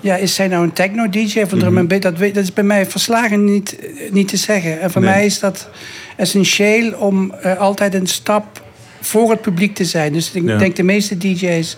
Ja, 0.00 0.16
is 0.16 0.34
zij 0.34 0.48
nou 0.48 0.64
een 0.64 0.72
techno-dj 0.72 1.40
of 1.42 1.52
een 1.52 1.58
drum 1.58 1.78
and 1.78 1.88
bass? 1.88 2.00
Dat, 2.00 2.18
dat 2.18 2.36
is 2.36 2.52
bij 2.52 2.64
mij 2.64 2.86
verslagen 2.86 3.44
niet, 3.44 3.78
niet 4.10 4.28
te 4.28 4.36
zeggen. 4.36 4.80
En 4.80 4.90
voor 4.90 5.02
Nee. 5.02 5.10
mij 5.10 5.24
is 5.26 5.38
dat 5.38 5.68
essentieel 6.16 6.92
om 6.92 7.32
eh, 7.42 7.58
altijd 7.58 7.94
een 7.94 8.06
stap 8.06 8.62
voor 9.00 9.30
het 9.30 9.40
publiek 9.40 9.74
te 9.74 9.84
zijn. 9.84 10.12
Dus 10.12 10.30
ik 10.32 10.42
Ja. 10.48 10.58
denk 10.58 10.76
de 10.76 10.82
meeste 10.82 11.16
DJ's 11.18 11.76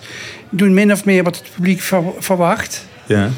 doen 0.51 0.75
min 0.75 0.93
of 0.93 1.05
meer 1.05 1.23
wat 1.23 1.37
het 1.37 1.47
publiek 1.55 1.81
ver- 1.81 2.03
verwacht. 2.19 2.87
Ja. 3.07 3.29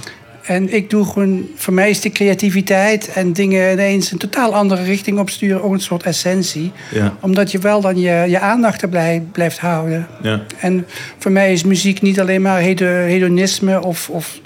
En 0.42 0.75
ik 0.75 0.90
doe 0.90 1.05
gewoon, 1.05 1.47
voor 1.57 1.73
mij 1.75 1.90
is 1.90 2.01
de 2.01 2.11
creativiteit 2.11 3.09
en 3.14 3.33
dingen 3.33 3.73
ineens 3.73 4.11
een 4.12 4.18
totaal 4.18 4.55
andere 4.55 4.83
richting 4.83 5.18
opsturen 5.18 5.62
ook 5.62 5.73
een 5.73 5.81
soort 5.81 6.03
essentie. 6.03 6.73
Ja. 6.92 7.16
Omdat 7.21 7.51
je 7.53 7.59
wel 7.59 7.81
dan 7.81 8.01
je, 8.01 8.25
je 8.29 8.38
aandacht 8.38 8.83
erbij 8.83 9.23
blijft 9.33 9.59
houden. 9.59 10.07
Ja. 10.23 10.42
En 10.61 10.87
voor 11.18 11.31
mij 11.33 11.53
is 11.53 11.64
muziek 11.64 12.03
niet 12.03 12.21
alleen 12.21 12.42
maar 12.42 12.61
hedo- 12.61 12.87
hedonisme 12.87 13.83
of. 13.83 14.09
of 14.09 14.40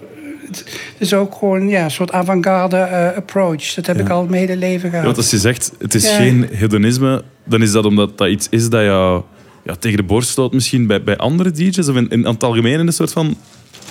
het 0.51 0.65
is 0.99 1.15
ook 1.15 1.35
gewoon 1.35 1.69
ja, 1.69 1.85
een 1.85 1.91
soort 1.91 2.13
avant-garde 2.13 2.77
eh, 2.77 3.17
approach. 3.17 3.75
Dat 3.75 3.87
heb 3.87 3.97
Ja. 3.97 4.03
ik 4.03 4.09
al 4.09 4.27
mijn 4.27 4.41
hele 4.49 4.57
leven 4.57 4.85
Ja, 4.85 4.91
gehad. 4.91 5.05
want 5.05 5.17
als 5.17 5.31
je 5.31 5.39
zegt, 5.39 5.73
het 5.79 5.95
is 5.95 6.09
Ja. 6.09 6.17
geen 6.17 6.49
hedonisme, 6.53 7.23
dan 7.45 7.63
is 7.63 7.73
dat 7.73 7.85
omdat 7.85 8.19
dat 8.19 8.29
iets 8.29 8.47
is 8.51 8.69
dat 8.69 8.83
jou 8.83 9.23
ja, 9.65 9.75
tegen 9.75 9.97
de 9.97 10.03
borst 10.03 10.29
stoot 10.29 10.53
misschien 10.53 10.87
bij, 10.87 11.03
bij 11.03 11.17
andere 11.17 11.51
DJ's? 11.51 11.89
Of 11.89 11.97
in, 11.97 12.09
in 12.09 12.25
het 12.25 12.43
algemeen 12.43 12.79
in 12.81 12.87
een 12.87 12.93
soort 12.93 13.13
van 13.13 13.37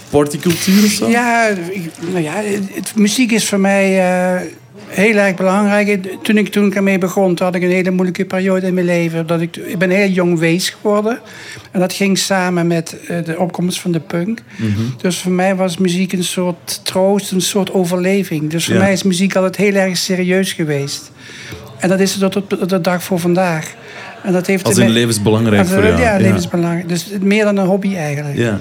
partycultuur 0.09 0.83
of 0.83 0.89
zo? 0.91 1.07
Ja, 1.09 1.47
ik- 1.47 1.91
nou 2.11 2.23
ja, 2.23 2.33
het, 2.73 2.95
muziek 2.95 3.31
is 3.31 3.49
voor 3.49 3.59
mij 3.59 3.99
eh, 3.99 4.41
heel 4.87 5.15
erg 5.15 5.35
belangrijk. 5.35 6.07
Toen 6.21 6.37
ik, 6.37 6.47
toen 6.47 6.65
ik 6.65 6.75
ermee 6.75 6.97
begon, 6.97 7.35
toen 7.35 7.45
had 7.45 7.55
ik 7.55 7.61
een 7.61 7.69
hele 7.69 7.91
moeilijke 7.91 8.25
periode 8.25 8.67
in 8.67 8.73
mijn 8.73 8.85
leven. 8.85 9.27
Dat 9.27 9.41
ik, 9.41 9.55
ik 9.57 9.77
ben 9.77 9.89
heel 9.89 10.07
jong 10.09 10.39
wees 10.39 10.69
geworden. 10.69 11.19
En 11.71 11.79
dat 11.79 11.93
ging 11.93 12.17
samen 12.17 12.67
met 12.67 12.97
eh, 13.07 13.23
de 13.25 13.39
opkomst 13.39 13.79
van 13.79 13.91
de 13.91 13.99
punk. 13.99 14.39
Dus 15.01 15.17
voor 15.17 15.31
mij 15.31 15.55
was 15.55 15.77
muziek 15.77 16.13
een 16.13 16.23
soort 16.23 16.85
troost, 16.85 17.31
een 17.31 17.41
soort 17.41 17.71
overleving. 17.71 18.49
Dus 18.49 18.65
voor 18.65 18.73
Ja. 18.73 18.79
mij 18.79 18.91
is 18.91 19.03
muziek 19.03 19.35
altijd 19.35 19.55
heel 19.55 19.73
erg 19.73 19.97
serieus 19.97 20.53
geweest. 20.53 21.11
En 21.79 21.89
dat 21.89 21.99
is 21.99 22.15
het 22.15 22.31
tot 22.31 22.59
op 22.61 22.69
de 22.69 22.81
dag 22.81 23.03
voor 23.03 23.19
vandaag. 23.19 23.73
En 24.23 24.33
dat 24.33 24.47
heeft 24.47 24.65
Als 24.65 24.77
in 24.77 24.89
levensbelangrijk 24.89 25.67
voor 25.67 25.83
jou. 25.85 25.99
Ja, 26.01 26.17
levensbelangrijk. 26.17 26.89
Dus 26.89 27.07
meer 27.21 27.43
dan 27.43 27.57
een 27.57 27.65
hobby 27.65 27.95
eigenlijk. 27.95 28.37
Ja. 28.37 28.59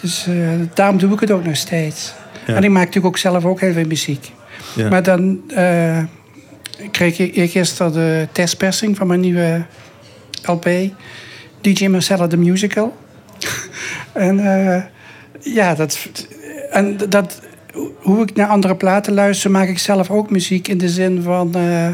Dus 0.00 0.26
eh, 0.28 0.34
daarom 0.74 0.98
doe 0.98 1.12
ik 1.12 1.20
het 1.20 1.30
ook 1.30 1.44
nog 1.44 1.56
steeds. 1.56 2.12
Ja. 2.46 2.54
En 2.54 2.64
ik 2.64 2.70
maak 2.70 2.84
natuurlijk 2.84 3.06
ook 3.06 3.18
zelf 3.18 3.44
ook 3.44 3.60
heel 3.60 3.72
veel 3.72 3.86
muziek. 3.86 4.32
Maar 4.90 5.02
dan 5.02 5.40
eh, 5.48 6.02
kreeg 6.90 7.18
ik 7.18 7.36
eergisteren 7.36 7.92
de 7.92 8.28
testpersing 8.32 8.96
van 8.96 9.06
mijn 9.06 9.20
nieuwe 9.20 9.64
LP. 10.42 10.68
DJ 11.60 11.86
Marcella 11.86 12.26
The 12.26 12.36
Musical. 12.36 12.96
en 14.12 14.38
eh, 14.38 14.82
ja, 15.40 15.74
dat, 15.74 16.08
en 16.70 16.96
dat, 17.08 17.40
hoe 17.96 18.22
ik 18.22 18.36
naar 18.36 18.48
andere 18.48 18.76
platen 18.76 19.14
luister, 19.14 19.50
maak 19.50 19.68
ik 19.68 19.78
zelf 19.78 20.10
ook 20.10 20.30
muziek 20.30 20.68
in 20.68 20.78
de 20.78 20.88
zin 20.88 21.22
van... 21.22 21.54
eh, 21.54 21.88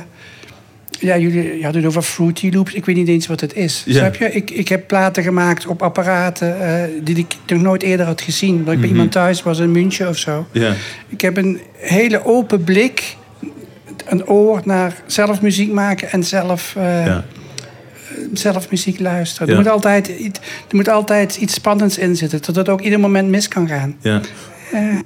Ja, 1.02 1.18
jullie 1.18 1.62
hadden 1.64 1.82
het 1.82 1.90
over 1.90 2.02
Fruity 2.02 2.50
Loops. 2.52 2.72
Ik 2.72 2.84
weet 2.84 2.96
niet 2.96 3.08
eens 3.08 3.26
wat 3.26 3.40
het 3.40 3.54
is. 3.54 3.82
Ja. 3.86 3.98
Snap 3.98 4.14
je? 4.14 4.24
Ik, 4.32 4.50
ik 4.50 4.68
heb 4.68 4.86
platen 4.86 5.22
gemaakt 5.22 5.66
op 5.66 5.82
apparaten 5.82 6.60
eh, 6.60 6.82
die 7.02 7.16
ik 7.16 7.36
nog 7.46 7.62
nooit 7.62 7.82
eerder 7.82 8.06
had 8.06 8.20
gezien. 8.20 8.56
Dat 8.56 8.66
ik 8.66 8.72
Mhm. 8.72 8.80
bij 8.80 8.88
iemand 8.88 9.12
thuis 9.12 9.42
was 9.42 9.58
in 9.58 9.72
München 9.72 10.08
of 10.08 10.18
zo. 10.18 10.46
Ja. 10.52 10.74
Ik 11.08 11.20
heb 11.20 11.36
een 11.36 11.60
hele 11.76 12.24
open 12.24 12.64
blik, 12.64 13.16
een 14.06 14.26
oor 14.26 14.60
naar 14.64 15.02
zelf 15.06 15.40
muziek 15.42 15.72
maken 15.72 16.10
en 16.10 16.24
zelf, 16.24 16.74
eh, 16.76 17.06
Ja. 17.06 17.24
zelf 18.32 18.70
muziek 18.70 19.00
luisteren. 19.00 19.46
Ja. 19.48 19.52
Er, 19.54 19.58
moet 19.62 19.70
altijd, 19.72 20.08
iets- 20.08 20.38
er 20.68 20.76
moet 20.76 20.88
altijd 20.88 21.36
iets 21.36 21.54
spannends 21.54 21.98
in 21.98 22.16
zitten, 22.16 22.40
dat 22.42 22.56
het 22.56 22.68
ook 22.68 22.80
ieder 22.80 23.00
moment 23.00 23.28
mis 23.28 23.48
kan 23.48 23.68
gaan. 23.68 23.96
Ja. 24.00 24.20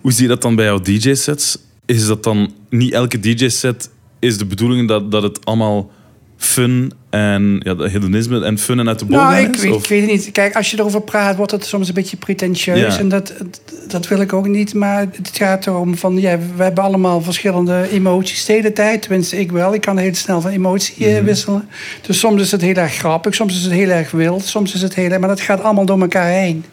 Hoe 0.00 0.12
zie 0.12 0.22
je 0.22 0.28
dat 0.28 0.42
dan 0.42 0.54
bij 0.54 0.64
jouw 0.64 0.80
DJ-sets? 0.80 1.58
Is 1.86 2.06
dat 2.06 2.22
dan 2.22 2.52
niet 2.70 2.92
elke 2.92 3.20
DJ-set 3.20 3.90
is 4.18 4.38
de 4.38 4.46
bedoeling 4.46 4.88
dat, 4.88 5.10
dat 5.10 5.22
het 5.22 5.44
allemaal 5.44 5.90
fun 6.36 6.92
en 7.10 7.60
ja, 7.62 7.76
hedonisme 7.76 8.44
en 8.44 8.58
fun 8.58 8.78
en 8.78 8.88
uit 8.88 8.98
de 8.98 9.04
Nou, 9.08 9.22
gaan 9.34 9.44
ik, 9.44 9.56
weet- 9.56 9.74
ik 9.74 9.86
weet 9.86 10.00
het 10.00 10.10
niet. 10.10 10.30
Kijk, 10.32 10.56
als 10.56 10.70
je 10.70 10.78
erover 10.78 11.00
praat, 11.00 11.36
wordt 11.36 11.52
het 11.52 11.64
soms 11.66 11.88
een 11.88 11.94
beetje 11.94 12.16
pretentieus. 12.16 12.94
Ja. 12.94 12.98
En 12.98 13.08
dat, 13.08 13.32
dat 13.88 14.08
wil 14.08 14.20
ik 14.20 14.32
ook 14.32 14.46
niet. 14.46 14.74
Maar 14.74 15.00
het 15.00 15.30
gaat 15.32 15.66
erom 15.66 15.96
van, 15.96 16.20
ja, 16.20 16.38
we 16.56 16.62
hebben 16.62 16.84
allemaal 16.84 17.22
verschillende 17.22 17.88
emoties 17.90 18.44
de 18.44 18.52
hele 18.52 18.72
tijd. 18.72 19.02
Tenminste, 19.02 19.38
ik 19.40 19.52
wel. 19.52 19.74
Ik 19.74 19.80
kan 19.80 19.98
heel 19.98 20.14
snel 20.14 20.40
van 20.40 20.50
emotie 20.50 21.06
Mhm. 21.06 21.16
eh, 21.16 21.22
wisselen. 21.24 21.68
Dus 22.06 22.18
soms 22.18 22.42
is 22.42 22.50
het 22.50 22.60
heel 22.60 22.74
erg 22.74 22.94
grappig, 22.94 23.34
soms 23.34 23.54
is 23.56 23.62
het 23.62 23.72
heel 23.72 23.88
erg 23.90 24.10
wild, 24.10 24.44
soms 24.44 24.74
is 24.74 24.82
het 24.82 24.94
heel 24.94 25.10
erg... 25.10 25.18
Maar 25.20 25.28
dat 25.28 25.40
gaat 25.40 25.62
allemaal 25.62 25.86
door 25.86 26.00
elkaar 26.00 26.30
heen. 26.30 26.64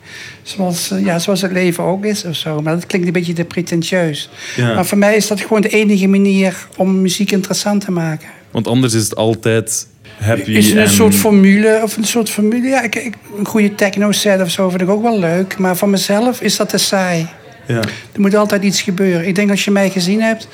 Zoals, 0.41 0.91
eh, 0.91 1.05
ja, 1.05 1.19
zoals 1.19 1.41
het 1.41 1.51
leven 1.51 1.83
ook 1.83 2.05
is 2.05 2.25
of 2.25 2.35
zo. 2.35 2.61
Maar 2.61 2.73
dat 2.73 2.87
klinkt 2.87 3.07
een 3.07 3.13
beetje 3.13 3.33
te 3.33 3.43
pretentieus. 3.45 4.29
Ja. 4.55 4.73
Maar 4.73 4.85
voor 4.85 4.97
mij 4.97 5.15
is 5.15 5.27
dat 5.27 5.41
gewoon 5.41 5.61
de 5.61 5.69
enige 5.69 6.07
manier 6.07 6.67
om 6.77 7.01
muziek 7.01 7.31
interessant 7.31 7.85
te 7.85 7.91
maken. 7.91 8.27
Want 8.53 8.67
anders 8.67 8.93
is 8.93 9.03
het 9.03 9.15
altijd 9.15 9.87
happy 10.17 10.51
Is 10.51 10.65
het 10.67 10.75
een 10.75 10.81
en... 10.83 10.89
soort 10.89 11.15
formule 11.15 11.79
of 11.83 11.97
een 11.97 12.03
soort 12.03 12.29
formule? 12.29 12.67
Ja, 12.67 12.81
ik, 12.81 12.95
ik, 12.95 13.13
een 13.37 13.45
goede 13.45 13.75
techno 13.75 14.11
set 14.11 14.41
of 14.41 14.49
zo 14.49 14.69
vind 14.69 14.81
ik 14.81 14.89
ook 14.89 15.01
wel 15.01 15.19
leuk. 15.19 15.57
Maar 15.57 15.77
voor 15.77 15.89
mezelf 15.89 16.41
is 16.41 16.55
dat 16.55 16.69
te 16.69 16.77
saai. 16.77 17.27
Ja. 17.67 17.79
Er 18.11 18.19
moet 18.21 18.35
altijd 18.35 18.63
iets 18.63 18.81
gebeuren. 18.81 19.27
Ik 19.27 19.35
denk 19.35 19.49
als 19.49 19.65
je 19.65 19.71
mij 19.71 19.89
gezien 19.89 20.21
hebt, 20.21 20.47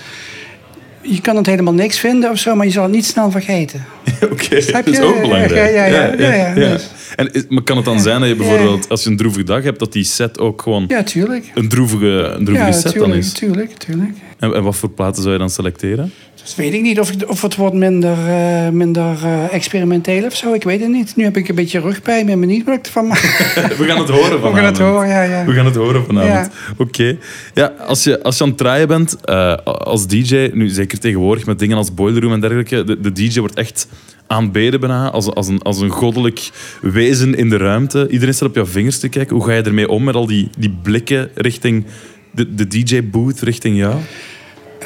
je 1.02 1.22
kan 1.22 1.36
het 1.36 1.46
helemaal 1.46 1.74
niks 1.74 2.00
vinden 2.00 2.30
of 2.32 2.38
zo, 2.38 2.56
maar 2.56 2.66
je 2.66 2.72
zal 2.72 2.84
het 2.84 2.92
niet 2.92 3.06
snel 3.06 3.32
vergeten. 3.32 3.86
Oké, 4.32 4.72
dat 4.72 4.88
is 4.88 5.00
ook 5.00 5.22
belangrijk. 5.22 5.56
Ja, 5.76 5.86
ja, 5.86 5.86
ja, 5.86 6.14
ja, 6.18 6.34
ja, 6.34 6.54
dus. 6.54 6.88
En 7.16 7.32
is- 7.34 7.46
maar 7.50 7.64
kan 7.64 7.76
het 7.76 7.86
dan 7.86 8.00
zijn 8.00 8.20
dat 8.20 8.30
je 8.30 8.36
bijvoorbeeld, 8.36 8.90
als 8.90 9.04
je 9.04 9.10
een 9.10 9.18
droevige 9.18 9.44
dag 9.46 9.64
hebt, 9.64 9.80
dat 9.80 9.94
die 9.94 10.04
set 10.04 10.40
ook 10.40 10.62
gewoon 10.62 10.86
Ja, 10.88 11.04
tuurlijk. 11.04 11.52
een 11.54 11.70
droevige, 11.70 12.06
een 12.08 12.46
droevige 12.46 12.68
Ja, 12.68 12.74
set 12.74 12.94
dan 12.94 13.14
is? 13.14 13.32
tuurlijk, 13.32 13.72
tuurlijk. 13.78 14.12
En, 14.40 14.54
en 14.56 14.64
wat 14.64 14.76
voor 14.76 14.90
platen 14.90 15.22
zou 15.22 15.34
je 15.34 15.40
dan 15.40 15.50
selecteren? 15.50 16.12
Dus 16.50 16.58
weet 16.58 16.74
ik 16.74 16.82
niet 16.82 17.00
of, 17.00 17.12
of 17.28 17.42
het 17.42 17.56
wordt 17.56 17.76
minder, 17.76 18.18
eh, 18.28 18.70
minder 18.70 19.18
eh, 19.24 19.54
experimenteel 19.54 20.26
of 20.26 20.36
zo. 20.36 20.54
Ik 20.54 20.64
weet 20.64 20.80
het 20.80 20.90
niet. 20.90 21.16
Nu 21.16 21.24
heb 21.24 21.38
ik 21.38 21.50
een 21.50 21.56
beetje 21.56 21.80
rugpijn. 21.80 22.40
Wat 22.66 22.76
ik 22.76 22.86
ervan 22.86 23.08
maak. 23.08 23.20
We 23.78 23.84
gaan 23.88 24.00
het 24.00 24.10
horen 24.10 24.32
We 24.32 24.40
vanavond. 24.40 24.56
gaan 24.56 24.66
het 24.66 24.78
horen, 24.78 25.08
ja, 25.08 25.22
ja. 25.22 25.46
We 25.46 25.54
gaan 25.54 25.66
het 25.66 25.76
horen 25.76 26.06
vanavond. 26.06 26.52
Ja. 26.54 26.74
Oké. 26.78 27.18
Ja, 27.54 27.66
als 27.66 28.04
je, 28.04 28.24
als 28.24 28.38
je 28.38 28.44
aan 28.44 28.50
het 28.50 28.58
draaien 28.58 28.88
bent, 28.88 29.18
eh, 29.24 29.56
als 29.64 30.08
DJ, 30.08 30.50
nu 30.54 30.70
zeker 30.70 31.00
tegenwoordig 31.00 31.46
met 31.46 31.60
dingen 31.60 31.78
als 31.78 31.94
Boiler 31.94 32.22
Room 32.22 32.34
en 32.34 32.40
dergelijke, 32.40 32.84
de, 32.84 33.00
de 33.00 33.12
DJ 33.12 33.40
wordt 33.40 33.56
echt 33.56 33.88
aanbeden 34.28 34.80
bijna 34.80 35.12
als, 35.12 35.28
als, 35.28 35.48
een, 35.48 35.62
als 35.62 35.80
een 35.80 35.90
goddelijk 35.90 36.50
wezen 36.82 37.36
in 37.36 37.50
de 37.50 37.58
ruimte. 37.58 38.08
Iedereen 38.10 38.34
staat 38.34 38.50
op 38.50 38.56
jouw 38.56 38.66
vingers 38.66 39.00
te 39.00 39.10
kijken. 39.10 39.36
Hoe 39.36 39.46
ga 39.46 39.54
je 39.54 39.62
ermee 39.62 39.90
om 39.90 40.04
met 40.04 40.16
al 40.16 40.28
die, 40.28 40.50
die 40.58 40.78
blikken 40.82 41.30
richting 41.36 41.86
de, 42.32 42.56
de 42.56 42.68
DJ-booth, 42.68 43.40
richting 43.40 43.78
jou? 43.78 43.96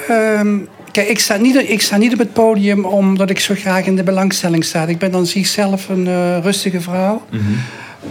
Ehm, 0.07 0.57
kijk, 0.94 1.08
ik 1.08 1.20
sta, 1.20 1.38
niet, 1.38 1.56
ik 1.56 1.82
sta 1.82 1.98
niet 1.98 2.14
op 2.14 2.20
het 2.20 2.34
podium 2.34 2.86
omdat 2.86 3.30
ik 3.30 3.39
zo 3.39 3.54
graag 3.58 3.86
in 3.86 3.96
de 3.96 4.04
belangstelling 4.04 4.64
sta. 4.66 4.86
Ik 4.86 4.98
ben 4.98 5.12
dan 5.12 5.26
zichzelf 5.26 5.89
een 5.89 6.08
eh, 6.08 6.38
rustige 6.41 6.82
vrouw. 6.82 7.22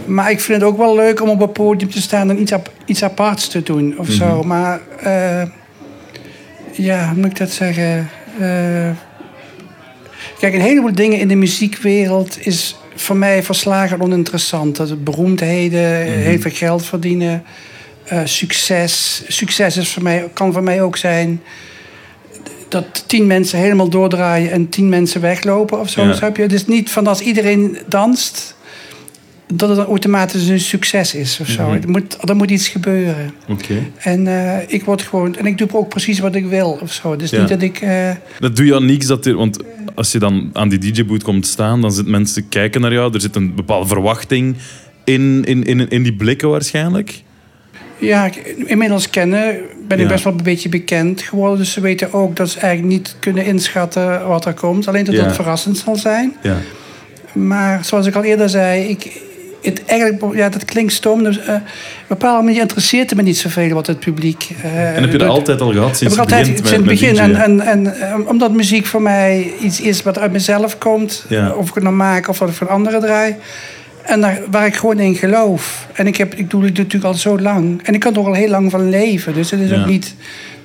Maar 0.05 0.31
ik 0.31 0.39
vind 0.39 0.61
het 0.61 0.69
ook 0.69 0.77
wel 0.77 0.95
leuk 0.95 1.21
om 1.21 1.29
op 1.29 1.39
het 1.39 1.53
podium 1.53 1.89
te 1.91 2.01
staan 2.01 2.29
en 2.29 2.41
iets, 2.41 2.51
ap- 2.53 2.71
iets 2.85 3.03
aparts 3.03 3.47
te 3.47 3.63
doen 3.63 3.93
of 3.97 4.09
zo. 4.09 4.43
Maar 4.43 4.79
eh, 4.99 5.41
ja, 6.71 7.07
hoe 7.07 7.15
moet 7.21 7.31
ik 7.31 7.37
dat 7.37 7.51
zeggen? 7.51 8.09
Eh, 8.39 8.89
kijk, 10.39 10.53
een 10.53 10.61
heleboel 10.61 10.93
dingen 10.93 11.19
in 11.19 11.27
de 11.27 11.35
muziekwereld 11.35 12.45
is 12.45 12.75
voor 12.95 13.17
mij 13.17 13.43
verslagen 13.43 14.01
oninteressant. 14.01 14.75
Dat 14.75 14.89
het 14.89 15.03
beroemdheden, 15.03 15.81
heel 16.05 16.39
veel 16.39 16.51
geld 16.51 16.85
verdienen, 16.85 17.43
succes. 18.23 19.23
Succes 19.27 19.77
is 19.77 19.89
voor 19.93 20.03
mij, 20.03 20.29
kan 20.33 20.53
voor 20.53 20.63
mij 20.63 20.81
ook 20.81 20.97
zijn 20.97 21.41
dat 22.73 23.03
tien 23.07 23.27
mensen 23.27 23.59
helemaal 23.59 23.89
doordraaien 23.89 24.51
en 24.51 24.69
tien 24.69 24.89
mensen 24.89 25.21
weglopen 25.21 25.79
of 25.79 25.89
zo. 25.89 26.03
Ja. 26.03 26.13
Snap 26.13 26.37
je? 26.37 26.43
Is 26.45 26.67
niet 26.67 26.91
van 26.91 27.07
als 27.07 27.21
iedereen 27.21 27.77
danst, 27.87 28.55
dat 29.53 29.69
het 29.69 29.77
dan 29.77 29.87
automatisch 29.87 30.47
een 30.47 30.59
succes 30.59 31.15
is 31.15 31.39
of 31.41 31.47
zo. 31.47 31.71
er, 31.71 31.89
moet, 31.89 32.17
er 32.29 32.35
moet 32.35 32.51
iets 32.51 32.67
gebeuren. 32.67 33.33
Oké. 33.49 33.73
En 33.97 34.27
eh, 34.27 34.57
ik 34.67 34.83
word 34.85 35.01
gewoon, 35.01 35.35
en 35.35 35.45
ik 35.45 35.57
doe 35.57 35.67
ook 35.71 35.89
precies 35.89 36.19
wat 36.19 36.35
ik 36.35 36.45
wil 36.45 36.77
of 36.81 36.93
zo. 36.93 37.15
Dus 37.15 37.29
Ja. 37.29 37.39
niet 37.39 37.49
dat 37.49 37.61
ik. 37.61 37.81
eh, 37.81 38.09
Dat 38.39 38.55
doe 38.55 38.65
je 38.65 38.75
aan 38.75 38.85
niks. 38.85 39.05
Dat 39.05 39.25
er, 39.25 39.35
want 39.35 39.57
als 39.95 40.11
je 40.11 40.19
dan 40.19 40.49
aan 40.53 40.69
die 40.69 40.79
DJ-boot 40.79 41.23
komt 41.23 41.47
staan, 41.47 41.81
dan 41.81 41.91
zitten 41.91 42.11
mensen 42.11 42.49
kijken 42.49 42.81
naar 42.81 42.93
jou. 42.93 43.13
Er 43.13 43.21
zit 43.21 43.35
een 43.35 43.55
bepaalde 43.55 43.87
verwachting 43.87 44.55
in, 45.03 45.43
in, 45.45 45.63
in, 45.63 45.89
in 45.89 46.03
die 46.03 46.13
blikken 46.15 46.49
waarschijnlijk. 46.49 47.21
Ja, 47.99 48.29
inmiddels 48.65 49.09
kennen 49.09 49.55
ben 49.95 50.05
ik 50.05 50.11
best 50.11 50.23
wel 50.23 50.33
een 50.33 50.43
beetje 50.43 50.69
bekend 50.69 51.21
geworden. 51.21 51.57
Dus 51.57 51.71
ze 51.71 51.81
weten 51.81 52.13
ook 52.13 52.35
dat 52.35 52.49
ze 52.49 52.59
eigenlijk 52.59 52.93
niet 52.93 53.15
kunnen 53.19 53.45
inschatten 53.45 54.27
wat 54.27 54.45
er 54.45 54.53
komt. 54.53 54.87
Alleen 54.87 55.03
dat 55.05 55.15
het 55.15 55.35
verrassend 55.35 55.77
zal 55.77 55.95
zijn. 55.95 56.35
Ja. 56.41 56.57
Maar 57.33 57.85
zoals 57.85 58.05
ik 58.05 58.15
al 58.15 58.23
eerder 58.23 58.49
zei, 58.49 58.83
ik, 58.83 59.21
het 59.61 59.85
eigenlijk, 59.85 60.35
ja, 60.35 60.49
dat 60.49 60.65
klinkt 60.65 60.93
stom. 60.93 61.23
Dus, 61.23 61.39
eh, 61.39 61.45
op 61.45 61.49
een 61.49 61.61
bepaalde 62.07 62.43
manier 62.43 62.61
interesseert 62.61 63.09
het 63.09 63.19
me 63.19 63.25
niet 63.25 63.37
zoveel 63.37 63.69
wat 63.69 63.87
het 63.87 63.99
publiek. 63.99 64.49
eh, 64.63 64.95
En 64.95 65.01
heb 65.01 65.11
je 65.11 65.17
dat 65.17 65.29
altijd 65.29 65.61
al 65.61 65.71
gehad 65.71 65.97
sinds 65.97 66.17
altijd 66.17 66.41
begint 66.41 66.57
sinds 66.57 66.71
het 66.71 66.85
begin. 66.85 67.17
En, 67.17 67.35
en, 67.35 67.61
en 67.61 68.01
eh, 68.01 68.27
omdat 68.27 68.51
muziek 68.51 68.85
voor 68.85 69.01
mij 69.01 69.53
iets 69.61 69.81
is 69.81 70.03
wat 70.03 70.19
uit 70.19 70.31
mezelf 70.31 70.77
komt. 70.77 71.25
Ja. 71.29 71.51
Of 71.51 71.67
ik 71.69 71.73
het 71.73 71.83
nou 71.83 71.95
maak 71.95 72.27
of 72.27 72.39
wat 72.39 72.49
ik 72.49 72.55
voor 72.55 72.69
anderen 72.69 73.01
draai. 73.01 73.35
En 74.03 74.21
daar, 74.21 74.39
waar 74.51 74.65
ik 74.65 74.75
gewoon 74.75 74.99
in 74.99 75.15
geloof. 75.15 75.87
En 75.93 76.07
ik, 76.07 76.17
heb, 76.17 76.33
ik 76.35 76.49
doe 76.49 76.63
het 76.63 76.77
natuurlijk 76.77 77.03
al 77.05 77.13
zo 77.13 77.39
lang. 77.39 77.81
En 77.83 77.93
ik 77.93 77.99
kan 77.99 78.13
er 78.13 78.19
ook 78.19 78.25
al 78.27 78.33
heel 78.33 78.49
lang 78.49 78.71
van 78.71 78.89
leven. 78.89 79.33
Dus 79.33 79.51
het 79.51 79.59
is 79.59 79.69
Ja. 79.69 79.79
ook 79.81 79.87
niet 79.87 80.15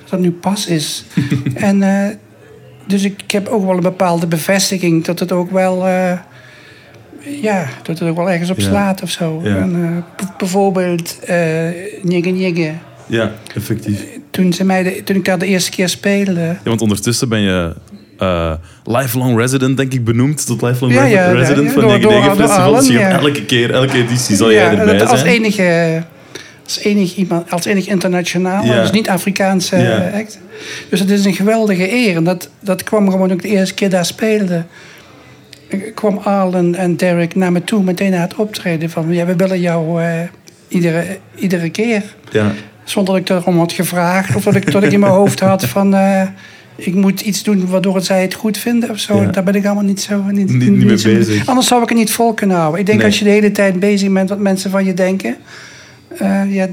dat 0.01 0.11
het 0.11 0.21
nu 0.21 0.31
pas 0.31 0.67
is. 0.67 1.05
en, 1.55 1.83
eh, 1.83 2.15
dus 2.87 3.03
ik, 3.03 3.23
ik 3.23 3.31
heb 3.31 3.49
ook 3.49 3.65
wel 3.65 3.75
een 3.77 3.83
bepaalde 3.83 4.27
bevestiging 4.27 5.05
dat 5.05 5.19
het 5.19 5.33
ook 5.33 5.51
wel... 5.51 5.87
eh, 5.87 6.13
ja, 7.43 7.67
dat 7.83 7.99
het 7.99 8.09
ook 8.09 8.17
wel 8.17 8.31
ergens 8.31 8.51
op 8.51 8.59
Ja. 8.59 8.65
slaat 8.69 9.03
of 9.03 9.11
zo. 9.11 9.41
Ja. 9.45 9.57
En, 9.57 10.05
eh, 10.19 10.27
bijvoorbeeld 10.39 11.19
Nigge 12.03 12.31
Nigge. 12.31 12.73
Ja, 13.07 13.33
effectief. 13.55 14.05
Toen, 14.31 14.53
ze 14.53 14.65
mij 14.65 14.83
de- 14.83 15.03
toen 15.05 15.17
ik 15.17 15.25
daar 15.25 15.39
de 15.39 15.47
eerste 15.47 15.71
keer 15.71 15.89
speelde... 15.89 16.41
Ja, 16.41 16.59
want 16.63 16.81
ondertussen 16.81 17.29
ben 17.29 17.41
je 17.41 17.75
eh, 18.19 18.53
lifelong 18.85 19.39
resident, 19.39 19.77
denk 19.77 19.93
ik, 19.93 20.05
benoemd 20.05 20.47
tot 20.47 20.63
lifelong 20.63 20.95
Ja, 20.95 21.03
re- 21.03 21.09
ja, 21.09 21.31
resident 21.31 21.67
ja, 21.67 21.73
van 21.73 21.81
door- 21.83 21.91
99 21.91 22.37
door- 22.37 22.37
door 22.37 22.47
Festival. 22.49 22.75
Dus 22.75 22.89
je 22.89 22.99
elke 22.99 23.45
keer, 23.45 23.73
elke 23.73 23.97
editie 23.97 24.37
zal 24.37 24.53
jij 24.53 24.77
erbij 24.79 24.97
dat 24.99 25.09
als 25.11 25.21
zijn. 25.21 25.33
enige, 25.33 26.03
als 26.65 26.79
enig 26.79 27.17
iemand, 27.17 27.51
als 27.51 27.65
enig 27.65 27.87
internationaal, 27.87 28.65
dus 28.65 28.91
niet 28.91 29.09
Afrikaanse 29.09 30.11
act. 30.15 30.39
Dus 30.91 31.01
het 31.01 31.11
is 31.11 31.25
een 31.25 31.35
geweldige 31.35 31.93
eer. 31.93 32.17
En 32.17 32.25
dat, 32.25 32.51
dat 32.61 32.83
kwam 32.83 33.11
gewoon 33.11 33.33
ook 33.33 33.43
de 33.43 33.49
eerste 33.49 33.75
keer 33.75 33.91
daar 33.91 34.05
speelde. 34.07 34.65
Ik 35.69 35.95
kwam 35.95 36.19
Arlen 36.19 36.75
en 36.75 36.97
Derek 36.97 37.35
naar 37.35 37.53
me 37.53 37.65
toe 37.65 37.83
meteen 37.83 38.11
na 38.11 38.21
het 38.21 38.35
optreden 38.35 38.91
van 38.91 39.13
ja, 39.13 39.25
we 39.27 39.37
willen 39.37 39.61
jou 39.61 40.03
eh, 40.03 40.11
iedere, 40.69 41.05
iedere 41.35 41.71
keer. 41.71 42.03
Ja. 42.31 42.53
Zonder 42.85 43.15
dat 43.15 43.23
ik 43.23 43.29
erom 43.47 43.59
had 43.59 43.73
gevraagd 43.73 44.37
of 44.37 44.45
dat 44.45 44.55
ik, 44.55 44.73
dat 44.73 44.83
ik 44.83 44.93
in 44.93 45.01
mijn 45.01 45.13
hoofd 45.13 45.41
had 45.41 45.65
van 45.65 45.95
eh, 45.95 46.23
ik 46.81 46.95
moet 46.95 47.21
iets 47.21 47.43
doen 47.43 47.67
waardoor 47.67 48.01
zij 48.01 48.23
het 48.23 48.35
goed 48.35 48.59
vinden 48.59 48.91
of 48.91 48.99
zo. 48.99 49.21
Ja. 49.21 49.27
Daar 49.31 49.45
ben 49.45 49.55
ik 49.55 49.65
allemaal 49.65 49.85
niet 49.85 50.01
zo 50.01 50.23
niet, 50.31 50.53
Niet- 50.53 50.71
niet 50.71 50.85
mee 50.85 50.99
zo- 50.99 51.09
bezig. 51.15 51.47
Anders 51.47 51.67
zou 51.67 51.83
ik 51.83 51.89
het 51.89 51.99
niet 51.99 52.11
vol 52.11 52.33
kunnen 52.35 52.57
houden. 52.57 52.81
Ik 52.81 52.87
denk 52.87 52.99
Nee. 52.99 53.07
als 53.07 53.19
je 53.19 53.25
de 53.25 53.31
hele 53.31 53.53
tijd 53.53 53.81
bezig 53.81 54.13
bent 54.13 54.29
wat 54.29 54.39
mensen 54.39 54.71
van 54.71 54.85
je 54.85 54.95
denken, 54.95 55.37
eh, 56.19 56.55
ja, 56.55 56.67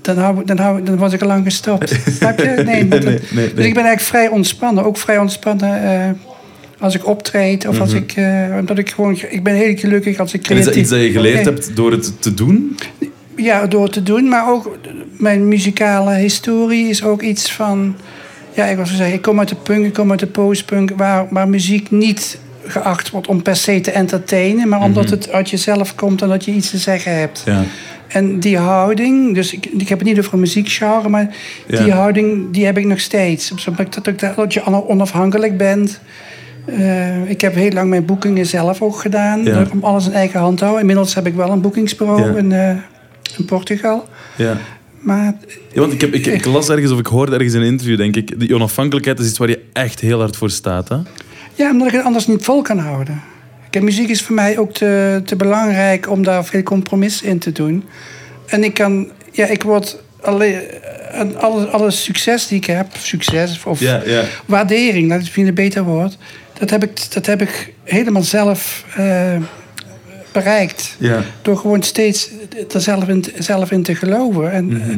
dan, 0.00 0.16
hou, 0.18 0.44
dan, 0.44 0.58
hou, 0.58 0.82
dan 0.82 0.96
was 0.96 1.12
ik 1.12 1.22
al 1.22 1.28
lang 1.28 1.44
gestopt. 1.44 1.96
Snap 2.18 2.38
je? 2.38 2.44
Nee, 2.44 2.64
Nee, 2.64 2.88
dat- 2.88 3.02
nee, 3.04 3.18
nee, 3.30 3.54
Dus 3.54 3.66
ik 3.66 3.74
ben 3.74 3.84
eigenlijk 3.84 4.00
vrij 4.00 4.28
ontspannen. 4.28 4.84
Ook 4.84 4.96
vrij 4.96 5.18
ontspannen 5.18 5.82
eh, 5.82 6.10
als 6.78 6.94
ik 6.94 7.06
optreed 7.06 7.66
of 7.68 7.80
als 7.80 7.92
ik, 7.92 8.12
eh, 8.16 8.56
omdat 8.60 8.78
ik 8.78 8.90
gewoon, 8.90 9.18
ik 9.28 9.42
ben 9.42 9.54
heel 9.54 9.76
gelukkig 9.76 10.18
als 10.18 10.32
ik 10.34 10.42
Mhm. 10.42 10.52
En 10.52 10.58
is 10.58 10.64
creatief. 10.64 10.88
dat 10.88 10.98
iets 10.98 11.02
dat 11.02 11.12
je 11.12 11.20
geleerd 11.20 11.44
hebt 11.44 11.76
door 11.76 11.90
het 11.90 12.22
te 12.22 12.34
doen? 12.34 12.76
Ja, 13.36 13.66
door 13.66 13.88
te 13.88 14.02
doen. 14.02 14.28
Maar 14.28 14.48
ook 14.52 14.76
mijn 15.18 15.48
muzikale 15.48 16.14
historie 16.14 16.88
is 16.88 17.02
ook 17.04 17.22
iets 17.22 17.52
van... 17.52 17.96
Ja, 18.54 18.64
ik 18.64 18.76
was 18.76 18.96
zeggen, 18.96 19.14
ik 19.14 19.22
kom 19.22 19.38
uit 19.38 19.48
de 19.48 19.54
punk, 19.54 19.84
ik 19.86 19.92
kom 19.92 20.10
uit 20.10 20.20
de 20.20 20.26
postpunk... 20.26 20.90
waar, 20.96 21.26
waar 21.30 21.48
muziek 21.48 21.90
niet 21.90 22.38
geacht 22.66 23.10
wordt 23.10 23.26
om 23.26 23.42
per 23.42 23.56
se 23.56 23.80
te 23.80 23.90
entertainen... 23.90 24.68
maar 24.68 24.80
omdat 24.80 25.10
het 25.10 25.30
uit 25.32 25.50
jezelf 25.50 25.94
komt 25.94 26.22
en 26.22 26.28
dat 26.28 26.44
je 26.44 26.50
iets 26.52 26.70
te 26.70 26.78
zeggen 26.78 27.18
hebt. 27.18 27.42
Ja. 27.46 27.62
En 28.08 28.40
die 28.40 28.58
houding, 28.58 29.34
dus 29.34 29.52
ik, 29.52 29.66
ik 29.66 29.88
heb 29.88 29.98
het 29.98 30.08
niet 30.08 30.18
over 30.18 30.32
een 30.32 30.40
muziekgenre... 30.40 31.08
maar 31.08 31.34
Ja. 31.66 31.82
die 31.82 31.92
houding, 31.92 32.50
die 32.50 32.64
heb 32.64 32.78
ik 32.78 32.84
nog 32.86 33.00
steeds. 33.00 33.52
Dat, 33.64 34.06
ik- 34.06 34.36
dat 34.36 34.52
je 34.54 34.66
onafhankelijk 34.88 35.56
bent... 35.56 36.00
Eh, 36.64 37.30
ik 37.30 37.40
heb 37.40 37.54
heel 37.54 37.70
lang 37.70 37.88
mijn 37.88 38.04
boekingen 38.04 38.46
zelf 38.46 38.82
ook 38.82 38.96
gedaan. 39.00 39.44
Ja. 39.44 39.66
Om 39.72 39.84
alles 39.84 40.06
in 40.06 40.12
eigen 40.12 40.40
hand 40.40 40.56
te 40.58 40.62
houden. 40.64 40.80
Inmiddels 40.82 41.14
heb 41.14 41.26
ik 41.26 41.34
wel 41.34 41.50
een 41.50 41.60
boekingsbureau 41.60 42.36
in, 42.38 42.52
eh, 42.52 42.68
in 43.38 43.44
Portugal. 43.46 44.08
Ja. 44.36 44.56
Maar 45.02 45.34
Ja, 45.72 45.80
want 45.80 45.92
ik, 45.92 46.00
heb, 46.00 46.14
ik, 46.14 46.26
ik 46.26 46.44
las 46.44 46.68
ergens 46.68 46.92
of 46.92 46.98
ik 46.98 47.06
hoorde 47.06 47.32
ergens 47.32 47.54
in 47.54 47.60
een 47.60 47.66
interview, 47.66 47.96
denk 47.96 48.16
ik, 48.16 48.40
die 48.40 48.54
onafhankelijkheid 48.54 49.18
is 49.18 49.28
iets 49.28 49.38
waar 49.38 49.48
je 49.48 49.64
echt 49.72 50.00
heel 50.00 50.18
hard 50.18 50.36
voor 50.36 50.50
staat. 50.50 50.88
Hè? 50.88 50.96
ja, 51.54 51.70
omdat 51.70 51.86
ik 51.86 51.92
het 51.92 52.04
anders 52.04 52.26
niet 52.26 52.44
vol 52.44 52.62
kan 52.62 52.78
houden. 52.78 53.22
Kijk, 53.70 53.84
muziek 53.84 54.08
is 54.08 54.22
voor 54.22 54.34
mij 54.34 54.58
ook 54.58 54.72
te, 54.72 55.22
te 55.24 55.36
belangrijk 55.36 56.10
om 56.10 56.22
daar 56.22 56.44
veel 56.44 56.62
compromis 56.62 57.22
in 57.22 57.38
te 57.38 57.52
doen. 57.52 57.84
En 58.46 58.64
ik 58.64 58.74
kan, 58.74 59.10
ja, 59.32 59.46
ik 59.46 59.62
word 59.62 60.02
alleen, 60.20 60.60
en 61.10 61.40
alle, 61.40 61.66
alle 61.66 61.90
succes 61.90 62.46
die 62.46 62.58
ik 62.58 62.64
heb, 62.64 62.86
succes 62.96 63.64
of 63.64 63.80
waardering, 64.46 65.08
dat 65.08 65.18
is 65.18 65.24
misschien 65.24 65.46
een 65.46 65.54
beter 65.54 65.82
woord, 65.82 66.18
dat 66.58 66.70
heb 66.70 66.82
ik, 66.82 67.12
dat 67.12 67.26
heb 67.26 67.42
ik 67.42 67.72
helemaal 67.84 68.22
zelf 68.22 68.84
eh, 68.96 69.36
bereikt. 70.32 70.96
Ja. 70.98 71.22
Door 71.42 71.56
gewoon 71.56 71.82
steeds 71.82 72.30
er 72.74 72.80
zelf 72.80 73.08
in, 73.08 73.24
zelf 73.38 73.70
in 73.70 73.82
te 73.82 73.94
geloven. 73.94 74.52
En, 74.52 74.66
Mhm. 74.66 74.90
eh, 74.90 74.96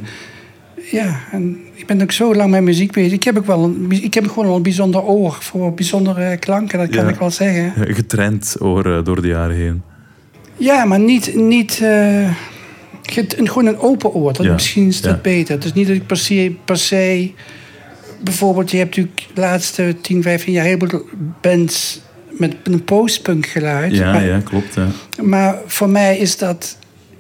ja, 0.93 1.21
en 1.33 1.59
ik 1.75 1.87
ben 1.87 2.03
ook 2.03 2.13
zo 2.13 2.35
lang 2.35 2.51
met 2.51 2.63
muziek 2.63 2.93
bezig. 2.93 3.13
Ik 3.13 3.23
heb, 3.25 3.37
ook 3.39 3.47
wel 3.47 3.65
een, 3.65 3.87
ik 4.03 4.15
heb 4.15 4.29
gewoon 4.29 4.47
al 4.47 4.57
een 4.57 4.63
bijzonder 4.63 5.03
oor 5.03 5.37
voor 5.41 5.75
bijzondere 5.75 6.37
klanken, 6.37 6.79
dat 6.79 6.89
kan 6.89 7.05
Ja. 7.05 7.11
ik 7.11 7.19
wel 7.19 7.31
zeggen. 7.31 7.95
Getraind 7.95 8.57
oor 8.61 8.97
eh, 8.97 9.05
door 9.05 9.23
de 9.23 9.29
jaren 9.29 9.57
heen. 9.57 9.83
Ja, 10.57 10.85
maar 10.85 11.01
niet. 11.01 11.35
niet 11.35 11.81
eh, 11.83 12.31
gewoon 13.45 13.67
een 13.67 13.79
open 13.79 14.13
oor. 14.13 14.33
Dat, 14.33 14.47
Ja, 14.47 14.53
Misschien 14.53 14.87
is 14.89 15.01
dat 15.01 15.23
beter. 15.23 15.55
Het 15.55 15.65
is 15.65 15.73
niet 15.73 15.87
dat 15.87 15.97
ik 15.97 16.07
per 16.07 16.17
se, 16.17 16.55
per 16.65 16.77
se. 16.77 17.31
Bijvoorbeeld, 18.23 18.71
je 18.71 18.77
hebt 18.77 18.97
natuurlijk 18.97 19.27
de 19.35 19.41
laatste 19.41 19.95
10, 20.01 20.23
15 20.23 20.53
jaar 20.53 20.65
heel 20.65 20.79
veel 20.89 21.05
bands 21.41 22.01
met 22.39 22.57
een 22.63 22.85
postpunk 22.85 23.47
geluid. 23.47 23.97
Ja, 23.97 24.13
maar, 24.13 24.27
ja, 24.27 24.41
klopt. 24.41 24.75
Ja. 24.75 24.89
maar 25.23 25.59
voor 25.67 25.89
mij 25.89 26.19
is 26.19 26.37
dat, 26.37 26.77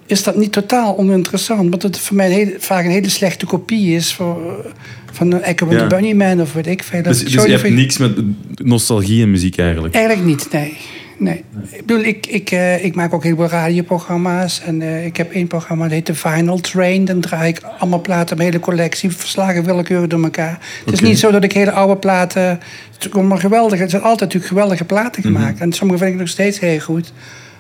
is 0.07 0.23
dat 0.23 0.37
niet 0.37 0.53
totaal 0.53 0.99
oninteressant. 0.99 1.71
Want 1.71 1.83
het 1.83 1.99
voor 1.99 2.17
mij 2.17 2.27
een 2.27 2.33
hele, 2.33 2.55
vaak 2.59 2.85
een 2.85 2.91
hele 2.91 3.09
slechte 3.09 3.47
kopie 3.47 3.97
is 3.97 4.15
voor, 4.15 4.65
van 5.13 5.33
een 5.33 5.43
Echo 5.43 5.71
Ja. 5.71 5.79
the 5.79 5.87
Bunnyman 5.87 6.41
of 6.41 6.53
weet 6.53 6.67
ik 6.67 6.83
veel. 6.83 7.03
Dus, 7.03 7.25
dus 7.25 7.45
je 7.45 7.51
hebt 7.51 7.71
niks 7.71 7.99
met 7.99 8.13
nostalgie 8.55 9.23
en 9.23 9.31
muziek 9.31 9.59
eigenlijk. 9.59 9.95
Eigenlijk 9.95 10.27
niet, 10.27 10.49
nee. 10.53 10.77
Nee. 11.19 11.45
Ik 11.71 11.87
bedoel, 11.87 12.05
ik, 12.05 12.27
ik, 12.27 12.51
eh, 12.51 12.85
ik 12.85 12.95
maak 12.95 13.15
ook 13.15 13.23
heel 13.23 13.37
veel 13.37 13.47
radioprogramma's. 13.47 14.61
En 14.61 14.83
eh, 14.83 15.07
ik 15.07 15.17
heb 15.17 15.33
één 15.33 15.47
programma, 15.47 15.83
dat 15.83 15.93
heet 15.93 16.05
The 16.05 16.15
Final 16.15 16.59
Train. 16.59 17.05
Dan 17.05 17.21
draai 17.21 17.49
ik 17.49 17.61
allemaal 17.79 18.01
platen, 18.01 18.37
mijn 18.37 18.49
hele 18.49 18.63
collectie, 18.63 19.11
verslagen 19.11 19.65
willekeurig 19.65 20.09
door 20.09 20.23
elkaar. 20.23 20.59
Het 20.85 20.95
is 20.95 21.01
niet 21.01 21.19
zo 21.19 21.31
dat 21.31 21.45
ik 21.45 21.53
hele 21.53 21.71
oude 21.71 21.97
platen... 21.97 22.61
Het 22.99 23.41
geweldige, 23.41 23.83
het 23.83 23.91
zijn 23.91 24.03
altijd 24.03 24.21
natuurlijk 24.21 24.53
geweldige 24.53 24.85
platen 24.85 25.23
gemaakt. 25.23 25.61
En 25.61 25.73
sommige 25.73 25.99
vind 25.99 26.13
ik 26.13 26.19
nog 26.19 26.29
steeds 26.29 26.61
heel 26.61 26.79
goed. 26.79 27.13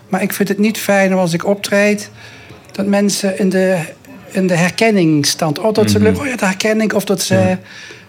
Maar 0.08 0.22
ik 0.22 0.32
vind 0.32 0.48
het 0.48 0.58
niet 0.58 0.78
fijn 0.78 1.12
als 1.12 1.32
ik 1.32 1.46
optreed... 1.46 2.10
dat 2.72 2.86
mensen 2.86 3.38
in 3.38 3.48
de, 3.48 3.78
in 4.30 4.46
de 4.46 4.56
herkenningsstand... 4.56 5.58
Oh, 5.58 5.74
dat 5.74 5.90
ze 5.90 6.00
leuk, 6.00 6.18
oh 6.18 6.26
ja, 6.26 6.36
de 6.36 6.44
herkenning. 6.44 6.92
Of 6.92 7.04
dat 7.04 7.22
ze... 7.22 7.56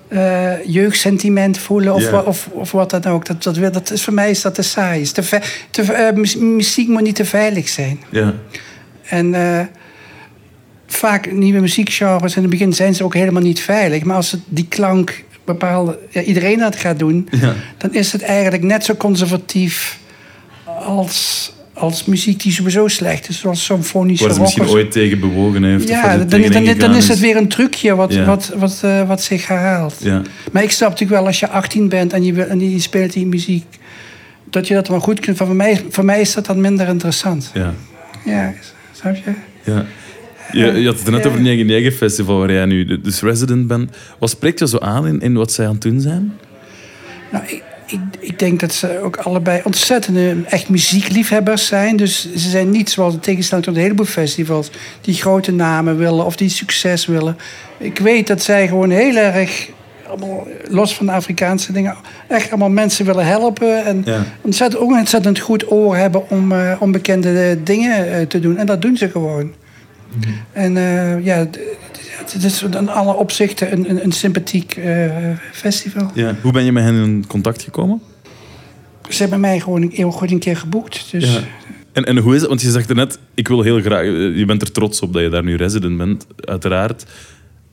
eh, 0.07 0.65
jeugdsentiment 0.65 1.57
voelen 1.57 1.93
of, 1.93 2.03
of, 2.25 2.47
of 2.51 2.71
wat 2.71 2.89
dan 2.89 3.05
ook. 3.05 3.25
Dat, 3.25 3.43
dat, 3.43 3.57
wil- 3.57 3.71
dat 3.71 3.91
is, 3.91 4.03
voor 4.03 4.13
mij 4.13 4.29
is 4.29 4.41
dat 4.41 4.55
te 4.55 4.61
saai. 4.61 5.01
Is 5.01 5.11
te 5.11 5.39
te, 5.69 5.81
eh, 5.81 6.13
mu- 6.15 6.45
muziek 6.45 6.87
moet 6.87 7.01
niet 7.01 7.15
te 7.15 7.25
veilig 7.25 7.69
zijn. 7.69 7.99
Ja. 8.09 8.33
En 9.05 9.33
eh, 9.35 9.65
vaak 10.87 11.31
nieuwe 11.31 11.59
muziekgenres 11.59 12.35
in 12.35 12.41
het 12.41 12.51
begin 12.51 12.73
zijn 12.73 12.95
ze 12.95 13.03
ook 13.03 13.13
helemaal 13.13 13.41
niet 13.41 13.59
veilig. 13.61 14.03
Maar 14.03 14.15
als 14.15 14.31
het 14.31 14.41
die 14.47 14.67
klank 14.67 15.23
bepaalde, 15.45 15.99
ja, 16.09 16.21
iedereen 16.21 16.59
dat 16.59 16.75
gaat 16.75 16.99
doen, 16.99 17.29
dan 17.77 17.93
is 17.93 18.11
het 18.11 18.21
eigenlijk 18.21 18.63
net 18.63 18.85
zo 18.85 18.95
conservatief 18.95 19.99
als, 20.79 21.53
als 21.77 22.05
muziek 22.05 22.43
die 22.43 22.51
sowieso 22.51 22.87
slecht 22.87 23.29
is, 23.29 23.39
zoals 23.39 23.65
symfonische 23.65 24.27
rock 24.27 24.39
misschien 24.39 24.63
of 24.63 24.69
zo. 24.69 24.75
ooit 24.75 24.91
tegen 24.91 25.19
bewogen 25.19 25.63
heeft. 25.63 25.87
Ja, 25.89 26.17
dan, 26.17 26.41
dan, 26.77 26.95
is 26.95 27.07
het 27.07 27.19
weer 27.19 27.35
een 27.35 27.47
trucje 27.47 27.95
wat, 27.95 28.13
Ja. 28.13 28.25
wat, 28.25 28.51
wat, 28.57 28.79
eh, 28.83 29.07
wat 29.07 29.21
zich 29.23 29.47
herhaalt. 29.47 29.95
Ja. 29.99 30.21
Maar 30.51 30.63
ik 30.63 30.71
snap 30.71 30.89
natuurlijk 30.89 31.19
wel 31.19 31.27
als 31.27 31.39
je 31.39 31.49
18 31.49 31.89
bent 31.89 32.13
en 32.13 32.23
je, 32.23 32.33
wil- 32.33 32.45
en 32.47 32.71
je 32.71 32.79
speelt 32.79 33.13
die 33.13 33.25
muziek, 33.25 33.63
dat 34.49 34.67
je 34.67 34.73
dat 34.73 34.87
wel 34.87 34.99
goed 34.99 35.19
kunt. 35.19 35.37
Voor 35.37 35.55
mij, 35.55 35.83
voor 35.89 36.05
mij 36.05 36.21
is 36.21 36.33
dat 36.33 36.45
dan 36.45 36.61
minder 36.61 36.87
interessant. 36.87 37.51
Ja. 37.53 37.73
Ja, 38.25 38.53
snap 38.91 39.15
je? 39.15 39.31
Ja. 39.71 39.85
Je, 40.51 40.65
je 40.65 40.85
had 40.87 40.95
het 40.99 41.09
net 41.09 41.13
Ja. 41.19 41.25
over 41.27 41.31
het 41.31 41.41
99 41.47 41.95
Festival, 41.95 42.37
waar 42.39 42.51
jij 42.51 42.65
nu 42.65 43.01
dus 43.01 43.21
resident 43.21 43.67
bent. 43.67 43.91
Wat 44.19 44.29
spreekt 44.29 44.59
je 44.59 44.67
zo 44.67 44.77
aan 44.77 45.07
in, 45.07 45.21
in 45.21 45.33
wat 45.33 45.51
zij 45.51 45.65
aan 45.65 45.71
het 45.71 45.81
doen 45.81 46.01
zijn? 46.01 46.33
Nou, 47.31 47.43
ik, 47.47 47.63
ik, 47.85 47.99
ik 48.19 48.39
denk 48.39 48.59
dat 48.59 48.73
ze 48.73 48.99
ook 49.03 49.15
allebei 49.17 49.61
ontzettende 49.63 50.35
echt 50.49 50.69
muziekliefhebbers 50.69 51.65
zijn. 51.67 51.95
Dus 51.95 52.33
ze 52.35 52.49
zijn 52.49 52.69
niet 52.69 52.89
zoals 52.89 53.13
in 53.13 53.19
tegenstelling 53.19 53.65
tot 53.65 53.75
een 53.75 53.81
heleboel 53.81 54.05
festivals... 54.05 54.69
die 55.01 55.13
grote 55.13 55.51
namen 55.51 55.97
willen 55.97 56.25
of 56.25 56.35
die 56.35 56.49
succes 56.49 57.05
willen. 57.05 57.37
Ik 57.77 57.99
weet 57.99 58.27
dat 58.27 58.43
zij 58.43 58.67
gewoon 58.67 58.89
heel 58.89 59.15
erg... 59.15 59.69
allemaal 60.07 60.47
Los 60.69 60.95
van 60.95 61.05
de 61.05 61.11
Afrikaanse 61.11 61.71
dingen, 61.71 61.95
echt 62.27 62.49
allemaal 62.49 62.69
mensen 62.69 63.05
willen 63.05 63.25
helpen. 63.25 63.85
En 63.85 64.01
Ja. 64.05 64.23
ontzettend, 64.41 64.81
ook 64.81 64.91
ontzettend 64.91 65.39
goed 65.39 65.71
oor 65.71 65.95
hebben 65.95 66.29
om, 66.29 66.51
eh, 66.51 66.75
om 66.79 66.91
bekende 66.91 67.63
dingen 67.63 68.11
eh, 68.11 68.21
te 68.21 68.39
doen. 68.39 68.57
En 68.57 68.65
dat 68.65 68.81
doen 68.81 68.97
ze 68.97 69.09
gewoon. 69.09 69.51
En 70.51 70.77
eh, 70.77 71.25
ja, 71.25 71.47
het 72.35 72.43
is 72.43 72.63
in 72.63 72.89
alle 72.89 73.13
opzichten 73.13 73.71
een, 73.71 73.89
een, 73.89 74.03
een 74.03 74.11
sympathiek 74.11 74.75
eh, 74.75 75.11
festival. 75.51 76.11
Ja. 76.13 76.35
Hoe 76.41 76.51
ben 76.51 76.63
je 76.63 76.71
met 76.71 76.83
hen 76.83 77.03
in 77.03 77.27
contact 77.27 77.63
gekomen? 77.63 78.01
Ze 79.09 79.21
hebben 79.21 79.39
mij 79.39 79.59
gewoon 79.59 79.81
een, 79.81 79.91
heel 79.93 80.11
goed 80.11 80.31
een 80.31 80.39
keer 80.39 80.57
geboekt. 80.57 81.11
Dus 81.11 81.33
Ja. 81.33 81.39
En, 81.91 82.03
en 82.05 82.17
hoe 82.17 82.33
is 82.33 82.39
het? 82.39 82.49
Want 82.49 82.61
je 82.61 82.69
zegt 82.69 82.89
er 82.89 82.95
net, 82.95 83.19
ik 83.33 83.47
wil 83.47 83.61
heel 83.61 83.81
graag... 83.81 84.05
Je 84.35 84.43
bent 84.47 84.61
er 84.61 84.71
trots 84.71 85.01
op 85.01 85.13
dat 85.13 85.21
je 85.21 85.29
daar 85.29 85.43
nu 85.43 85.55
resident 85.55 85.97
bent, 85.97 86.27
uiteraard. 86.39 87.05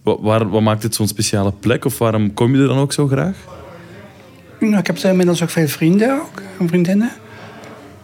Wat, 0.02 0.18
waar, 0.20 0.48
wat 0.48 0.62
maakt 0.62 0.82
dit 0.82 0.94
zo'n 0.94 1.08
speciale 1.08 1.52
plek? 1.60 1.84
Of 1.84 1.98
waarom 1.98 2.34
kom 2.34 2.54
je 2.54 2.62
er 2.62 2.68
dan 2.68 2.78
ook 2.78 2.92
zo 2.92 3.06
graag? 3.06 3.36
nou, 4.58 4.76
ik 4.76 4.86
heb 4.86 5.00
daar 5.00 5.10
inmiddels 5.10 5.42
ook 5.42 5.50
veel 5.50 5.68
vrienden 5.68 6.20
ook, 6.20 6.42
en 6.58 6.68
vriendinnen. 6.68 7.10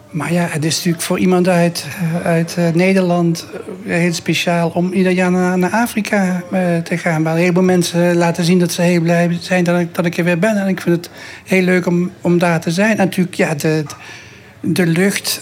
Maar 0.09 0.33
ja, 0.33 0.47
het 0.49 0.65
is 0.65 0.75
natuurlijk 0.75 1.03
voor 1.03 1.19
iemand 1.19 1.47
uit, 1.47 1.85
eh, 1.87 2.25
uit 2.25 2.55
eh, 2.57 2.69
Nederland 2.73 3.45
eh, 3.85 3.93
heel 3.93 4.13
speciaal 4.13 4.69
om 4.69 4.93
ieder 4.93 5.11
jaar 5.11 5.31
naar, 5.31 5.57
naar 5.57 5.71
Afrika 5.71 6.43
te 6.83 6.97
gaan. 6.97 7.23
Waar 7.23 7.33
een 7.33 7.39
heleboel 7.39 7.63
mensen 7.63 8.15
laten 8.15 8.43
zien 8.43 8.59
dat 8.59 8.71
ze 8.71 8.81
heel 8.81 9.01
blij 9.01 9.37
zijn 9.41 9.63
dat 9.63 9.79
ik, 9.79 9.95
dat 9.95 10.05
ik 10.05 10.17
er 10.17 10.23
weer 10.23 10.39
ben. 10.39 10.57
En 10.57 10.67
ik 10.67 10.81
vind 10.81 10.95
het 10.95 11.09
heel 11.45 11.61
leuk 11.61 11.85
om, 11.85 12.11
om 12.21 12.37
daar 12.37 12.61
te 12.61 12.71
zijn. 12.71 12.91
En 12.91 12.97
natuurlijk, 12.97 13.35
ja, 13.35 13.55
de, 13.55 13.83
de 14.59 14.85
lucht, 14.85 15.41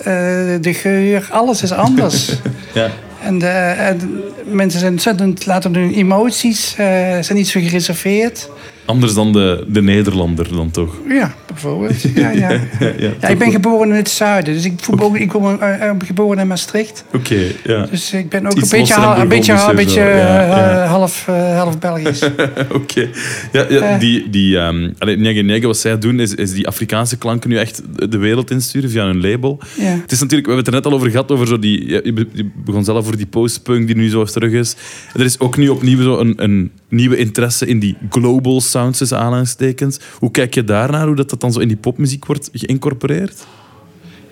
de 0.62 0.74
geur, 0.74 1.28
alles 1.32 1.64
is 1.64 1.72
anders. 1.72 2.32
Ja. 2.74 2.90
En, 3.22 3.40
de, 3.40 3.48
en 3.48 4.24
mensen 4.46 4.80
zijn 4.80 4.92
ontzettend, 4.92 5.46
laten 5.46 5.76
hun 5.76 5.94
emoties, 5.94 6.76
eh, 6.78 6.86
zijn 7.22 7.38
niet 7.38 7.48
zo 7.48 7.60
gereserveerd. 7.60 8.50
Anders 8.88 9.14
dan 9.14 9.34
de, 9.34 9.64
de 9.68 9.82
Nederlander 9.82 10.48
dan 10.56 10.72
toch? 10.72 10.96
Ja, 11.08 11.34
bijvoorbeeld. 11.48 12.02
Ja, 12.02 12.30
ja. 12.32 12.50
ja, 12.80 12.92
ja, 12.98 13.12
toch 13.20 13.30
ik 13.30 13.38
ben 13.38 13.52
geboren 13.52 13.90
in 13.90 13.96
het 13.96 14.10
zuiden, 14.10 14.54
dus 14.54 14.66
ik, 14.66 14.74
ook, 15.00 15.18
ik 15.18 15.32
ben 15.32 15.60
eh, 15.62 15.90
eh, 15.90 15.96
geboren 16.06 16.40
in 16.40 16.48
Maastricht. 16.48 17.04
Oké, 17.14 17.40
ja. 17.64 17.86
Dus 17.92 18.14
ik 18.14 18.30
ben 18.30 18.46
ook 18.46 18.54
Iets 18.54 18.72
een 18.72 18.80
beetje, 18.80 18.94
hal- 18.94 19.20
een 19.20 19.28
beetje, 19.28 19.54
een 19.70 19.76
beetje 19.76 20.02
eh, 20.02 20.90
half, 20.92 21.26
half 21.56 21.80
Belgisch. 21.80 22.22
Oké. 22.72 23.10
Ja, 23.52 23.66
ja, 23.70 23.98
die, 23.98 24.30
die, 24.30 24.58
ehm 24.58 24.90
allee, 24.98 25.62
wat 25.68 25.78
zij 25.78 25.98
doen, 26.00 26.20
is, 26.20 26.34
is 26.36 26.54
die 26.54 26.68
Afrikaanse 26.68 27.18
klanken 27.18 27.50
nu 27.50 27.58
echt 27.58 27.82
de 28.12 28.18
wereld 28.18 28.52
insturen 28.52 28.90
via 28.90 29.06
hun 29.06 29.22
label. 29.22 29.60
Ja. 29.78 29.84
Het 29.84 30.12
is 30.12 30.20
natuurlijk, 30.20 30.48
we 30.48 30.54
hebben 30.54 30.58
het 30.58 30.68
er 30.68 30.74
net 30.74 30.86
al 30.86 30.94
over 30.94 31.10
gehad, 31.10 31.32
over 31.32 31.48
zo 31.48 31.60
die, 31.60 31.86
je 32.04 32.14
be- 32.14 32.28
je 32.34 32.50
begon 32.66 32.84
zelf 32.84 32.98
over 32.98 33.18
die 33.18 33.26
postpunk 33.26 33.88
die 33.88 33.96
nu 33.96 34.10
zo 34.10 34.24
terug 34.24 34.52
is. 34.52 34.76
Er 35.14 35.26
is 35.26 35.40
ook 35.40 35.58
nu 35.58 35.70
opnieuw 35.70 36.02
zo 36.02 36.18
een, 36.20 36.34
een 36.38 36.72
nieuwe 36.90 37.18
interesse 37.18 37.66
in 37.68 37.80
die 37.80 37.98
global 38.10 38.62
sounds, 38.62 38.98
tussen 38.98 39.18
aanhalingstekens. 39.18 40.00
Hoe 40.20 40.32
kijk 40.32 40.54
je 40.54 40.64
daarnaar, 40.64 41.06
hoe 41.08 41.16
dat, 41.16 41.30
dat 41.30 41.42
dan 41.42 41.52
zo 41.52 41.60
in 41.60 41.68
die 41.68 41.78
popmuziek 41.78 42.26
wordt 42.26 42.50
geïncorporeerd? 42.54 43.46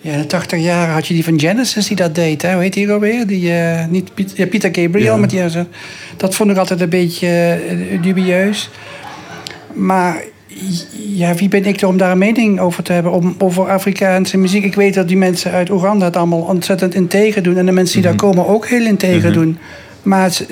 Ja, 0.00 0.12
in 0.12 0.18
de 0.18 0.26
80 0.26 0.60
jaar 0.60 0.88
had 0.88 1.06
je 1.06 1.14
die 1.14 1.24
van 1.24 1.40
Genesis 1.40 1.86
die 1.86 1.96
dat 1.96 2.14
deed. 2.14 2.42
Hè? 2.42 2.52
Hoe 2.52 2.62
heet 2.62 2.72
die 2.72 2.92
ook? 2.92 3.28
Die, 3.28 3.52
eh, 3.52 3.86
niet 3.86 4.14
Piet, 4.14 4.32
ja, 4.36 4.46
Peter 4.46 4.70
Gabriel, 4.74 5.12
Ja. 5.12 5.16
maar 5.16 5.28
die, 5.28 5.42
dat 6.16 6.34
vond 6.34 6.50
ik 6.50 6.56
altijd 6.56 6.80
een 6.80 6.88
beetje 6.88 7.28
eh, 7.28 8.02
dubieus. 8.02 8.70
Maar 9.74 10.22
ja, 11.14 11.34
wie 11.34 11.48
ben 11.48 11.64
ik 11.64 11.80
er 11.80 11.88
om 11.88 11.96
daar 11.96 12.10
een 12.10 12.18
mening 12.18 12.60
over 12.60 12.82
te 12.82 12.92
hebben? 12.92 13.12
Om, 13.12 13.34
over 13.38 13.68
Afrikaanse 13.70 14.38
muziek. 14.38 14.64
Ik 14.64 14.74
weet 14.74 14.94
dat 14.94 15.08
die 15.08 15.16
mensen 15.16 15.50
uit 15.52 15.70
Oeganda 15.70 16.04
het 16.04 16.16
allemaal 16.16 16.40
ontzettend 16.40 16.94
integer 16.94 17.42
doen. 17.42 17.56
En 17.56 17.66
de 17.66 17.72
mensen 17.72 17.94
die 17.94 18.04
daar 18.10 18.16
komen 18.16 18.46
ook 18.46 18.66
heel 18.66 18.86
integer 18.86 19.32
doen. 19.32 19.58
Maar 20.02 20.22
het- 20.22 20.46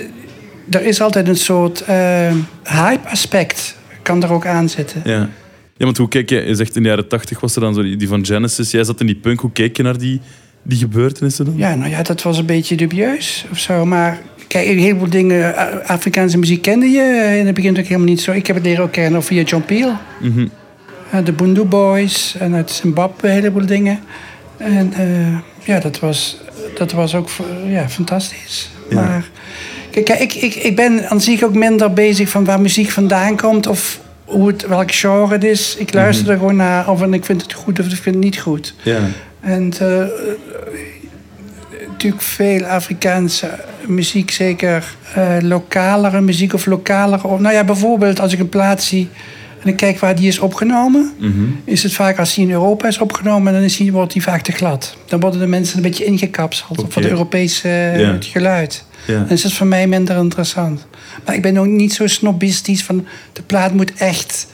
er 0.70 0.82
is 0.82 1.00
altijd 1.00 1.28
een 1.28 1.36
soort 1.36 1.80
eh, 1.80 2.32
hype-aspect. 2.64 3.76
Kan 4.02 4.22
er 4.22 4.32
ook 4.32 4.46
aan 4.46 4.68
zitten. 4.68 5.02
Ja. 5.04 5.28
Ja, 5.76 5.84
want 5.84 5.96
hoe 5.96 6.08
kijk 6.08 6.30
je, 6.30 6.40
je 6.40 6.54
zegt 6.54 6.76
in 6.76 6.82
de 6.82 6.88
jaren 6.88 7.08
tachtig 7.08 7.40
was 7.40 7.54
er 7.54 7.60
dan 7.60 7.74
zo 7.74 7.82
die, 7.82 7.96
die 7.96 8.08
van 8.08 8.26
Genesis, 8.26 8.70
jij 8.70 8.84
zat 8.84 9.00
in 9.00 9.06
die 9.06 9.14
punk, 9.14 9.40
hoe 9.40 9.52
keek 9.52 9.76
je 9.76 9.82
naar 9.82 9.98
die, 9.98 10.20
die 10.62 10.78
gebeurtenissen 10.78 11.44
dan? 11.44 11.54
Ja, 11.56 11.74
nou 11.74 11.90
ja, 11.90 12.02
dat 12.02 12.22
was 12.22 12.38
een 12.38 12.46
beetje 12.46 12.76
dubieus 12.76 13.44
of 13.50 13.58
zo. 13.58 13.84
Maar 13.84 14.20
kijk, 14.48 14.68
een 14.68 14.78
heleboel 14.78 15.10
dingen, 15.10 15.56
eh, 15.56 15.90
Afrikaanse 15.90 16.38
muziek 16.38 16.62
kende 16.62 16.86
je 16.86 17.00
eh, 17.00 17.38
in 17.38 17.46
het 17.46 17.54
begin 17.54 17.70
natuurlijk 17.70 17.88
helemaal 17.88 18.08
niet 18.08 18.20
zo. 18.20 18.32
Ik 18.32 18.46
heb 18.46 18.56
het 18.56 18.64
leren 18.64 18.84
ook 18.84 18.92
kennen 18.92 19.22
via 19.22 19.42
John 19.42 19.64
Peel. 19.64 19.96
Mhm. 20.20 20.46
De 21.24 21.32
Bundu 21.32 21.64
Boys 21.64 22.36
en 22.38 22.54
uit 22.54 22.70
Zimbabwe 22.70 23.28
een 23.28 23.34
heleboel 23.34 23.66
dingen. 23.66 24.00
En 24.56 24.92
ja, 25.64 25.80
dat 25.80 25.98
was, 25.98 26.40
dat 26.74 26.92
was 26.92 27.14
ook 27.14 27.28
ja, 27.66 27.88
fantastisch. 27.88 28.70
Ja. 28.88 28.94
Maar 28.94 29.30
kijk, 30.02 30.20
ik, 30.20 30.34
ik, 30.34 30.54
ik 30.54 30.76
ben 30.76 31.08
aan 31.10 31.20
zich 31.20 31.42
ook 31.42 31.54
minder 31.54 31.92
bezig 31.92 32.28
van 32.28 32.44
waar 32.44 32.60
muziek 32.60 32.90
vandaan 32.90 33.36
komt 33.36 33.66
of 33.66 34.00
hoe 34.24 34.46
het, 34.46 34.66
welk 34.66 34.92
genre 34.92 35.32
het 35.32 35.44
is. 35.44 35.76
Ik 35.78 35.94
luister 35.94 36.30
er 36.30 36.38
gewoon 36.38 36.56
naar 36.56 36.88
of 36.90 37.02
en 37.02 37.14
ik 37.14 37.24
vind 37.24 37.42
het 37.42 37.52
goed 37.52 37.78
of 37.80 37.86
ik 37.86 37.92
vind 38.02 38.14
het 38.14 38.24
niet 38.24 38.38
goed. 38.38 38.74
Ja. 38.82 38.98
En 39.40 39.72
eh, 39.80 40.04
natuurlijk 41.88 42.22
veel 42.22 42.64
Afrikaanse 42.64 43.50
muziek, 43.86 44.30
zeker 44.30 44.84
eh, 45.14 45.36
lokalere 45.40 46.20
muziek 46.20 46.52
of 46.54 46.66
lokalere. 46.66 47.26
of- 47.26 47.40
Nou 47.40 47.54
ja, 47.54 47.64
bijvoorbeeld 47.64 48.20
als 48.20 48.32
ik 48.32 48.38
een 48.38 48.48
plaats 48.48 48.88
zie 48.88 49.08
en 49.62 49.68
ik 49.68 49.76
kijk 49.76 49.98
waar 49.98 50.14
die 50.14 50.28
is 50.28 50.38
opgenomen, 50.38 51.12
Mhm. 51.18 51.32
is 51.64 51.82
het 51.82 51.92
vaak 51.92 52.18
als 52.18 52.34
die 52.34 52.44
in 52.44 52.50
Europa 52.52 52.88
is 52.88 52.98
opgenomen, 52.98 53.52
dan 53.52 53.62
is 53.62 53.76
die, 53.76 53.92
wordt 53.92 54.12
die 54.12 54.22
vaak 54.22 54.40
te 54.42 54.52
glad. 54.52 54.96
Dan 55.06 55.20
worden 55.20 55.40
de 55.40 55.46
mensen 55.46 55.76
een 55.76 55.82
beetje 55.82 56.04
ingekapseld 56.04 56.84
voor 56.88 57.02
het 57.02 57.10
Europese 57.10 57.68
eh, 57.68 58.00
Ja. 58.00 58.16
geluid. 58.20 58.84
Ja. 59.06 59.18
Dan 59.18 59.28
is 59.28 59.42
het 59.42 59.52
voor 59.52 59.66
mij 59.66 59.86
minder 59.86 60.16
interessant. 60.16 60.86
Maar 61.24 61.34
ik 61.34 61.42
ben 61.42 61.56
ook 61.56 61.66
niet 61.66 61.92
zo 61.92 62.06
snobistisch 62.06 62.82
van 62.82 63.06
de 63.32 63.42
plaat 63.42 63.72
moet 63.74 63.92
echt 63.94 64.46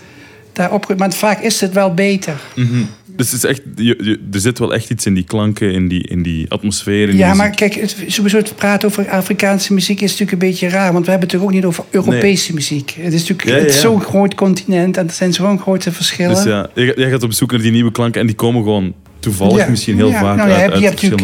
daarop. 0.53 0.94
Maar 0.96 1.12
vaak 1.12 1.40
is 1.42 1.61
het 1.61 1.72
wel 1.72 1.94
beter. 1.94 2.34
Mhm. 2.57 2.82
Dus 3.16 3.30
het 3.32 3.44
is 3.44 3.51
echt, 3.51 3.62
je, 3.76 3.96
je- 4.03 4.20
er 4.32 4.40
zit 4.40 4.59
wel 4.59 4.74
echt 4.74 4.90
iets 4.90 5.07
in 5.07 5.14
die 5.14 5.24
klanken, 5.24 5.72
in 5.72 5.88
die, 5.88 6.09
in 6.09 6.22
die 6.22 6.51
atmosfeer. 6.51 7.09
In 7.09 7.16
Ja, 7.16 7.28
die 7.28 7.36
maar 7.36 7.51
kijk, 7.51 7.74
het, 7.74 7.96
sowieso 8.07 8.36
het 8.36 8.57
praten 8.57 8.88
over 8.88 9.09
Afrikaanse 9.09 9.74
muziek 9.74 10.01
is 10.01 10.11
natuurlijk 10.11 10.42
een 10.42 10.48
beetje 10.48 10.68
raar. 10.68 10.92
Want 10.92 11.05
we 11.05 11.11
hebben 11.11 11.28
het 11.28 11.38
natuurlijk 11.38 11.44
ook 11.44 11.53
niet 11.53 11.64
over 11.64 11.84
Europese 11.90 12.55
muziek. 12.55 12.90
Het 13.01 13.12
is 13.12 13.20
natuurlijk 13.20 13.48
Ja, 13.48 13.55
ja, 13.55 13.61
het 13.61 13.68
is 13.68 13.74
ja. 13.74 13.80
zo'n 13.80 14.01
groot 14.01 14.34
continent 14.34 14.96
en 14.96 15.07
er 15.07 15.12
zijn 15.12 15.32
zo'n 15.32 15.59
grote 15.59 15.92
verschillen. 15.92 16.34
Dus 16.34 16.44
ja, 16.44 16.68
jij 16.74 16.92
jij 16.96 17.11
gaat 17.11 17.22
op 17.22 17.32
zoek 17.32 17.51
naar 17.51 17.61
die 17.61 17.70
nieuwe 17.72 17.92
klanken 17.92 18.20
en 18.20 18.26
die 18.26 18.36
komen 18.36 18.62
gewoon 18.62 18.94
toevallig 19.18 19.68
misschien 19.68 19.96
heel 19.96 20.11
vaak 20.12 20.36
nou, 20.36 20.51
uit, 20.51 20.57
je 20.57 20.62
hebt, 20.62 20.78
je 20.80 20.86
uit 20.86 21.01
hebt 21.01 21.18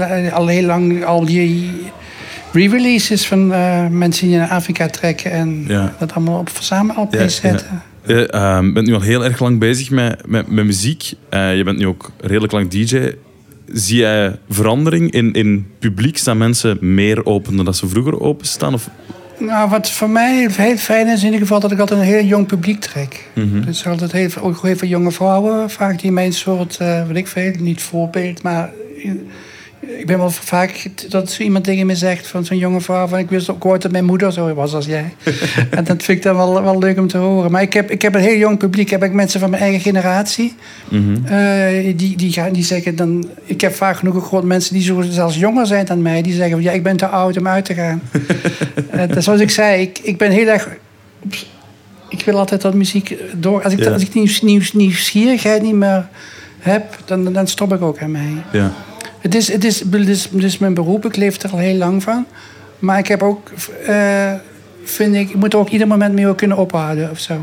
natuurlijk 0.00 0.28
eh, 0.28 0.32
al 0.32 0.46
heel 0.46 0.62
lang 0.64 1.04
al 1.04 1.24
die 1.24 1.70
re-releases 2.52 3.26
van 3.26 3.52
eh, 3.52 3.86
mensen 3.86 4.28
die 4.28 4.36
naar 4.36 4.48
Afrika 4.48 4.86
trekken 4.86 5.30
en 5.30 5.64
Ja. 5.68 5.94
dat 5.98 6.12
allemaal 6.14 6.38
op 6.38 6.50
verzamel 6.50 7.08
Ja, 7.10 7.28
zetten. 7.28 7.82
Je 8.06 8.26
ehm, 8.26 8.72
bent 8.72 8.86
nu 8.86 8.94
al 8.94 9.00
heel 9.00 9.24
erg 9.24 9.40
lang 9.40 9.58
bezig 9.58 9.90
met, 9.90 10.26
met, 10.26 10.50
met 10.50 10.64
muziek. 10.64 11.12
Eh, 11.28 11.56
je 11.56 11.64
bent 11.64 11.78
nu 11.78 11.86
ook 11.86 12.10
redelijk 12.20 12.52
lang 12.52 12.68
DJ. 12.68 13.12
Zie 13.72 13.96
jij 13.98 14.38
verandering 14.48 15.10
in, 15.10 15.32
in 15.32 15.66
publiek? 15.78 16.18
Staan 16.18 16.38
mensen 16.38 16.78
meer 16.80 17.26
open 17.26 17.56
dan 17.56 17.64
dat 17.64 17.76
ze 17.76 17.88
vroeger 17.88 18.20
openstaan? 18.20 18.74
Of, 18.74 18.88
Nou, 19.38 19.70
wat 19.70 19.90
voor 19.90 20.10
mij 20.10 20.48
heel 20.50 20.76
fijn 20.76 21.08
is 21.08 21.18
in 21.18 21.24
ieder 21.24 21.40
geval 21.40 21.60
dat 21.60 21.72
ik 21.72 21.78
altijd 21.78 22.00
een 22.00 22.06
heel 22.06 22.24
jong 22.24 22.46
publiek 22.46 22.80
trek. 22.80 23.28
Mhm. 23.34 23.60
Dus 23.60 23.86
altijd 23.86 24.12
heel, 24.12 24.28
ook 24.40 24.62
heel 24.62 24.76
veel 24.76 24.88
jonge 24.88 25.10
vrouwen, 25.12 25.70
vaak 25.70 26.00
die 26.00 26.12
mijn 26.12 26.32
soort, 26.32 26.76
eh 26.76 27.06
weet 27.06 27.16
ik 27.16 27.26
veel, 27.26 27.52
niet 27.58 27.82
voorbeeld, 27.82 28.42
maar 28.42 28.70
eh, 29.04 29.10
ik 29.96 30.06
ben 30.06 30.18
wel 30.18 30.30
vaak 30.30 30.86
dat 31.08 31.30
zo 31.30 31.42
iemand 31.42 31.64
tegen 31.64 31.86
me 31.86 31.94
zegt 31.96 32.26
van 32.26 32.44
zo'n 32.44 32.58
jonge 32.58 32.80
vrouw 32.80 33.06
van 33.06 33.18
ik 33.18 33.30
wist 33.30 33.50
ook 33.50 33.64
ooit 33.64 33.82
dat 33.82 33.90
mijn 33.90 34.04
moeder 34.04 34.32
zo 34.32 34.54
was 34.54 34.74
als 34.74 34.86
jij. 34.86 35.14
en 35.70 35.84
dat 35.84 36.02
vind 36.02 36.18
ik 36.18 36.22
dan 36.22 36.36
wel, 36.36 36.62
wel 36.62 36.78
leuk 36.78 36.98
om 36.98 37.08
te 37.08 37.16
horen. 37.18 37.50
Maar 37.50 37.62
ik 37.62 37.72
heb, 37.72 37.90
ik 37.90 38.02
heb 38.02 38.14
een 38.14 38.20
heel 38.20 38.38
jong 38.38 38.58
publiek, 38.58 38.90
heb 38.90 39.02
ik 39.02 39.12
mensen 39.12 39.40
van 39.40 39.50
mijn 39.50 39.62
eigen 39.62 39.80
generatie. 39.80 40.54
Mhm. 40.88 41.24
Eh, 41.26 41.96
die, 41.96 42.16
die, 42.16 42.32
gaan, 42.32 42.52
die 42.52 42.64
zeggen 42.64 42.96
dan. 42.96 43.28
Ik 43.44 43.60
heb 43.60 43.74
vaak 43.74 43.96
genoeg 43.96 44.32
ook 44.34 44.42
mensen 44.42 44.74
die 44.74 44.82
zo 44.82 45.00
zelfs 45.00 45.36
jonger 45.36 45.66
zijn 45.66 45.84
dan 45.84 46.02
mij. 46.02 46.22
Die 46.22 46.32
zeggen: 46.34 46.52
van, 46.52 46.62
Ja, 46.62 46.72
ik 46.72 46.82
ben 46.82 46.96
te 46.96 47.06
oud 47.06 47.38
om 47.38 47.48
uit 47.48 47.64
te 47.64 47.74
gaan. 47.74 48.02
Dat, 49.14 49.24
zoals 49.24 49.40
ik 49.40 49.50
zei, 49.50 49.80
ik, 49.82 49.98
ik 49.98 50.18
ben 50.18 50.30
heel 50.30 50.46
erg. 50.46 50.68
ik 52.08 52.22
wil 52.24 52.38
altijd 52.38 52.60
dat 52.60 52.74
muziek 52.74 53.16
door. 53.36 53.62
Als 53.62 53.72
ik, 53.72 53.78
Ja. 53.84 53.90
als 53.90 54.02
ik 54.02 54.14
nieuws, 54.14 54.42
nieuws, 54.42 54.72
nieuwsgierigheid 54.72 55.62
niet 55.62 55.74
meer 55.74 56.08
heb, 56.58 56.98
dan, 57.04 57.32
dan 57.32 57.46
stop 57.46 57.72
ik 57.72 57.82
ook 57.82 57.98
aan 57.98 58.10
mij. 58.10 58.32
ja. 58.52 58.72
Het 59.20 59.34
is, 59.34 59.52
het, 59.52 59.64
is, 59.64 59.80
het, 59.80 60.08
is, 60.08 60.24
het 60.24 60.42
is 60.42 60.58
mijn 60.58 60.74
beroep, 60.74 61.04
ik 61.04 61.16
leef 61.16 61.42
er 61.42 61.50
al 61.50 61.58
heel 61.58 61.76
lang 61.76 62.02
van. 62.02 62.26
Maar 62.78 62.98
ik 62.98 63.06
heb 63.06 63.22
ook, 63.22 63.50
eh, 63.86 64.32
vind 64.84 65.14
ik, 65.14 65.28
ik 65.28 65.34
moet 65.34 65.52
er 65.52 65.58
ook 65.58 65.68
ieder 65.68 65.86
moment 65.86 66.14
mee 66.14 66.34
kunnen 66.34 66.56
ophouden 66.56 67.10
of 67.10 67.18
zo. 67.18 67.34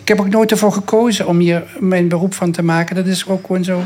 Ik 0.00 0.08
heb 0.08 0.20
ook 0.20 0.28
nooit 0.28 0.50
ervoor 0.50 0.72
gekozen 0.72 1.26
om 1.26 1.38
hier 1.38 1.62
mijn 1.78 2.08
beroep 2.08 2.34
van 2.34 2.52
te 2.52 2.62
maken. 2.62 2.96
Dat 2.96 3.06
is 3.06 3.28
ook 3.28 3.46
gewoon 3.46 3.64
zo 3.64 3.82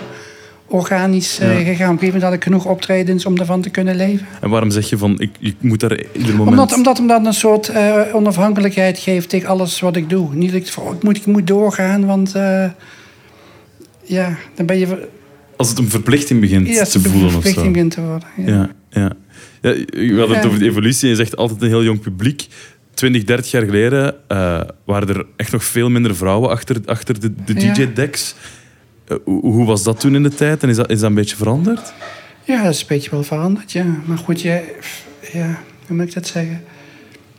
organisch 0.66 1.38
eh, 1.38 1.48
Ja. 1.48 1.64
gegaan. 1.64 1.70
Op 1.70 1.72
een 1.72 1.98
gegeven 1.98 2.04
moment 2.06 2.22
had 2.22 2.32
ik 2.32 2.42
genoeg 2.42 2.64
optredens 2.64 3.26
om 3.26 3.38
ervan 3.38 3.60
te 3.60 3.70
kunnen 3.70 3.96
leven. 3.96 4.26
En 4.40 4.50
waarom 4.50 4.70
zeg 4.70 4.88
je 4.88 4.98
van, 4.98 5.20
ik, 5.20 5.30
ik 5.40 5.56
moet 5.60 5.80
daar 5.80 6.00
ieder 6.12 6.34
moment... 6.36 6.48
Omdat, 6.58 6.74
omdat, 6.74 6.98
omdat 6.98 7.18
het 7.18 7.26
een 7.26 7.34
soort 7.34 7.68
eh, 7.68 8.00
onafhankelijkheid 8.12 8.98
geeft 8.98 9.28
tegen 9.28 9.48
alles 9.48 9.80
wat 9.80 9.96
ik 9.96 10.10
doe. 10.10 10.34
Niet 10.34 10.52
dat 10.52 10.60
ik, 10.60 10.66
ik, 10.66 11.02
moet, 11.02 11.16
ik 11.16 11.26
moet 11.26 11.46
doorgaan, 11.46 12.06
want 12.06 12.34
ja, 14.02 14.36
dan 14.54 14.66
ben 14.66 14.78
je... 14.78 15.08
Als 15.56 15.68
het 15.68 15.78
een 15.78 15.90
verplichting 15.90 16.40
begint 16.40 16.68
Ja, 16.68 16.84
te 16.84 17.00
voelen 17.00 17.24
of 17.24 17.32
zo. 17.32 17.40
verplichting 17.40 17.72
begint 17.72 17.90
te 17.90 18.00
worden. 18.00 18.28
Ja. 18.36 18.46
Ja, 18.46 18.70
ja. 18.90 19.12
ja 19.60 19.74
we 19.90 20.14
hadden 20.18 20.34
het 20.34 20.42
Ja. 20.42 20.46
over 20.48 20.58
de 20.58 20.64
evolutie. 20.64 21.08
Je 21.08 21.14
zegt 21.14 21.36
altijd 21.36 21.62
een 21.62 21.68
heel 21.68 21.84
jong 21.84 22.00
publiek. 22.00 22.46
20, 22.94 23.24
30 23.24 23.50
jaar 23.50 23.62
geleden 23.64 24.14
eh, 24.28 24.60
waren 24.84 25.08
er 25.08 25.26
echt 25.36 25.52
nog 25.52 25.64
veel 25.64 25.88
minder 25.90 26.16
vrouwen 26.16 26.50
achter, 26.50 26.76
achter 26.84 27.20
de, 27.20 27.32
de 27.44 27.60
Ja. 27.60 27.72
DJ-decks. 27.72 28.34
Eh, 29.08 29.16
hoe, 29.24 29.40
hoe 29.42 29.66
was 29.66 29.82
dat 29.82 30.00
toen 30.00 30.14
in 30.14 30.22
de 30.22 30.34
tijd 30.34 30.62
en 30.62 30.68
is 30.68 30.76
dat, 30.76 30.90
is 30.90 31.00
dat 31.00 31.08
een 31.08 31.14
beetje 31.14 31.36
veranderd? 31.36 31.92
Ja, 32.44 32.62
dat 32.62 32.74
is 32.74 32.80
een 32.80 32.86
beetje 32.88 33.10
wel 33.10 33.22
veranderd, 33.22 33.72
ja. 33.72 33.84
Maar 34.04 34.18
goed, 34.18 34.40
jij, 34.40 34.64
ja, 35.32 35.58
hoe 35.86 35.96
moet 35.96 36.06
ik 36.06 36.14
dat 36.14 36.26
zeggen? 36.26 36.62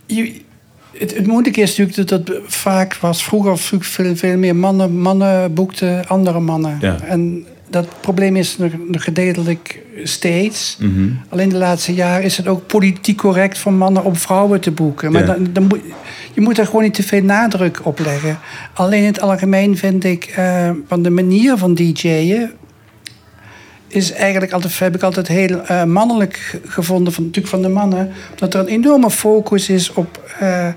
Je, 0.06 0.42
het, 0.98 1.16
het 1.16 1.28
moeilijke 1.28 1.62
is 1.62 1.78
natuurlijk 1.78 2.10
dat 2.10 2.28
het 2.28 2.54
vaak 2.54 2.96
was... 2.96 3.24
Vroeger 3.24 3.58
veel, 3.58 4.16
veel 4.16 4.38
meer 4.38 4.56
mannen, 4.56 5.00
mannen 5.00 5.54
boekten 5.54 6.08
andere 6.08 6.40
mannen. 6.40 6.78
Ja. 6.82 7.00
En 7.02 7.46
dat 7.70 7.88
probleem 8.02 8.36
is 8.36 8.58
nog, 8.58 8.72
nog 8.88 9.04
gedeeltelijk 9.04 9.80
steeds. 10.04 10.78
Mhm. 10.80 11.10
Alleen 11.30 11.50
de 11.50 11.58
laatste 11.58 11.94
jaren 11.94 12.24
is 12.24 12.38
het 12.38 12.48
ook 12.48 12.68
politiek 12.68 13.18
correct 13.18 13.58
voor 13.58 13.74
mannen 13.74 14.04
om 14.04 14.16
vrouwen 14.16 14.60
te 14.62 14.72
boeken. 14.72 15.12
Maar 15.12 15.22
Ja. 15.22 15.34
dan, 15.34 15.48
dan 15.54 15.64
moet, 15.64 15.80
je 16.34 16.42
moet 16.42 16.58
er 16.58 16.66
gewoon 16.66 16.84
niet 16.84 16.94
te 16.94 17.04
veel 17.04 17.22
nadruk 17.22 17.80
op 17.84 18.00
leggen. 18.00 18.40
Alleen 18.74 19.02
in 19.02 19.06
het 19.06 19.22
algemeen 19.22 19.78
vind 19.78 20.04
ik 20.04 20.26
eh, 20.26 20.70
van 20.88 21.02
de 21.02 21.10
manier 21.10 21.58
van 21.58 21.74
DJ'en 21.74 22.52
is 23.88 24.12
eigenlijk 24.12 24.52
altijd, 24.52 24.80
heb 24.80 24.96
ik 24.96 25.04
altijd 25.04 25.28
heel 25.28 25.62
eh, 25.62 25.84
mannelijk 25.84 26.60
gevonden, 26.66 27.14
van, 27.14 27.24
natuurlijk 27.24 27.54
van 27.54 27.62
de 27.62 27.70
mannen. 27.70 28.12
Dat 28.36 28.54
er 28.54 28.60
een 28.60 28.68
enorme 28.68 29.10
focus 29.10 29.70
is 29.70 29.94
op 29.94 30.34
eh, 30.40 30.68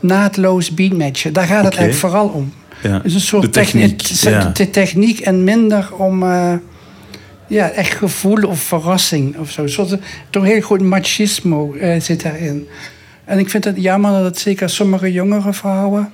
naadloos 0.00 0.74
beatmatchen. 0.74 1.32
Daar 1.32 1.46
gaat 1.46 1.64
het 1.64 1.74
eigenlijk 1.76 1.94
vooral 1.94 2.28
om. 2.28 2.52
Het 2.92 3.04
is 3.04 3.14
een 3.14 3.20
soort 3.20 3.42
De 3.42 3.48
techniek, 3.48 4.02
techniek, 4.02 4.32
ja. 4.32 4.50
de 4.54 4.70
techniek 4.70 5.20
en 5.20 5.44
minder 5.44 5.94
om 5.94 6.22
eh, 6.22 6.52
ja, 7.46 7.70
echt 7.70 7.94
gevoel 7.94 8.48
of 8.48 8.60
verrassing 8.60 9.38
of 9.38 9.50
zo. 9.50 9.62
Een 9.62 9.68
soort, 9.68 9.98
toch 10.30 10.44
heel 10.44 10.60
groot 10.60 10.80
machismo 10.80 11.74
eh, 11.74 12.00
zit 12.00 12.22
daarin. 12.22 12.68
En 13.24 13.38
ik 13.38 13.50
vind 13.50 13.64
het 13.64 13.76
jammer 13.76 14.10
dat 14.12 14.24
het 14.24 14.38
zeker 14.38 14.70
sommige 14.70 15.12
jongere 15.12 15.52
vrouwen 15.52 16.12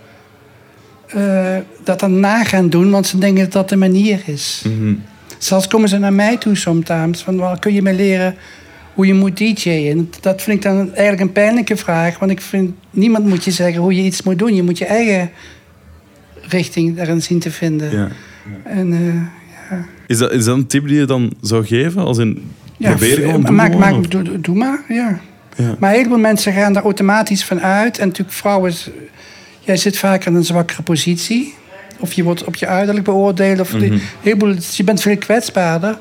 eh, 1.06 1.56
dat 1.84 2.00
dan 2.00 2.20
na 2.20 2.44
gaan 2.44 2.68
doen, 2.68 2.90
want 2.90 3.06
ze 3.06 3.18
denken 3.18 3.44
dat 3.44 3.52
dat 3.52 3.68
de 3.68 3.76
manier 3.76 4.22
is. 4.24 4.62
Mhm. 4.66 4.94
Zelfs 5.38 5.66
komen 5.66 5.88
ze 5.88 5.98
naar 5.98 6.12
mij 6.12 6.36
toe 6.36 6.56
sometimes. 6.56 7.22
Van, 7.22 7.38
wel, 7.38 7.58
kun 7.58 7.74
je 7.74 7.82
me 7.82 7.92
leren 7.92 8.36
hoe 8.94 9.06
je 9.06 9.14
moet 9.14 9.36
DJ'en? 9.36 9.88
En 9.90 10.10
dat 10.20 10.42
vind 10.42 10.56
ik 10.56 10.62
dan 10.62 10.86
eigenlijk 10.86 11.20
een 11.20 11.32
pijnlijke 11.32 11.76
vraag. 11.76 12.18
Want 12.18 12.30
ik 12.30 12.40
vind, 12.40 12.74
niemand 12.90 13.26
moet 13.26 13.44
je 13.44 13.50
zeggen 13.50 13.80
hoe 13.80 13.96
je 13.96 14.02
iets 14.02 14.22
moet 14.22 14.38
doen. 14.38 14.54
Je 14.54 14.62
moet 14.62 14.78
je 14.78 14.84
eigen 14.84 15.30
richting 16.52 16.96
daarin 16.96 17.22
zien 17.22 17.38
te 17.38 17.50
vinden. 17.50 17.90
Ja. 17.90 18.08
En 18.64 18.92
eh, 18.92 19.78
Is, 20.06 20.18
dat, 20.18 20.32
is 20.32 20.44
dat 20.44 20.56
een 20.56 20.66
tip 20.66 20.86
die 20.86 20.96
je 20.96 21.04
dan 21.04 21.32
zou 21.40 21.66
geven? 21.66 22.04
Als 22.04 22.18
in, 22.18 22.50
ja, 22.76 22.90
probeer 22.90 23.16
gewoon, 23.16 23.42
doe 23.42 23.54
maak, 23.54 23.74
maak, 23.74 24.10
doe, 24.44 24.54
maar, 24.54 24.84
ja. 24.88 25.20
Ja. 25.56 25.76
Maar 25.78 25.90
een 25.90 25.96
heleboel 25.96 26.18
mensen 26.18 26.52
gaan 26.52 26.72
daar 26.72 26.82
automatisch 26.82 27.44
van 27.44 27.60
uit. 27.60 27.98
En 27.98 28.06
natuurlijk 28.06 28.36
vrouwen... 28.36 28.72
Jij 29.64 29.76
zit 29.76 29.98
vaak 29.98 30.24
in 30.24 30.34
een 30.34 30.44
zwakkere 30.44 30.82
positie. 30.82 31.54
Of 31.98 32.12
je 32.12 32.22
wordt 32.22 32.44
op 32.44 32.54
je 32.54 32.66
uiterlijk 32.66 33.04
beoordeeld. 33.04 33.60
Of 33.60 33.74
heleboel, 34.20 34.54
je 34.70 34.84
bent 34.84 35.00
veel 35.00 35.16
kwetsbaarder. 35.16 35.98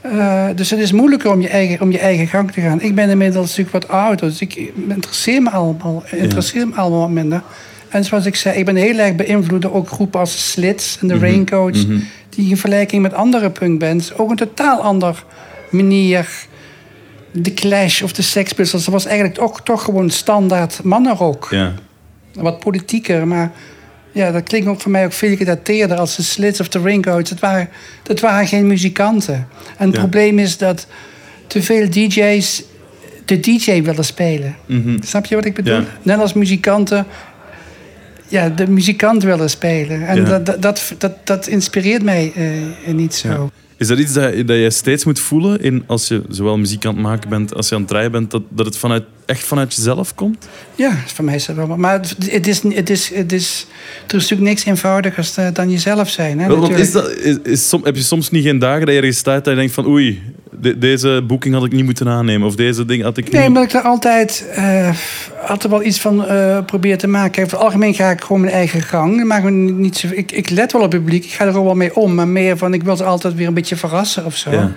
Eh, 0.00 0.46
dus 0.54 0.70
het 0.70 0.80
is 0.80 0.92
moeilijker 0.92 1.30
om 1.30 1.40
je, 1.40 1.48
eigen, 1.48 1.80
om 1.80 1.90
je 1.90 1.98
eigen 1.98 2.26
gang 2.26 2.52
te 2.52 2.60
gaan. 2.60 2.80
Ik 2.80 2.94
ben 2.94 3.10
inmiddels 3.10 3.56
natuurlijk 3.56 3.84
wat 3.84 3.88
ouder. 3.88 4.28
Dus 4.28 4.40
ik 4.40 4.72
interesseer 4.88 5.42
me 5.42 5.50
allemaal, 5.50 6.04
interesseer 6.10 6.68
me 6.68 6.74
allemaal 6.74 7.00
wat 7.00 7.10
minder. 7.10 7.42
En 7.96 8.04
zoals 8.04 8.26
ik 8.26 8.36
zei, 8.36 8.58
ik 8.58 8.64
ben 8.64 8.76
heel 8.76 8.98
erg 8.98 9.14
beïnvloed 9.14 9.62
door 9.62 9.74
ook 9.74 9.88
groepen 9.88 10.20
als 10.20 10.50
Slits 10.50 10.98
en 11.00 11.08
de 11.08 11.18
Raincoats. 11.18 11.86
Die 12.28 12.50
in 12.50 12.56
vergelijking 12.56 13.02
met 13.02 13.14
andere 13.14 13.50
punkbands 13.50 14.14
ook 14.14 14.30
een 14.30 14.36
totaal 14.36 14.80
ander 14.80 15.24
manier 15.70 16.28
de 17.32 17.54
Clash 17.54 18.02
of 18.02 18.12
de 18.12 18.22
Sex 18.22 18.52
Pistols, 18.52 18.84
dat 18.84 18.92
was 18.92 19.06
eigenlijk 19.06 19.40
ook 19.40 19.60
toch 19.60 19.82
gewoon 19.82 20.10
standaard 20.10 20.82
mannenrock. 20.82 21.48
Ja. 21.50 21.72
Wat 22.34 22.60
politieker, 22.60 23.26
maar 23.26 23.52
ja, 24.12 24.30
dat 24.30 24.42
klinkt 24.42 24.68
ook 24.68 24.80
voor 24.80 24.90
mij 24.90 25.04
ook 25.04 25.12
veel 25.12 25.36
gedateerder 25.36 25.96
als 25.98 26.16
de 26.16 26.22
Slits 26.22 26.60
of 26.60 26.68
de 26.68 26.80
Raincoats. 26.80 27.30
Dat 27.30 27.40
waren, 27.40 27.68
dat 28.02 28.20
waren 28.20 28.46
geen 28.46 28.66
muzikanten. 28.66 29.48
En 29.76 29.86
het 29.86 29.94
Ja. 29.94 30.00
probleem 30.00 30.38
is 30.38 30.56
dat 30.56 30.86
te 31.46 31.62
veel 31.62 31.90
DJ's 31.90 32.62
de 33.24 33.40
DJ 33.40 33.82
willen 33.82 34.04
spelen. 34.04 34.56
Mhm. 34.66 35.02
Snap 35.02 35.26
je 35.26 35.34
wat 35.34 35.44
ik 35.44 35.54
bedoel? 35.54 35.74
Ja. 35.74 35.84
Net 36.02 36.18
als 36.18 36.32
muzikanten 36.32 37.06
ja, 38.28 38.48
de 38.48 38.66
muzikant 38.68 39.22
willen 39.22 39.50
spelen. 39.50 40.06
En 40.06 40.16
Ja. 40.16 40.38
dat, 40.38 40.62
dat, 40.62 40.94
dat, 40.98 41.12
dat, 41.24 41.46
inspireert 41.46 42.02
mij 42.02 42.32
eh, 42.86 42.94
niet 42.94 43.14
zo. 43.14 43.50
Is 43.78 43.86
dat 43.86 43.98
iets 43.98 44.12
dat, 44.12 44.32
dat 44.46 44.56
je 44.56 44.70
steeds 44.70 45.04
moet 45.04 45.18
voelen 45.20 45.60
in, 45.62 45.82
als 45.86 46.08
je 46.08 46.22
zowel 46.28 46.58
muziek 46.58 46.86
aan 46.86 46.92
het 46.94 47.02
maken 47.02 47.28
bent 47.28 47.54
als 47.54 47.68
je 47.68 47.74
aan 47.74 47.80
het 47.80 47.90
draaien 47.90 48.10
bent, 48.12 48.30
dat, 48.30 48.42
dat 48.48 48.66
het 48.66 48.76
vanuit, 48.76 49.02
echt 49.26 49.44
vanuit 49.44 49.74
jezelf 49.74 50.14
komt? 50.14 50.48
Ja, 50.74 50.96
voor 51.06 51.24
mij 51.24 51.34
is 51.34 51.46
dat 51.46 51.56
wel. 51.56 51.66
Maar 51.76 51.92
het 51.92 52.16
het 52.30 52.46
is, 52.46 52.62
het 52.62 52.90
is, 52.90 53.14
het 53.14 53.32
is, 53.32 53.66
er 54.06 54.14
is 54.14 54.20
natuurlijk 54.20 54.40
niks 54.40 54.64
eenvoudigers 54.64 55.36
eh, 55.36 55.46
dan 55.52 55.70
jezelf 55.70 56.10
zijn. 56.10 56.40
Hè, 56.40 56.46
Wel, 56.48 56.58
want 56.60 56.78
is 56.78 56.92
dat, 56.92 57.10
is, 57.10 57.36
is 57.42 57.68
som- 57.68 57.84
heb 57.84 57.96
je 57.96 58.02
soms 58.02 58.30
niet 58.30 58.44
geen 58.44 58.58
dagen 58.58 58.80
dat 58.86 58.94
je 58.94 59.00
ergens 59.00 59.18
staat 59.18 59.44
dat 59.44 59.52
je 59.54 59.58
denkt 59.58 59.74
van 59.74 59.86
oei, 59.86 60.22
de- 60.60 60.78
deze 60.78 61.24
boeking 61.26 61.54
had 61.54 61.64
ik 61.64 61.72
niet 61.72 61.84
moeten 61.84 62.08
aannemen 62.08 62.46
of 62.46 62.54
deze 62.54 62.84
ding 62.84 63.02
had 63.02 63.16
ik 63.16 63.24
Nee, 63.30 63.40
niet... 63.40 63.48
omdat 63.48 63.62
ik 63.64 63.72
er 63.72 63.80
altijd, 63.82 64.46
eh, 64.54 64.90
altijd 65.48 65.72
wel 65.72 65.82
iets 65.84 66.00
van 66.00 66.24
probeer 66.66 66.98
te 66.98 67.06
maken. 67.08 67.42
Over 67.42 67.56
het 67.56 67.64
algemeen 67.66 67.94
ga 67.94 68.10
ik 68.10 68.20
gewoon 68.20 68.40
mijn 68.40 68.52
eigen 68.52 68.82
gang. 68.82 69.24
Maar 69.24 69.36
gewoon 69.40 69.80
niet 69.80 69.96
zo, 69.96 70.08
ik, 70.12 70.32
ik 70.32 70.50
let 70.50 70.72
wel 70.72 70.82
op 70.82 70.92
het 70.92 71.00
publiek, 71.00 71.24
ik 71.24 71.30
ga 71.32 71.44
er 71.44 71.56
ook 71.56 71.64
wel 71.64 71.74
mee 71.74 71.96
om. 71.96 72.14
Maar 72.14 72.28
meer 72.28 72.56
van, 72.56 72.74
ik 72.74 72.82
wil 72.82 72.96
ze 72.96 73.04
altijd 73.04 73.34
weer 73.34 73.46
een 73.46 73.54
beetje 73.54 73.76
verrassen 73.76 74.24
of 74.24 74.36
zo. 74.36 74.50
Ja. 74.50 74.72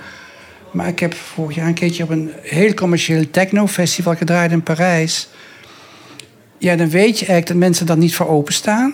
Maar 0.71 0.87
ik 0.87 0.99
heb 0.99 1.13
vorig 1.13 1.55
jaar 1.55 1.67
een 1.67 1.73
keertje 1.73 2.03
op 2.03 2.09
een 2.09 2.31
heel 2.41 2.73
commercieel 2.73 3.23
techno-festival 3.31 4.15
gedraaid 4.15 4.51
in 4.51 4.63
Parijs. 4.63 5.29
Ja, 6.57 6.75
dan 6.75 6.89
weet 6.89 7.19
je 7.19 7.25
eigenlijk 7.25 7.47
dat 7.47 7.57
mensen 7.57 7.85
daar 7.85 7.97
niet 7.97 8.15
voor 8.15 8.27
openstaan. 8.27 8.93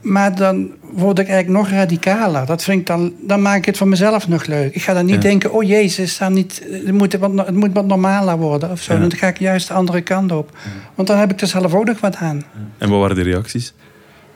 Maar 0.00 0.34
dan 0.34 0.70
word 0.92 1.18
ik 1.18 1.28
eigenlijk 1.28 1.58
nog 1.58 1.78
radicaler. 1.78 2.46
Dat 2.46 2.64
vind 2.64 2.80
ik 2.80 2.86
dan, 2.86 3.12
dan 3.20 3.42
maak 3.42 3.56
ik 3.56 3.64
het 3.64 3.76
voor 3.76 3.88
mezelf 3.88 4.28
nog 4.28 4.46
leuk. 4.46 4.74
Ik 4.74 4.82
ga 4.82 4.94
dan 4.94 5.04
niet 5.04 5.14
Ja. 5.14 5.20
denken, 5.20 5.52
oh 5.52 5.62
jezus, 5.62 6.12
staan 6.12 6.32
niet, 6.32 6.62
het, 6.70 6.92
moet 6.92 7.14
wat, 7.14 7.32
het 7.46 7.54
moet 7.54 7.72
wat 7.72 7.86
normaler 7.86 8.36
worden 8.36 8.70
of 8.70 8.82
zo. 8.82 8.92
Ja. 8.94 9.00
Dan 9.00 9.12
ga 9.12 9.26
ik 9.26 9.38
juist 9.38 9.68
de 9.68 9.74
andere 9.74 10.00
kant 10.00 10.32
op. 10.32 10.56
Want 10.94 11.08
dan 11.08 11.18
heb 11.18 11.32
ik 11.32 11.40
er 11.40 11.46
zelf 11.46 11.74
ook 11.74 11.84
nog 11.84 12.00
wat 12.00 12.16
aan. 12.16 12.42
En 12.78 12.88
wat 12.88 13.00
waren 13.00 13.16
de 13.16 13.22
reacties? 13.22 13.74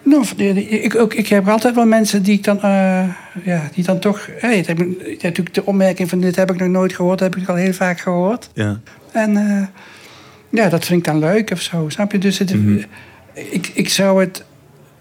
Nou, 0.02 0.24
ik, 0.36 0.94
ook, 0.94 1.14
ik 1.14 1.26
heb 1.28 1.48
altijd 1.48 1.74
wel 1.74 1.86
mensen 1.86 2.22
die 2.22 2.32
ik 2.34 2.44
dan, 2.44 2.62
eh, 2.62 3.04
ja, 3.44 3.62
die 3.74 3.84
dan 3.84 3.98
toch... 3.98 4.28
Hey, 4.38 4.64
heb 4.66 4.78
natuurlijk 5.22 5.54
de 5.54 5.64
opmerking 5.66 6.08
van 6.08 6.20
dit 6.20 6.36
heb 6.36 6.50
ik 6.50 6.58
nog 6.58 6.68
nooit 6.68 6.92
gehoord, 6.94 7.18
dat 7.18 7.34
heb 7.34 7.42
ik 7.42 7.48
al 7.48 7.54
heel 7.54 7.72
vaak 7.72 8.00
gehoord. 8.00 8.50
Ja. 8.54 8.80
En 9.12 9.36
eh, 9.36 9.66
ja, 10.60 10.68
dat 10.68 10.84
vind 10.84 10.98
ik 10.98 11.04
dan 11.12 11.18
leuk 11.18 11.50
of 11.50 11.60
zo, 11.60 11.88
snap 11.88 12.12
je? 12.12 12.18
Dus 12.18 12.38
het, 12.38 12.54
ik, 13.34 13.70
ik 13.74 13.88
zou 13.88 14.20
het... 14.20 14.44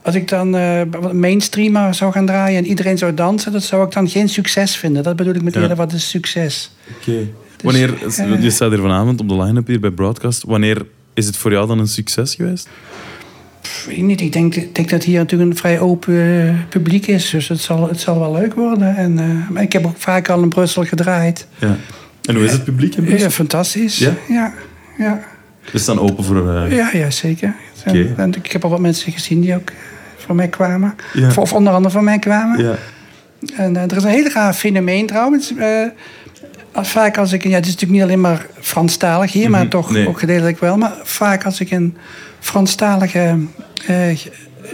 Als 0.07 0.15
ik 0.15 0.27
dan 0.27 0.55
eh 0.55 0.81
wat 1.01 1.13
mainstreamer 1.13 1.93
zou 1.93 2.11
gaan 2.11 2.25
draaien 2.25 2.57
en 2.57 2.65
iedereen 2.65 2.97
zou 2.97 3.13
dansen... 3.13 3.51
dat 3.51 3.63
zou 3.63 3.85
ik 3.85 3.91
dan 3.91 4.09
geen 4.09 4.29
succes 4.29 4.75
vinden. 4.75 5.03
Dat 5.03 5.15
bedoel 5.15 5.33
ik 5.35 5.41
met 5.41 5.53
Ja. 5.53 5.61
eerder 5.61 5.77
wat 5.77 5.93
is 5.93 6.09
succes. 6.09 6.71
Oké. 6.99 7.27
Wanneer, 7.63 7.93
eh, 8.17 8.41
je 8.43 8.49
staat 8.49 8.69
hier 8.69 8.79
vanavond 8.79 9.19
op 9.19 9.29
de 9.29 9.35
line-up 9.41 9.67
hier 9.67 9.79
bij 9.79 9.91
Broadcast. 9.91 10.43
Wanneer 10.43 10.85
is 11.13 11.25
het 11.25 11.37
voor 11.37 11.51
jou 11.51 11.67
dan 11.67 11.79
een 11.79 11.87
succes 11.87 12.35
geweest? 12.35 12.67
Weet 13.87 13.97
ik 13.97 14.03
niet, 14.03 14.21
ik 14.21 14.31
denk, 14.73 14.89
dat 14.89 15.03
hier 15.03 15.17
natuurlijk 15.19 15.51
een 15.51 15.57
vrij 15.57 15.79
open 15.79 16.47
eh, 16.47 16.53
publiek 16.69 17.07
is. 17.07 17.29
Dus 17.29 17.47
het 17.47 17.59
zal, 17.61 17.87
het 17.87 17.99
zal 17.99 18.19
wel 18.19 18.31
leuk 18.31 18.53
worden. 18.53 18.95
En, 18.95 19.19
eh, 19.19 19.49
maar 19.49 19.61
ik 19.61 19.73
heb 19.73 19.85
ook 19.85 19.97
vaak 19.97 20.29
al 20.29 20.41
in 20.41 20.49
Brussel 20.49 20.83
gedraaid. 20.83 21.47
Ja. 21.59 21.77
En 22.21 22.35
hoe 22.35 22.43
is 22.43 22.51
het 22.51 22.63
publiek 22.63 22.95
in 22.95 23.03
Ja, 23.03 23.09
Brussel? 23.09 23.29
fantastisch. 23.29 23.97
Ja? 23.97 24.13
Ja, 24.27 24.53
ja, 24.97 25.23
We 25.71 25.77
staan 25.77 25.99
open 25.99 26.23
voor... 26.23 26.55
eh, 26.55 26.71
ja, 26.75 26.89
ja, 26.93 27.09
zeker. 27.11 27.55
En, 27.83 27.91
Oké. 27.91 28.13
en 28.21 28.33
ik 28.35 28.51
heb 28.51 28.63
al 28.63 28.69
wat 28.69 28.79
mensen 28.79 29.11
gezien 29.11 29.41
die 29.41 29.55
ook 29.55 29.71
voor 30.27 30.35
mij 30.35 30.47
kwamen. 30.47 30.95
Ja. 31.13 31.29
Of, 31.35 31.53
onder 31.53 31.73
andere 31.73 31.93
voor 31.93 32.03
mij 32.03 32.19
kwamen. 32.19 32.63
ja. 32.63 32.75
En 33.55 33.75
eh, 33.75 33.83
er 33.83 33.95
is 33.97 34.03
een 34.03 34.09
heel 34.09 34.29
raar 34.29 34.53
fenomeen 34.53 35.05
trouwens. 35.05 35.55
Eh, 35.55 35.67
als- 36.71 36.89
vaak 36.89 37.17
als 37.17 37.31
ik... 37.31 37.43
Ja, 37.43 37.49
het 37.55 37.65
is 37.65 37.71
natuurlijk 37.71 37.99
niet 37.99 38.01
alleen 38.09 38.21
maar 38.21 38.45
Franstalig 38.59 39.31
hier, 39.31 39.49
maar 39.49 39.59
Mhm, 39.61 39.69
toch 39.69 39.91
nee. 39.91 40.07
ook 40.07 40.19
gedeeltelijk 40.19 40.59
wel. 40.59 40.77
Maar 40.77 40.93
vaak 41.03 41.45
als 41.45 41.59
ik 41.59 41.69
in 41.71 41.97
Franstalige 42.39 43.37
eh, 43.87 44.17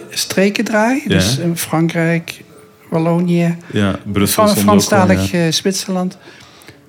streken 0.09 0.63
draai... 0.63 1.01
Ja. 1.03 1.09
Dus 1.09 1.37
in 1.37 1.57
Frankrijk, 1.57 2.41
Wallonië... 2.89 3.57
ja, 3.71 3.95
Brussel 4.03 4.47
Fran 4.47 4.57
Franstalig 4.63 5.31
Zwitserland. 5.49 6.17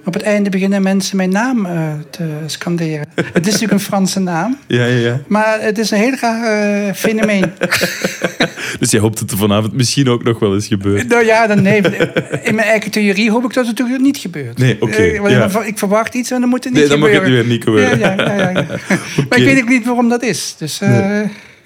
Op 0.05 0.15
het 0.15 0.23
einde 0.23 0.51
beginnen 0.51 0.83
mensen 0.83 1.17
mijn 1.17 1.31
naam 1.31 1.67
eh, 1.67 1.93
te 2.11 2.29
scanderen. 2.47 3.07
het 3.15 3.47
is 3.47 3.53
natuurlijk 3.53 3.73
een 3.73 3.81
Franse 3.81 4.21
naam. 4.21 4.59
Ja, 4.67 4.85
ja, 4.85 4.99
ja. 4.99 5.21
Maar 5.27 5.61
het 5.61 5.79
is 5.79 5.91
een 5.91 5.99
heel 5.99 6.15
raar 6.21 6.63
eh, 6.87 6.95
fenomeen. 6.95 7.45
Dus 8.79 8.91
je 8.91 8.99
hoopt 8.99 9.19
dat 9.21 9.31
er 9.31 9.37
vanavond 9.37 9.73
misschien 9.73 10.09
ook 10.09 10.23
nog 10.25 10.39
wel 10.39 10.55
eens 10.55 10.67
gebeurt. 10.67 11.09
nou 11.09 11.25
ja, 11.25 11.47
dan, 11.47 11.63
nee, 11.63 11.81
in 12.43 12.55
mijn 12.55 12.69
eigen 12.69 12.91
theorie 12.91 13.31
hoop 13.31 13.45
ik 13.45 13.53
dat 13.53 13.67
het 13.67 13.79
natuurlijk 13.79 14.05
niet 14.05 14.17
gebeurt. 14.17 14.59
Nee, 14.59 14.77
oké, 14.81 14.97
Eh, 14.97 15.31
ja. 15.31 15.63
Ik 15.65 15.79
verwacht 15.79 16.15
iets 16.15 16.31
en 16.31 16.41
dan 16.41 16.49
moet 16.49 16.65
het 16.65 16.73
niet 16.73 16.83
Nee, 16.83 16.91
dan 16.91 16.99
mag 16.99 17.09
gebeuren. 17.09 17.37
het 17.37 17.47
weer 17.47 17.53
niet 17.55 17.65
gebeuren. 17.65 17.99
Ja, 17.99 18.13
ja, 18.17 18.33
ja, 18.37 18.51
ja. 18.51 18.67
Maar 19.29 19.39
ik 19.39 19.45
weet 19.45 19.63
ook 19.63 19.69
niet 19.69 19.85
waarom 19.85 20.09
dat 20.09 20.23
is. 20.23 20.55
Dus 20.59 20.81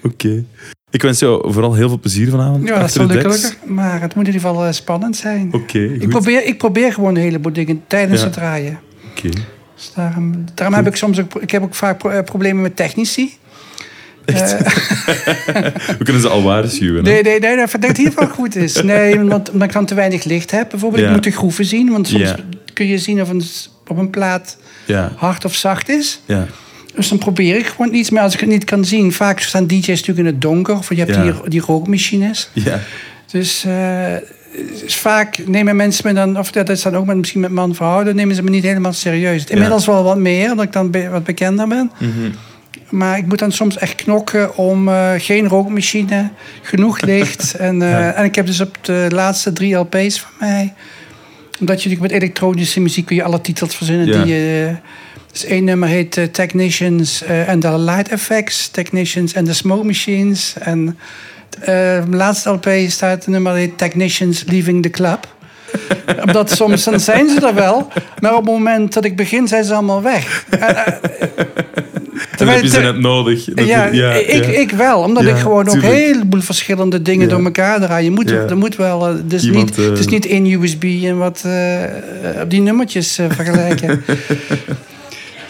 Oké. 0.03 0.43
Ik 0.91 1.01
wens 1.01 1.19
jou 1.19 1.51
vooral 1.53 1.73
heel 1.73 1.87
veel 1.87 1.99
plezier 1.99 2.29
vanavond. 2.29 2.67
ja, 2.67 2.79
dat 2.79 2.91
zal 2.91 3.05
lukken. 3.05 3.39
Maar 3.65 4.01
het 4.01 4.15
moet 4.15 4.27
in 4.27 4.33
ieder 4.33 4.49
geval 4.49 4.65
eh, 4.65 4.71
spannend 4.71 5.15
zijn. 5.15 5.49
Oké, 5.53 5.79
ik, 5.79 5.99
goed. 6.01 6.09
probeer, 6.09 6.45
ik 6.45 6.57
probeer 6.57 6.93
gewoon 6.93 7.15
een 7.15 7.21
heleboel 7.21 7.53
dingen 7.53 7.83
tijdens 7.87 8.19
Ja. 8.19 8.25
het 8.25 8.33
draaien. 8.35 8.79
Oké. 9.09 9.29
Dus 9.75 9.91
daarom 9.95 10.43
daarom 10.53 10.75
heb 10.75 10.87
ik 10.87 10.95
soms 10.95 11.19
ook, 11.19 11.35
ik 11.41 11.51
heb 11.51 11.63
ook 11.63 11.75
vaak 11.75 11.97
pro- 11.97 12.09
eh, 12.09 12.23
problemen 12.23 12.61
met 12.61 12.75
technici. 12.75 13.37
We 15.97 16.03
kunnen 16.03 16.21
ze 16.21 16.27
al 16.29 16.43
waarschuwen. 16.43 17.03
Nee, 17.03 17.23
nee, 17.23 17.39
nee, 17.39 17.55
dat 17.57 17.71
het 17.71 17.97
hier 17.97 18.11
wel 18.15 18.27
goed 18.27 18.55
is. 18.55 18.81
Nee, 18.81 19.19
want, 19.19 19.49
omdat 19.51 19.67
ik 19.67 19.73
dan 19.73 19.85
te 19.85 19.93
weinig 19.95 20.23
licht 20.23 20.51
heb. 20.51 20.69
Bijvoorbeeld, 20.69 21.01
Ja. 21.01 21.07
ik 21.07 21.13
moet 21.13 21.23
de 21.23 21.31
groeven 21.31 21.65
zien. 21.65 21.89
Want 21.91 22.07
soms 22.07 22.23
Ja. 22.23 22.35
kun 22.73 22.85
je 22.87 22.97
zien 22.97 23.21
of 23.21 23.29
een, 23.29 23.41
op 23.87 23.97
een 23.97 24.09
plaat 24.09 24.57
hard 25.15 25.45
of 25.45 25.55
zacht 25.55 25.89
is. 25.89 26.21
ja. 26.25 26.47
Dus 26.99 27.09
dan 27.09 27.17
probeer 27.17 27.55
ik 27.57 27.65
gewoon 27.65 27.93
iets. 27.93 28.09
Maar 28.09 28.23
als 28.23 28.33
ik 28.33 28.39
het 28.39 28.49
niet 28.49 28.63
kan 28.63 28.85
zien, 28.85 29.11
vaak 29.13 29.39
staan 29.39 29.67
DJ's 29.67 29.87
natuurlijk 29.87 30.17
in 30.19 30.25
het 30.25 30.41
donker. 30.41 30.77
Of 30.77 30.89
je 30.89 30.95
hebt 30.95 31.15
Ja. 31.15 31.21
die, 31.23 31.33
die 31.47 31.61
rookmachines. 31.61 32.49
ja. 32.53 32.79
Dus, 33.31 33.65
eh, 33.65 34.15
dus 34.81 34.95
vaak 34.95 35.37
nemen 35.45 35.75
mensen 35.75 36.07
me 36.07 36.13
dan, 36.13 36.39
of 36.39 36.51
dat 36.51 36.69
is 36.69 36.81
dan 36.81 36.95
ook 36.95 37.05
met, 37.05 37.17
misschien 37.17 37.39
met 37.39 37.51
man 37.51 37.75
vrouw, 37.75 38.03
dan 38.03 38.15
nemen 38.15 38.35
ze 38.35 38.43
me 38.43 38.49
niet 38.49 38.63
helemaal 38.63 38.93
serieus. 38.93 39.43
Inmiddels 39.45 39.85
wel 39.85 40.03
wat 40.03 40.17
meer, 40.17 40.51
omdat 40.51 40.65
ik 40.65 40.71
dan 40.71 40.91
be- 40.91 41.09
wat 41.09 41.23
bekender 41.23 41.67
ben. 41.67 41.91
Mhm. 41.97 42.11
Maar 42.89 43.17
ik 43.17 43.25
moet 43.25 43.39
dan 43.39 43.51
soms 43.51 43.77
echt 43.77 43.95
knokken 43.95 44.57
om 44.57 44.87
eh, 44.87 45.11
geen 45.17 45.47
rookmachine, 45.47 46.29
genoeg 46.61 47.01
licht. 47.11 47.53
en, 47.55 47.81
eh, 47.81 48.17
en 48.17 48.23
ik 48.23 48.35
heb 48.35 48.45
dus 48.45 48.61
op 48.61 48.77
de 48.81 49.07
laatste 49.09 49.53
drie 49.53 49.75
LP's 49.75 50.19
van 50.19 50.31
mij, 50.39 50.73
omdat 51.59 51.81
je 51.83 51.89
natuurlijk 51.89 52.11
met 52.13 52.21
elektronische 52.21 52.79
muziek 52.79 53.05
kun 53.05 53.15
je 53.15 53.23
alle 53.23 53.41
titels 53.41 53.75
verzinnen 53.75 54.05
die 54.05 54.33
je. 54.35 54.75
Dus 55.31 55.45
één 55.45 55.63
nummer 55.63 55.87
heet 55.89 56.17
eh, 56.17 56.23
Technicians 56.23 57.23
eh, 57.23 57.47
and 57.49 57.61
the 57.61 57.77
Light 57.79 58.09
Effects, 58.09 58.67
Technicians 58.67 59.35
and 59.35 59.45
the 59.45 59.53
Smoke 59.53 59.85
Machines. 59.85 60.53
En 60.59 60.97
eh, 61.59 62.03
laatste 62.09 62.49
LP 62.49 62.69
staat 62.87 63.15
het 63.15 63.27
nummer 63.27 63.53
heet 63.53 63.77
Technicians 63.77 64.43
Leaving 64.47 64.81
the 64.83 64.89
Club. 64.89 65.27
Omdat 66.25 66.51
soms 66.51 66.83
dan 66.83 66.99
zijn 66.99 67.29
ze 67.29 67.47
er 67.47 67.53
wel, 67.53 67.87
maar 68.19 68.31
op 68.35 68.43
het 68.45 68.53
moment 68.53 68.93
dat 68.93 69.05
ik 69.05 69.15
begin 69.15 69.47
zijn 69.47 69.63
ze 69.63 69.73
allemaal 69.73 70.01
weg. 70.01 70.45
En, 70.49 70.59
eh, 70.75 70.93
heb 72.37 72.61
je 72.61 72.69
ze 72.69 72.79
net 72.79 72.99
nodig. 72.99 73.43
Dat- 73.45 73.65
ja, 73.67 73.85
ik, 73.85 73.93
ja. 73.93 74.11
ik 74.59 74.71
wel, 74.71 75.01
omdat 75.01 75.23
Ja, 75.23 75.29
ik 75.29 75.37
gewoon 75.37 75.67
ook 75.67 75.75
een 75.75 75.81
heleboel 75.81 76.41
verschillende 76.41 77.01
dingen 77.01 77.29
door 77.29 77.43
elkaar 77.43 77.79
draai. 77.79 78.03
Je 78.03 78.11
moet, 78.11 78.31
er 78.31 78.57
moet 78.57 78.75
wel, 78.75 79.07
eh, 79.07 79.13
het 79.13 79.33
is, 79.33 79.43
Iemand, 79.43 79.77
niet, 79.77 79.85
het 79.87 79.99
is 79.99 80.05
eh, 80.05 80.11
niet 80.11 80.25
één 80.25 80.45
USB 80.45 80.83
en 80.83 81.17
wat 81.17 81.43
eh, 81.45 82.41
op 82.41 82.49
die 82.49 82.61
nummertjes 82.61 83.17
eh, 83.17 83.25
vergelijken. 83.29 84.03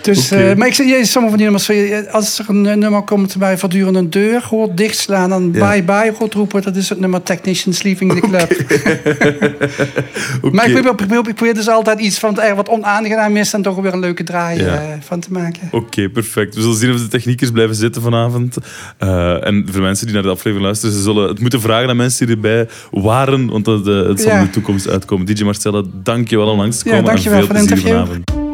Dus, 0.02 0.32
eh, 0.32 0.54
maar 0.56 0.68
ik 0.68 0.74
zeg, 0.74 0.88
ja, 0.88 1.04
sommige 1.04 1.38
van 1.38 1.38
die 1.38 1.42
nummers, 1.44 1.70
eh, 1.70 2.14
als 2.14 2.40
er 2.40 2.46
een 2.48 2.66
eh, 2.66 2.76
nummer 2.76 3.02
komt 3.02 3.38
bij 3.38 3.58
voortdurend 3.58 3.96
een 3.96 4.10
deur, 4.10 4.44
hoort 4.50 4.78
dichtslaan 4.78 5.32
en 5.34 5.50
Ja. 5.54 5.70
bye 5.70 5.84
bye 5.84 6.14
hoort 6.18 6.34
roepen, 6.34 6.62
dat 6.62 6.76
is 6.76 6.90
het 6.90 7.00
nummer 7.00 7.24
Technicians 7.24 7.84
Leaving 7.84 8.14
the 8.14 8.20
Club. 8.20 8.48
Maar 10.52 10.68
ik 10.70 10.82
probeer, 10.96 11.18
ik 11.28 11.36
probeer, 11.36 11.54
dus 11.54 11.70
altijd 11.70 12.00
iets 12.00 12.20
van 12.20 12.40
eh, 12.40 12.54
wat 12.56 12.70
onaangenaam 12.70 13.38
is 13.38 13.54
en 13.54 13.62
toch 13.62 13.76
weer 13.76 13.94
een 13.94 14.00
leuke 14.00 14.24
draai 14.24 14.62
Ja. 14.64 14.98
van 15.02 15.20
te 15.20 15.28
maken. 15.32 15.62
Oké, 15.72 16.10
perfect. 16.10 16.56
We 16.56 16.62
zullen 16.62 16.76
zien 16.78 16.94
of 16.94 17.02
de 17.02 17.08
techniekers 17.08 17.52
blijven 17.52 17.76
zitten 17.76 18.02
vanavond. 18.02 18.58
Eh, 18.98 19.46
en 19.48 19.68
voor 19.72 19.82
mensen 19.82 20.06
die 20.06 20.14
naar 20.16 20.24
de 20.24 20.30
aflevering 20.30 20.62
luisteren, 20.62 20.96
ze 20.96 21.02
zullen 21.02 21.28
het 21.28 21.40
moeten 21.40 21.62
vragen 21.62 21.90
aan 21.90 21.96
mensen 21.98 22.26
die 22.26 22.36
erbij 22.36 22.68
waren, 22.92 23.50
want 23.50 23.66
dat, 23.66 23.86
het 23.86 24.22
zal 24.22 24.32
Ja. 24.32 24.40
in 24.40 24.46
de 24.46 24.50
toekomst 24.52 24.88
uitkomen. 24.90 25.26
DJ 25.26 25.44
Marcella, 25.44 25.82
dank 26.04 26.30
je 26.30 26.38
wel 26.38 26.48
om 26.48 26.58
langs 26.58 26.78
te 26.78 26.90
Ja, 26.90 26.92
komen. 26.96 27.06
dank 27.10 27.18
je 27.24 27.30
wel 27.30 27.40
en 27.40 27.46
veel 27.46 27.56
voor 27.56 27.66
het 27.66 27.68
plezier 27.70 27.88
interview. 27.88 28.16
vanavond. 28.26 28.49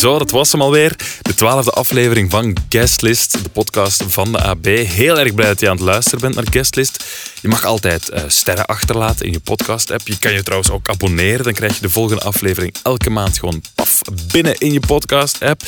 Zo, 0.00 0.18
dat 0.18 0.30
was 0.30 0.52
hem 0.52 0.62
alweer. 0.62 0.96
De 1.22 1.34
twaalfde 1.34 1.70
aflevering 1.70 2.30
van 2.30 2.56
Guestlist, 2.68 3.42
de 3.42 3.48
podcast 3.48 4.04
van 4.08 4.32
de 4.32 4.42
AB. 4.42 4.64
Heel 4.64 5.18
erg 5.18 5.34
blij 5.34 5.46
dat 5.46 5.60
je 5.60 5.68
aan 5.68 5.76
het 5.76 5.84
luisteren 5.84 6.20
bent 6.20 6.34
naar 6.34 6.46
Guestlist. 6.50 7.04
Je 7.40 7.48
mag 7.48 7.64
altijd 7.64 8.08
eh, 8.08 8.22
sterren 8.26 8.66
achterlaten 8.66 9.26
in 9.26 9.32
je 9.32 9.40
podcast-app. 9.40 10.08
Je 10.08 10.18
kan 10.18 10.32
je 10.32 10.42
trouwens 10.42 10.70
ook 10.70 10.88
abonneren. 10.88 11.44
Dan 11.44 11.52
krijg 11.52 11.74
je 11.74 11.80
de 11.80 11.90
volgende 11.90 12.22
aflevering 12.22 12.74
elke 12.82 13.10
maand 13.10 13.38
gewoon 13.38 13.62
paf 13.74 14.00
binnen 14.32 14.58
in 14.58 14.72
je 14.72 14.80
podcast-app. 14.80 15.62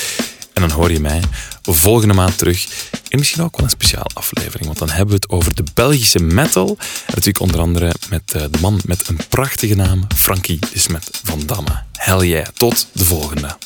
En 0.53 0.61
dan 0.61 0.71
hoor 0.71 0.93
je 0.93 1.01
mij 1.01 1.21
volgende 1.63 2.15
maand 2.15 2.39
terug 2.39 2.67
in 3.09 3.19
misschien 3.19 3.43
ook 3.43 3.57
wel 3.57 3.65
een 3.65 3.71
speciale 3.71 4.11
aflevering. 4.15 4.67
Want 4.67 4.79
dan 4.79 4.91
hebben 4.91 5.09
we 5.09 5.15
het 5.15 5.29
over 5.29 5.55
de 5.55 5.65
Belgische 5.75 6.23
metal. 6.23 6.69
En 6.79 7.15
natuurlijk 7.15 7.41
onder 7.41 7.61
andere 7.61 7.95
met 8.09 8.33
eh, 8.33 8.43
de 8.51 8.59
man 8.61 8.81
met 8.85 9.09
een 9.09 9.19
prachtige 9.29 9.75
naam, 9.75 10.07
Frankie 10.17 10.59
Ismet 10.71 11.11
van 11.23 11.43
Damme. 11.47 11.83
Hell 11.93 12.27
yeah, 12.27 12.47
tot 12.55 12.87
de 12.93 13.05
volgende. 13.05 13.57